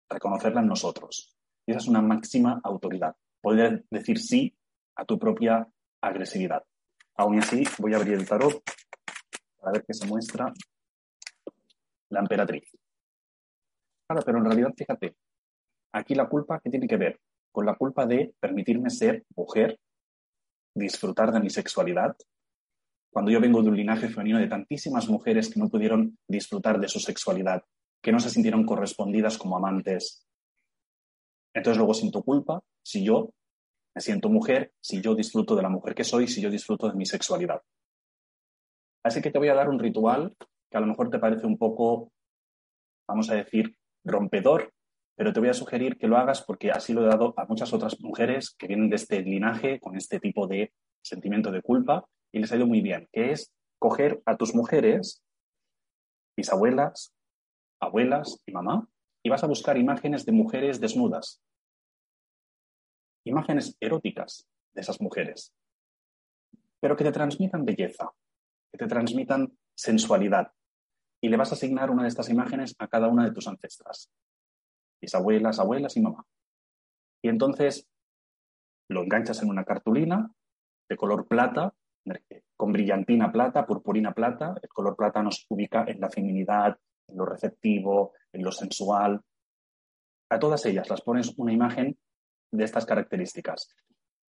reconocerla 0.10 0.62
en 0.62 0.68
nosotros. 0.68 1.36
Y 1.66 1.72
esa 1.72 1.80
es 1.80 1.88
una 1.88 2.02
máxima 2.02 2.62
autoridad. 2.64 3.16
Poder 3.42 3.86
decir 3.92 4.20
sí 4.20 4.58
a 4.96 5.06
tu 5.06 5.20
propia 5.20 5.68
agresividad. 6.02 6.64
Aún 7.16 7.40
así, 7.40 7.64
voy 7.80 7.94
a 7.94 7.98
abrir 7.98 8.14
el 8.14 8.28
tarot 8.28 8.64
para 9.60 9.72
ver 9.74 9.86
qué 9.86 9.94
se 9.94 10.08
muestra 10.08 10.54
la 12.10 12.20
emperatriz. 12.20 12.64
Claro, 14.08 14.22
pero 14.26 14.38
en 14.38 14.46
realidad, 14.46 14.74
fíjate, 14.78 15.16
aquí 15.92 16.16
la 16.16 16.30
culpa, 16.30 16.60
¿qué 16.64 16.70
tiene 16.70 16.88
que 16.88 16.98
ver? 16.98 17.20
Con 17.52 17.66
la 17.66 17.76
culpa 17.76 18.06
de 18.06 18.34
permitirme 18.40 18.90
ser 18.90 19.26
mujer, 19.36 19.80
disfrutar 20.74 21.32
de 21.32 21.42
mi 21.42 21.50
sexualidad. 21.50 22.16
Cuando 23.18 23.32
yo 23.32 23.42
vengo 23.42 23.64
de 23.64 23.70
un 23.70 23.76
linaje 23.76 24.10
femenino 24.10 24.38
de 24.38 24.46
tantísimas 24.46 25.10
mujeres 25.10 25.50
que 25.52 25.60
no 25.60 25.70
pudieron 25.70 26.20
disfrutar 26.28 26.80
de 26.80 26.88
su 26.88 27.00
sexualidad, 27.00 27.64
que 28.00 28.12
no 28.12 28.20
se 28.20 28.30
sintieron 28.30 28.64
correspondidas 28.64 29.40
como 29.40 29.58
amantes. 29.58 30.28
Entonces 31.52 31.80
luego 31.80 31.96
siento 31.96 32.22
culpa 32.22 32.62
si 32.84 33.04
yo 33.04 33.32
me 33.96 34.02
siento 34.02 34.30
mujer, 34.30 34.72
si 34.80 35.02
yo 35.02 35.16
disfruto 35.16 35.56
de 35.56 35.64
la 35.64 35.70
mujer 35.70 35.96
que 35.96 36.04
soy, 36.04 36.28
si 36.28 36.42
yo 36.42 36.52
disfruto 36.52 36.90
de 36.90 36.94
mi 36.94 37.08
sexualidad. 37.08 37.60
Así 39.02 39.20
que 39.20 39.32
te 39.32 39.40
voy 39.40 39.48
a 39.48 39.56
dar 39.56 39.68
un 39.68 39.80
ritual 39.80 40.36
que 40.70 40.78
a 40.78 40.82
lo 40.82 40.86
mejor 40.86 41.10
te 41.10 41.18
parece 41.18 41.48
un 41.48 41.58
poco, 41.58 42.12
vamos 43.08 43.32
a 43.32 43.34
decir, 43.34 43.76
rompedor, 44.06 44.72
pero 45.16 45.34
te 45.34 45.40
voy 45.40 45.50
a 45.50 45.56
sugerir 45.56 45.98
que 45.98 46.06
lo 46.06 46.18
hagas 46.18 46.44
porque 46.44 46.70
así 46.70 46.94
lo 46.94 47.02
he 47.04 47.08
dado 47.08 47.34
a 47.36 47.46
muchas 47.46 47.74
otras 47.74 48.00
mujeres 48.00 48.52
que 48.52 48.68
vienen 48.68 48.92
de 48.92 48.98
este 48.98 49.24
linaje 49.24 49.80
con 49.80 49.96
este 49.96 50.20
tipo 50.20 50.46
de 50.46 50.72
sentimiento 51.02 51.50
de 51.50 51.64
culpa 51.64 52.08
y 52.38 52.40
les 52.40 52.52
ha 52.52 52.56
ido 52.56 52.68
muy 52.68 52.82
bien, 52.82 53.10
que 53.12 53.32
es 53.32 53.52
coger 53.80 54.22
a 54.26 54.38
tus 54.38 54.54
mujeres, 54.54 55.24
bisabuelas, 56.38 57.14
abuelas 57.82 58.42
y 58.46 58.52
mamá, 58.52 58.88
y 59.24 59.30
vas 59.30 59.44
a 59.44 59.48
buscar 59.48 59.78
imágenes 59.78 60.24
de 60.26 60.32
mujeres 60.32 60.80
desnudas, 60.80 61.42
imágenes 63.26 63.76
eróticas 63.80 64.48
de 64.76 64.82
esas 64.82 65.02
mujeres, 65.02 65.52
pero 66.80 66.96
que 66.96 67.04
te 67.04 67.12
transmitan 67.12 67.66
belleza, 67.66 68.12
que 68.72 68.78
te 68.78 68.88
transmitan 68.88 69.58
sensualidad. 69.76 70.54
Y 71.20 71.30
le 71.30 71.38
vas 71.38 71.52
a 71.52 71.56
asignar 71.56 71.90
una 71.90 72.04
de 72.04 72.10
estas 72.10 72.30
imágenes 72.30 72.76
a 72.78 72.88
cada 72.88 73.08
una 73.08 73.26
de 73.26 73.32
tus 73.32 73.48
ancestras, 73.48 74.12
bisabuelas, 75.02 75.58
abuelas 75.58 75.98
y 75.98 76.02
mamá. 76.02 76.24
Y 77.24 77.30
entonces 77.30 77.90
lo 78.90 79.02
enganchas 79.02 79.42
en 79.42 79.50
una 79.50 79.66
cartulina 79.66 80.32
de 80.88 80.96
color 80.96 81.28
plata, 81.28 81.74
con 82.56 82.72
brillantina 82.72 83.32
plata, 83.32 83.66
purpurina 83.66 84.14
plata. 84.14 84.56
El 84.62 84.70
color 84.70 84.96
plata 84.96 85.22
nos 85.22 85.46
ubica 85.50 85.86
en 85.88 86.00
la 86.00 86.10
feminidad, 86.10 86.78
en 87.08 87.18
lo 87.18 87.26
receptivo, 87.26 88.14
en 88.32 88.44
lo 88.44 88.52
sensual. 88.52 89.22
A 90.30 90.40
todas 90.40 90.66
ellas 90.66 90.90
las 90.90 91.02
pones 91.02 91.34
una 91.38 91.54
imagen 91.54 91.98
de 92.52 92.64
estas 92.64 92.86
características 92.86 93.76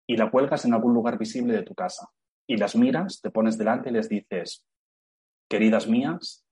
y 0.08 0.18
la 0.18 0.32
cuelgas 0.32 0.66
en 0.66 0.74
algún 0.74 0.94
lugar 0.94 1.18
visible 1.18 1.54
de 1.54 1.64
tu 1.64 1.76
casa 1.76 2.10
y 2.48 2.58
las 2.58 2.76
miras, 2.76 3.22
te 3.22 3.30
pones 3.30 3.60
delante 3.60 3.90
y 3.90 3.94
les 3.94 4.10
dices, 4.10 4.66
queridas 5.48 5.88
mías, 5.88 6.44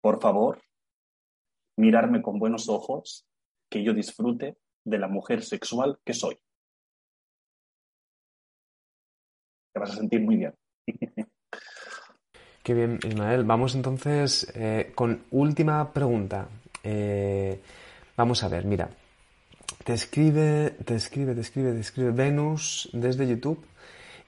por 0.00 0.18
favor, 0.18 0.62
mirarme 1.76 2.22
con 2.22 2.38
buenos 2.38 2.70
ojos, 2.70 3.26
que 3.70 3.84
yo 3.84 3.92
disfrute 3.92 4.56
de 4.84 4.98
la 4.98 5.08
mujer 5.08 5.42
sexual 5.42 5.98
que 6.06 6.14
soy. 6.14 6.38
Te 9.78 9.82
vas 9.82 9.92
a 9.92 9.96
sentir 9.96 10.20
muy 10.22 10.36
bien. 10.36 10.52
Qué 12.64 12.74
bien, 12.74 12.98
Ismael. 13.06 13.44
Vamos 13.44 13.76
entonces 13.76 14.50
eh, 14.56 14.90
con 14.92 15.22
última 15.30 15.92
pregunta. 15.92 16.48
Eh, 16.82 17.60
vamos 18.16 18.42
a 18.42 18.48
ver, 18.48 18.64
mira. 18.64 18.90
Te 19.84 19.92
escribe, 19.94 20.70
te 20.84 20.96
escribe, 20.96 21.36
te 21.36 21.42
escribe, 21.42 21.72
te 21.74 21.80
escribe 21.80 22.10
Venus 22.10 22.90
desde 22.92 23.28
YouTube 23.28 23.64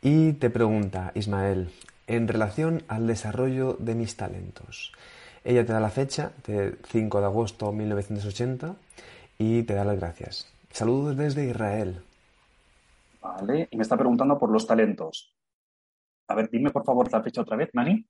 y 0.02 0.34
te 0.34 0.50
pregunta, 0.50 1.10
Ismael, 1.16 1.70
en 2.06 2.28
relación 2.28 2.84
al 2.86 3.08
desarrollo 3.08 3.76
de 3.80 3.96
mis 3.96 4.16
talentos. 4.16 4.92
Ella 5.42 5.66
te 5.66 5.72
da 5.72 5.80
la 5.80 5.90
fecha 5.90 6.30
de 6.46 6.76
5 6.86 7.18
de 7.18 7.26
agosto 7.26 7.72
de 7.72 7.76
1980 7.78 8.76
y 9.36 9.64
te 9.64 9.74
da 9.74 9.84
las 9.84 9.98
gracias. 9.98 10.46
Saludos 10.70 11.16
desde 11.16 11.46
Israel. 11.46 12.04
Vale, 13.20 13.68
y 13.68 13.76
me 13.76 13.82
está 13.82 13.96
preguntando 13.96 14.38
por 14.38 14.50
los 14.50 14.64
talentos. 14.64 15.34
A 16.30 16.34
ver, 16.36 16.48
dime 16.48 16.70
por 16.70 16.84
favor 16.84 17.10
la 17.10 17.22
fecha 17.24 17.40
otra 17.40 17.56
vez, 17.56 17.70
Mani. 17.72 18.06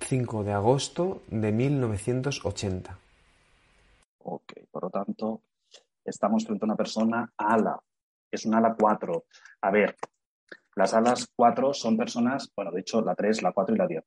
5 0.00 0.42
de 0.42 0.52
agosto 0.52 1.22
de 1.28 1.52
1980. 1.52 2.98
Ok, 4.24 4.52
por 4.72 4.82
lo 4.82 4.90
tanto, 4.90 5.42
estamos 6.04 6.44
frente 6.44 6.64
a 6.64 6.66
una 6.66 6.74
persona 6.74 7.32
ala. 7.36 7.78
Es 8.28 8.44
un 8.44 8.56
ala 8.56 8.74
4. 8.76 9.24
A 9.60 9.70
ver, 9.70 9.94
las 10.74 10.92
alas 10.92 11.30
4 11.36 11.72
son 11.74 11.96
personas, 11.96 12.50
bueno, 12.56 12.72
de 12.72 12.80
hecho, 12.80 13.00
la 13.02 13.14
3, 13.14 13.40
la 13.42 13.52
4 13.52 13.72
y 13.76 13.78
la 13.78 13.86
10. 13.86 14.04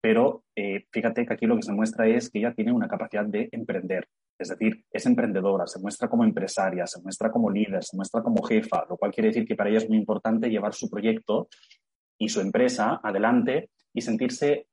Pero 0.00 0.44
eh, 0.54 0.86
fíjate 0.92 1.26
que 1.26 1.34
aquí 1.34 1.46
lo 1.46 1.56
que 1.56 1.62
se 1.62 1.72
muestra 1.72 2.06
es 2.06 2.30
que 2.30 2.38
ella 2.38 2.54
tiene 2.54 2.70
una 2.70 2.86
capacidad 2.86 3.24
de 3.24 3.48
emprender. 3.50 4.06
Es 4.38 4.50
decir, 4.50 4.84
es 4.88 5.04
emprendedora, 5.06 5.66
se 5.66 5.80
muestra 5.80 6.08
como 6.08 6.22
empresaria, 6.22 6.86
se 6.86 7.02
muestra 7.02 7.32
como 7.32 7.50
líder, 7.50 7.82
se 7.82 7.96
muestra 7.96 8.22
como 8.22 8.40
jefa, 8.44 8.86
lo 8.88 8.96
cual 8.96 9.12
quiere 9.12 9.30
decir 9.30 9.44
que 9.44 9.56
para 9.56 9.70
ella 9.70 9.78
es 9.78 9.88
muy 9.88 9.98
importante 9.98 10.48
llevar 10.48 10.74
su 10.74 10.88
proyecto 10.88 11.48
y 12.18 12.28
su 12.28 12.40
empresa 12.40 13.00
adelante 13.02 13.70
y 13.92 14.00
sentirse, 14.00 14.66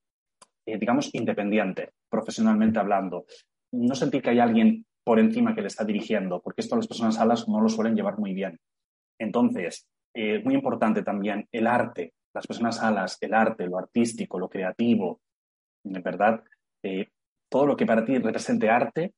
eh, 0.66 0.78
digamos, 0.78 1.14
independiente, 1.14 1.92
profesionalmente 2.10 2.80
hablando. 2.80 3.26
No 3.72 3.96
sentir 3.96 4.22
que 4.22 4.32
hay 4.32 4.40
alguien 4.40 4.86
por 5.04 5.20
encima 5.20 5.56
que 5.56 5.62
le 5.62 5.68
está 5.68 5.84
dirigiendo, 5.84 6.42
porque 6.42 6.62
esto 6.62 6.76
las 6.76 6.88
personas 6.88 7.20
alas 7.20 7.48
no 7.48 7.62
lo 7.62 7.70
suelen 7.70 7.96
llevar 7.96 8.20
muy 8.20 8.34
bien. 8.34 8.60
Entonces, 9.20 9.88
eh, 10.14 10.42
muy 10.44 10.56
importante 10.56 11.04
también 11.04 11.48
el 11.52 11.68
arte, 11.68 12.14
las 12.34 12.48
personas 12.48 12.82
alas, 12.82 13.18
el 13.22 13.34
arte, 13.34 13.68
lo 13.68 13.78
artístico, 13.78 14.40
lo 14.40 14.50
creativo, 14.50 15.22
verdad, 15.84 16.44
eh, 16.84 17.10
todo 17.50 17.66
lo 17.66 17.76
que 17.76 17.86
para 17.86 18.06
ti 18.06 18.18
represente 18.18 18.70
arte, 18.70 19.14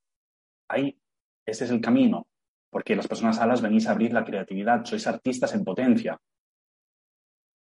ahí 0.69 0.97
ese 1.45 1.65
es 1.65 1.71
el 1.71 1.81
camino, 1.81 2.27
porque 2.69 2.95
las 2.95 3.07
personas 3.07 3.39
alas 3.39 3.61
venís 3.61 3.87
a 3.87 3.91
abrir 3.91 4.13
la 4.13 4.23
creatividad, 4.23 4.85
sois 4.85 5.05
artistas 5.07 5.53
en 5.53 5.63
potencia. 5.63 6.19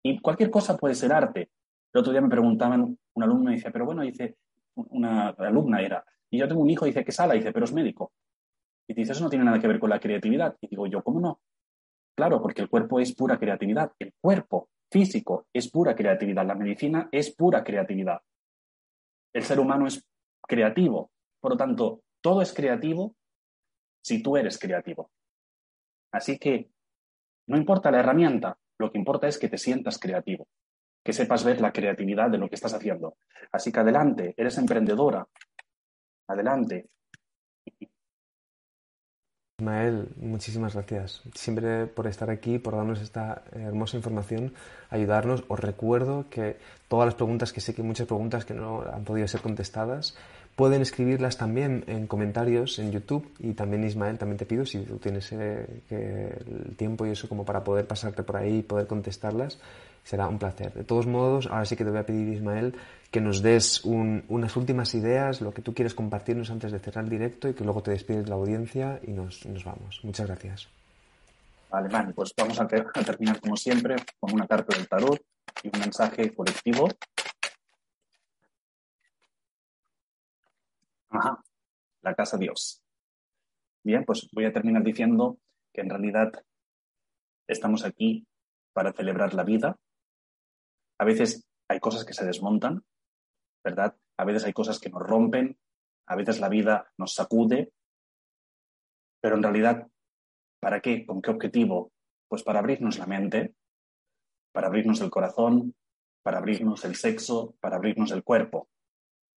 Y 0.02 0.20
cualquier 0.20 0.50
cosa 0.50 0.76
puede 0.76 0.94
ser 0.94 1.12
arte. 1.12 1.50
El 1.92 2.00
otro 2.00 2.12
día 2.12 2.20
me 2.20 2.28
preguntaban, 2.28 2.98
un 3.14 3.22
alumno 3.22 3.50
dice, 3.50 3.70
pero 3.70 3.84
bueno, 3.84 4.02
dice, 4.02 4.36
una 4.74 5.28
alumna 5.30 5.80
era, 5.80 6.04
y 6.30 6.38
yo 6.38 6.48
tengo 6.48 6.60
un 6.60 6.70
hijo, 6.70 6.84
dice, 6.84 7.04
que 7.04 7.10
es 7.10 7.20
ala, 7.20 7.34
dice, 7.34 7.52
pero 7.52 7.64
es 7.64 7.72
médico. 7.72 8.12
Y 8.86 8.94
dice, 8.94 9.12
eso 9.12 9.24
no 9.24 9.30
tiene 9.30 9.44
nada 9.44 9.60
que 9.60 9.68
ver 9.68 9.78
con 9.78 9.90
la 9.90 10.00
creatividad. 10.00 10.56
Y 10.60 10.68
digo 10.68 10.86
yo, 10.86 11.02
¿cómo 11.02 11.20
no? 11.20 11.40
Claro, 12.16 12.40
porque 12.40 12.62
el 12.62 12.68
cuerpo 12.68 13.00
es 13.00 13.14
pura 13.14 13.38
creatividad. 13.38 13.92
El 13.98 14.14
cuerpo 14.20 14.70
físico 14.90 15.46
es 15.52 15.70
pura 15.70 15.94
creatividad. 15.94 16.46
La 16.46 16.54
medicina 16.54 17.08
es 17.12 17.34
pura 17.34 17.62
creatividad. 17.62 18.20
El 19.32 19.42
ser 19.42 19.60
humano 19.60 19.86
es 19.86 20.04
creativo. 20.42 21.10
Por 21.40 21.52
lo 21.52 21.56
tanto, 21.56 22.02
todo 22.20 22.42
es 22.42 22.52
creativo 22.52 23.14
si 24.02 24.22
tú 24.22 24.36
eres 24.36 24.58
creativo. 24.58 25.10
Así 26.12 26.38
que 26.38 26.70
no 27.46 27.56
importa 27.56 27.90
la 27.90 28.00
herramienta, 28.00 28.58
lo 28.78 28.90
que 28.90 28.98
importa 28.98 29.28
es 29.28 29.38
que 29.38 29.48
te 29.48 29.58
sientas 29.58 29.98
creativo, 29.98 30.46
que 31.04 31.12
sepas 31.12 31.44
ver 31.44 31.60
la 31.60 31.72
creatividad 31.72 32.30
de 32.30 32.38
lo 32.38 32.48
que 32.48 32.54
estás 32.54 32.74
haciendo. 32.74 33.16
Así 33.52 33.72
que 33.72 33.80
adelante, 33.80 34.34
eres 34.36 34.58
emprendedora. 34.58 35.26
Adelante, 36.28 36.88
Ismael, 39.60 40.10
muchísimas 40.18 40.74
gracias. 40.74 41.20
Siempre 41.34 41.88
por 41.88 42.06
estar 42.06 42.30
aquí, 42.30 42.60
por 42.60 42.76
darnos 42.76 43.00
esta 43.00 43.42
hermosa 43.50 43.96
información, 43.96 44.54
ayudarnos. 44.88 45.42
Os 45.48 45.58
recuerdo 45.58 46.26
que 46.30 46.58
todas 46.86 47.06
las 47.06 47.16
preguntas, 47.16 47.52
que 47.52 47.60
sé 47.60 47.74
que 47.74 47.82
muchas 47.82 48.06
preguntas 48.06 48.44
que 48.44 48.54
no 48.54 48.82
han 48.82 49.02
podido 49.02 49.26
ser 49.26 49.40
contestadas, 49.40 50.16
pueden 50.58 50.82
escribirlas 50.82 51.38
también 51.38 51.84
en 51.86 52.08
comentarios 52.08 52.80
en 52.80 52.90
YouTube 52.90 53.32
y 53.38 53.52
también 53.52 53.84
Ismael, 53.84 54.18
también 54.18 54.38
te 54.38 54.44
pido 54.44 54.66
si 54.66 54.80
tú 54.80 54.98
tienes 54.98 55.30
eh, 55.30 55.64
el 55.88 56.74
tiempo 56.74 57.06
y 57.06 57.10
eso 57.10 57.28
como 57.28 57.44
para 57.44 57.62
poder 57.62 57.86
pasarte 57.86 58.24
por 58.24 58.38
ahí 58.38 58.56
y 58.56 58.62
poder 58.62 58.88
contestarlas, 58.88 59.60
será 60.02 60.26
un 60.26 60.36
placer. 60.36 60.74
De 60.74 60.82
todos 60.82 61.06
modos, 61.06 61.46
ahora 61.46 61.64
sí 61.64 61.76
que 61.76 61.84
te 61.84 61.90
voy 61.90 62.00
a 62.00 62.06
pedir 62.06 62.26
Ismael 62.34 62.74
que 63.12 63.20
nos 63.20 63.40
des 63.40 63.84
unas 63.84 64.56
últimas 64.56 64.92
ideas, 64.96 65.40
lo 65.40 65.54
que 65.54 65.62
tú 65.62 65.72
quieres 65.74 65.94
compartirnos 65.94 66.50
antes 66.50 66.72
de 66.72 66.80
cerrar 66.80 67.04
el 67.04 67.10
directo 67.10 67.48
y 67.48 67.54
que 67.54 67.62
luego 67.62 67.80
te 67.80 67.92
despides 67.92 68.24
de 68.24 68.30
la 68.30 68.34
audiencia 68.34 68.98
y 69.06 69.12
nos, 69.12 69.44
vamos. 69.64 70.00
Muchas 70.02 70.26
gracias. 70.26 70.68
Vale, 71.70 71.88
vale, 71.88 72.12
pues 72.12 72.34
vamos 72.36 72.60
a, 72.60 72.66
terminar 72.66 73.40
como 73.40 73.56
siempre 73.56 73.94
con 74.18 74.34
una 74.34 74.48
carta 74.48 74.76
del 74.76 74.88
tarot 74.88 75.22
y 75.62 75.68
un 75.72 75.78
mensaje 75.78 76.34
colectivo. 76.34 76.88
Ajá, 81.10 81.42
la 82.02 82.14
casa 82.14 82.36
Dios. 82.36 82.82
Bien, 83.84 84.04
pues 84.04 84.28
voy 84.32 84.44
a 84.44 84.52
terminar 84.52 84.82
diciendo 84.82 85.38
que 85.72 85.80
en 85.80 85.90
realidad 85.90 86.32
estamos 87.46 87.84
aquí 87.84 88.26
para 88.72 88.92
celebrar 88.92 89.34
la 89.34 89.44
vida, 89.44 89.78
A 90.98 91.04
veces 91.04 91.46
hay 91.68 91.78
cosas 91.78 92.04
que 92.04 92.12
se 92.12 92.26
desmontan, 92.26 92.84
¿verdad? 93.64 93.96
A 94.16 94.24
veces 94.24 94.44
hay 94.44 94.52
cosas 94.52 94.80
que 94.80 94.90
nos 94.90 95.02
rompen, 95.02 95.56
a 96.06 96.16
veces 96.16 96.40
la 96.40 96.48
vida 96.48 96.90
nos 96.98 97.14
sacude, 97.14 97.72
pero 99.20 99.36
en 99.36 99.42
realidad, 99.42 99.88
¿para 100.60 100.80
qué? 100.80 101.06
¿Con 101.06 101.22
qué 101.22 101.30
objetivo? 101.30 101.92
Pues 102.28 102.42
para 102.42 102.58
abrirnos 102.58 102.98
la 102.98 103.06
mente, 103.06 103.54
para 104.52 104.66
abrirnos 104.66 105.00
el 105.00 105.10
corazón, 105.10 105.74
para 106.22 106.38
abrirnos 106.38 106.84
el 106.84 106.96
sexo, 106.96 107.54
para 107.60 107.76
abrirnos 107.76 108.10
el 108.10 108.24
cuerpo. 108.24 108.68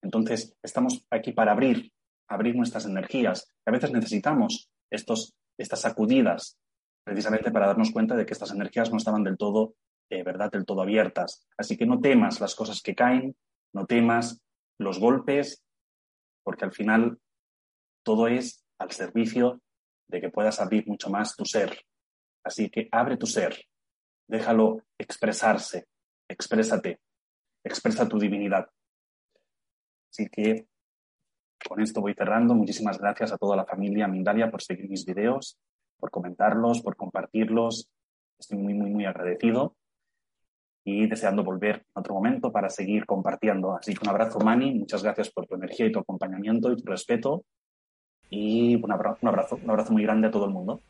Entonces, 0.01 0.55
estamos 0.63 1.05
aquí 1.09 1.31
para 1.31 1.51
abrir, 1.51 1.91
abrir 2.27 2.55
nuestras 2.55 2.85
energías. 2.85 3.51
A 3.65 3.71
veces 3.71 3.91
necesitamos 3.91 4.69
estos, 4.89 5.33
estas 5.57 5.81
sacudidas, 5.81 6.57
precisamente 7.03 7.51
para 7.51 7.67
darnos 7.67 7.91
cuenta 7.91 8.15
de 8.15 8.25
que 8.25 8.33
estas 8.33 8.51
energías 8.51 8.91
no 8.91 8.97
estaban 8.97 9.23
del 9.23 9.37
todo, 9.37 9.75
eh, 10.09 10.23
¿verdad?, 10.23 10.51
del 10.51 10.65
todo 10.65 10.81
abiertas. 10.81 11.45
Así 11.57 11.77
que 11.77 11.85
no 11.85 11.99
temas 11.99 12.39
las 12.39 12.55
cosas 12.55 12.81
que 12.81 12.95
caen, 12.95 13.35
no 13.73 13.85
temas 13.85 14.41
los 14.79 14.99
golpes, 14.99 15.63
porque 16.43 16.65
al 16.65 16.73
final 16.73 17.19
todo 18.03 18.27
es 18.27 18.65
al 18.79 18.91
servicio 18.91 19.61
de 20.09 20.21
que 20.21 20.29
puedas 20.29 20.59
abrir 20.59 20.87
mucho 20.87 21.09
más 21.09 21.35
tu 21.35 21.45
ser. 21.45 21.85
Así 22.43 22.69
que 22.69 22.89
abre 22.91 23.17
tu 23.17 23.27
ser, 23.27 23.65
déjalo 24.27 24.83
expresarse, 24.97 25.87
exprésate, 26.27 26.99
expresa 27.63 28.07
tu 28.07 28.17
divinidad. 28.17 28.67
Así 30.11 30.27
que 30.27 30.67
con 31.67 31.81
esto 31.81 32.01
voy 32.01 32.13
cerrando. 32.13 32.53
Muchísimas 32.53 32.99
gracias 32.99 33.31
a 33.31 33.37
toda 33.37 33.55
la 33.55 33.65
familia 33.65 34.07
Mindalia 34.07 34.51
por 34.51 34.61
seguir 34.61 34.89
mis 34.89 35.05
videos, 35.05 35.57
por 35.97 36.11
comentarlos, 36.11 36.81
por 36.81 36.95
compartirlos. 36.95 37.89
Estoy 38.37 38.57
muy, 38.57 38.73
muy, 38.73 38.89
muy 38.89 39.05
agradecido 39.05 39.75
y 40.83 41.07
deseando 41.07 41.43
volver 41.43 41.75
en 41.75 41.99
otro 42.01 42.15
momento 42.15 42.51
para 42.51 42.69
seguir 42.69 43.05
compartiendo. 43.05 43.75
Así 43.75 43.93
que 43.93 44.03
un 44.03 44.09
abrazo, 44.09 44.39
Mani. 44.39 44.73
Muchas 44.73 45.03
gracias 45.03 45.29
por 45.29 45.45
tu 45.45 45.55
energía 45.55 45.85
y 45.85 45.91
tu 45.91 45.99
acompañamiento 45.99 46.71
y 46.71 46.77
tu 46.77 46.85
respeto. 46.85 47.45
Y 48.29 48.75
un 48.83 48.91
abrazo, 48.91 49.19
un 49.21 49.29
abrazo, 49.29 49.59
un 49.63 49.69
abrazo 49.69 49.93
muy 49.93 50.03
grande 50.03 50.27
a 50.27 50.31
todo 50.31 50.45
el 50.45 50.51
mundo. 50.51 50.81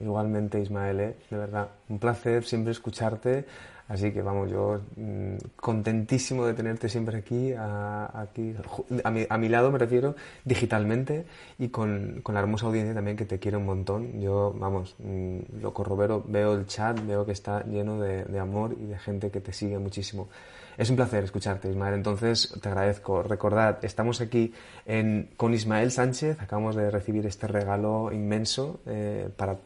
Igualmente, 0.00 0.60
Ismael, 0.60 1.00
¿eh? 1.00 1.16
de 1.30 1.36
verdad, 1.36 1.68
un 1.88 1.98
placer 1.98 2.44
siempre 2.44 2.72
escucharte. 2.72 3.46
Así 3.88 4.12
que 4.12 4.20
vamos, 4.20 4.50
yo 4.50 4.82
mm, 4.96 5.36
contentísimo 5.56 6.44
de 6.44 6.52
tenerte 6.52 6.90
siempre 6.90 7.16
aquí, 7.16 7.54
a, 7.54 8.10
aquí 8.20 8.54
a, 9.02 9.10
mi, 9.10 9.26
a 9.28 9.38
mi 9.38 9.48
lado 9.48 9.70
me 9.70 9.78
refiero, 9.78 10.14
digitalmente 10.44 11.24
y 11.58 11.68
con, 11.68 12.20
con, 12.22 12.34
la 12.34 12.40
hermosa 12.40 12.66
audiencia 12.66 12.94
también 12.94 13.16
que 13.16 13.24
te 13.24 13.38
quiere 13.38 13.56
un 13.56 13.64
montón. 13.64 14.20
Yo, 14.20 14.54
vamos, 14.58 14.94
mm, 14.98 15.60
lo 15.62 15.72
corrobero, 15.72 16.22
veo 16.28 16.52
el 16.52 16.66
chat, 16.66 17.00
veo 17.06 17.24
que 17.24 17.32
está 17.32 17.64
lleno 17.64 17.98
de, 17.98 18.24
de 18.24 18.38
amor 18.38 18.76
y 18.78 18.84
de 18.84 18.98
gente 18.98 19.30
que 19.30 19.40
te 19.40 19.54
sigue 19.54 19.78
muchísimo. 19.78 20.28
Es 20.76 20.90
un 20.90 20.96
placer 20.96 21.24
escucharte, 21.24 21.68
Ismael. 21.68 21.94
Entonces, 21.94 22.54
te 22.62 22.68
agradezco. 22.68 23.22
Recordad, 23.22 23.84
estamos 23.84 24.20
aquí 24.20 24.52
en, 24.86 25.30
con 25.36 25.52
Ismael 25.52 25.90
Sánchez. 25.90 26.40
Acabamos 26.40 26.76
de 26.76 26.90
recibir 26.90 27.26
este 27.26 27.48
regalo 27.48 28.12
inmenso 28.12 28.80
eh, 28.86 29.28
para 29.36 29.56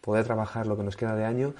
poder 0.00 0.24
trabajar 0.24 0.66
lo 0.66 0.76
que 0.76 0.82
nos 0.82 0.96
queda 0.96 1.14
de 1.14 1.24
año, 1.24 1.54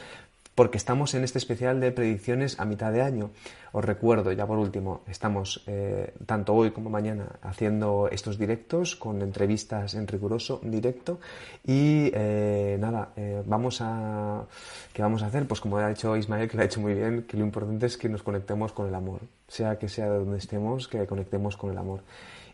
porque 0.61 0.77
estamos 0.77 1.15
en 1.15 1.25
este 1.25 1.39
especial 1.39 1.81
de 1.81 1.91
predicciones 1.91 2.61
a 2.61 2.67
mitad 2.67 2.93
de 2.93 3.01
año. 3.01 3.31
Os 3.73 3.83
recuerdo, 3.83 4.31
ya 4.31 4.47
por 4.47 4.59
último, 4.59 5.01
estamos 5.09 5.65
eh, 5.67 6.13
tanto 6.27 6.53
hoy 6.53 6.71
como 6.71 6.91
mañana 6.91 7.25
haciendo 7.41 8.11
estos 8.13 8.39
directos 8.39 8.95
con 8.95 9.23
entrevistas 9.23 9.95
en 9.95 10.07
riguroso 10.07 10.61
directo 10.63 11.19
y 11.67 12.11
eh, 12.13 12.77
nada, 12.79 13.09
eh, 13.17 13.43
vamos 13.47 13.81
a 13.81 14.45
¿qué 14.93 15.01
vamos 15.01 15.23
a 15.23 15.29
hacer? 15.29 15.49
Pues 15.49 15.63
como 15.63 15.79
ha 15.79 15.89
dicho 15.89 16.15
Ismael, 16.15 16.47
que 16.47 16.59
lo 16.59 16.63
ha 16.63 16.67
hecho 16.67 16.83
muy 16.83 16.93
bien, 16.93 17.23
que 17.23 17.39
lo 17.39 17.45
importante 17.47 17.87
es 17.87 17.97
que 17.97 18.11
nos 18.11 18.23
conectemos 18.23 18.75
con 18.75 18.87
el 18.87 18.95
amor, 18.95 19.21
sea 19.49 19.79
que 19.79 19.89
sea 19.89 20.11
de 20.11 20.19
donde 20.19 20.37
estemos, 20.37 20.89
que 20.89 21.07
conectemos 21.07 21.57
con 21.57 21.71
el 21.71 21.79
amor. 21.79 22.03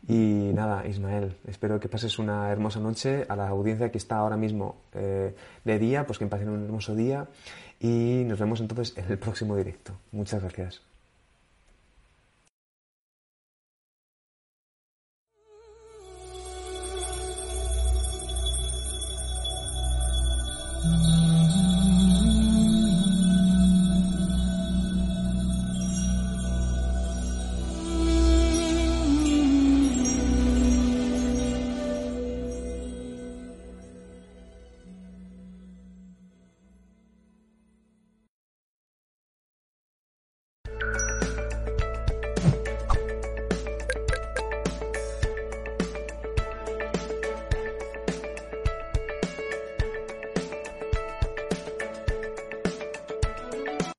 Y 0.08 0.52
nada, 0.54 0.86
Ismael, 0.86 1.34
espero 1.48 1.80
que 1.80 1.88
pases 1.88 2.20
una 2.20 2.52
hermosa 2.52 2.78
noche. 2.78 3.26
A 3.28 3.34
la 3.34 3.48
audiencia 3.48 3.90
que 3.90 3.98
está 3.98 4.18
ahora 4.18 4.36
mismo 4.36 4.76
de 4.92 5.78
día, 5.80 6.06
pues 6.06 6.20
que 6.20 6.26
pasen 6.26 6.48
un 6.48 6.62
hermoso 6.62 6.94
día 6.94 7.26
y 7.80 8.24
nos 8.24 8.38
vemos 8.38 8.60
entonces 8.60 8.96
en 8.96 9.10
el 9.10 9.18
próximo 9.18 9.56
directo. 9.56 9.98
Muchas 10.12 10.42
gracias. 10.42 10.82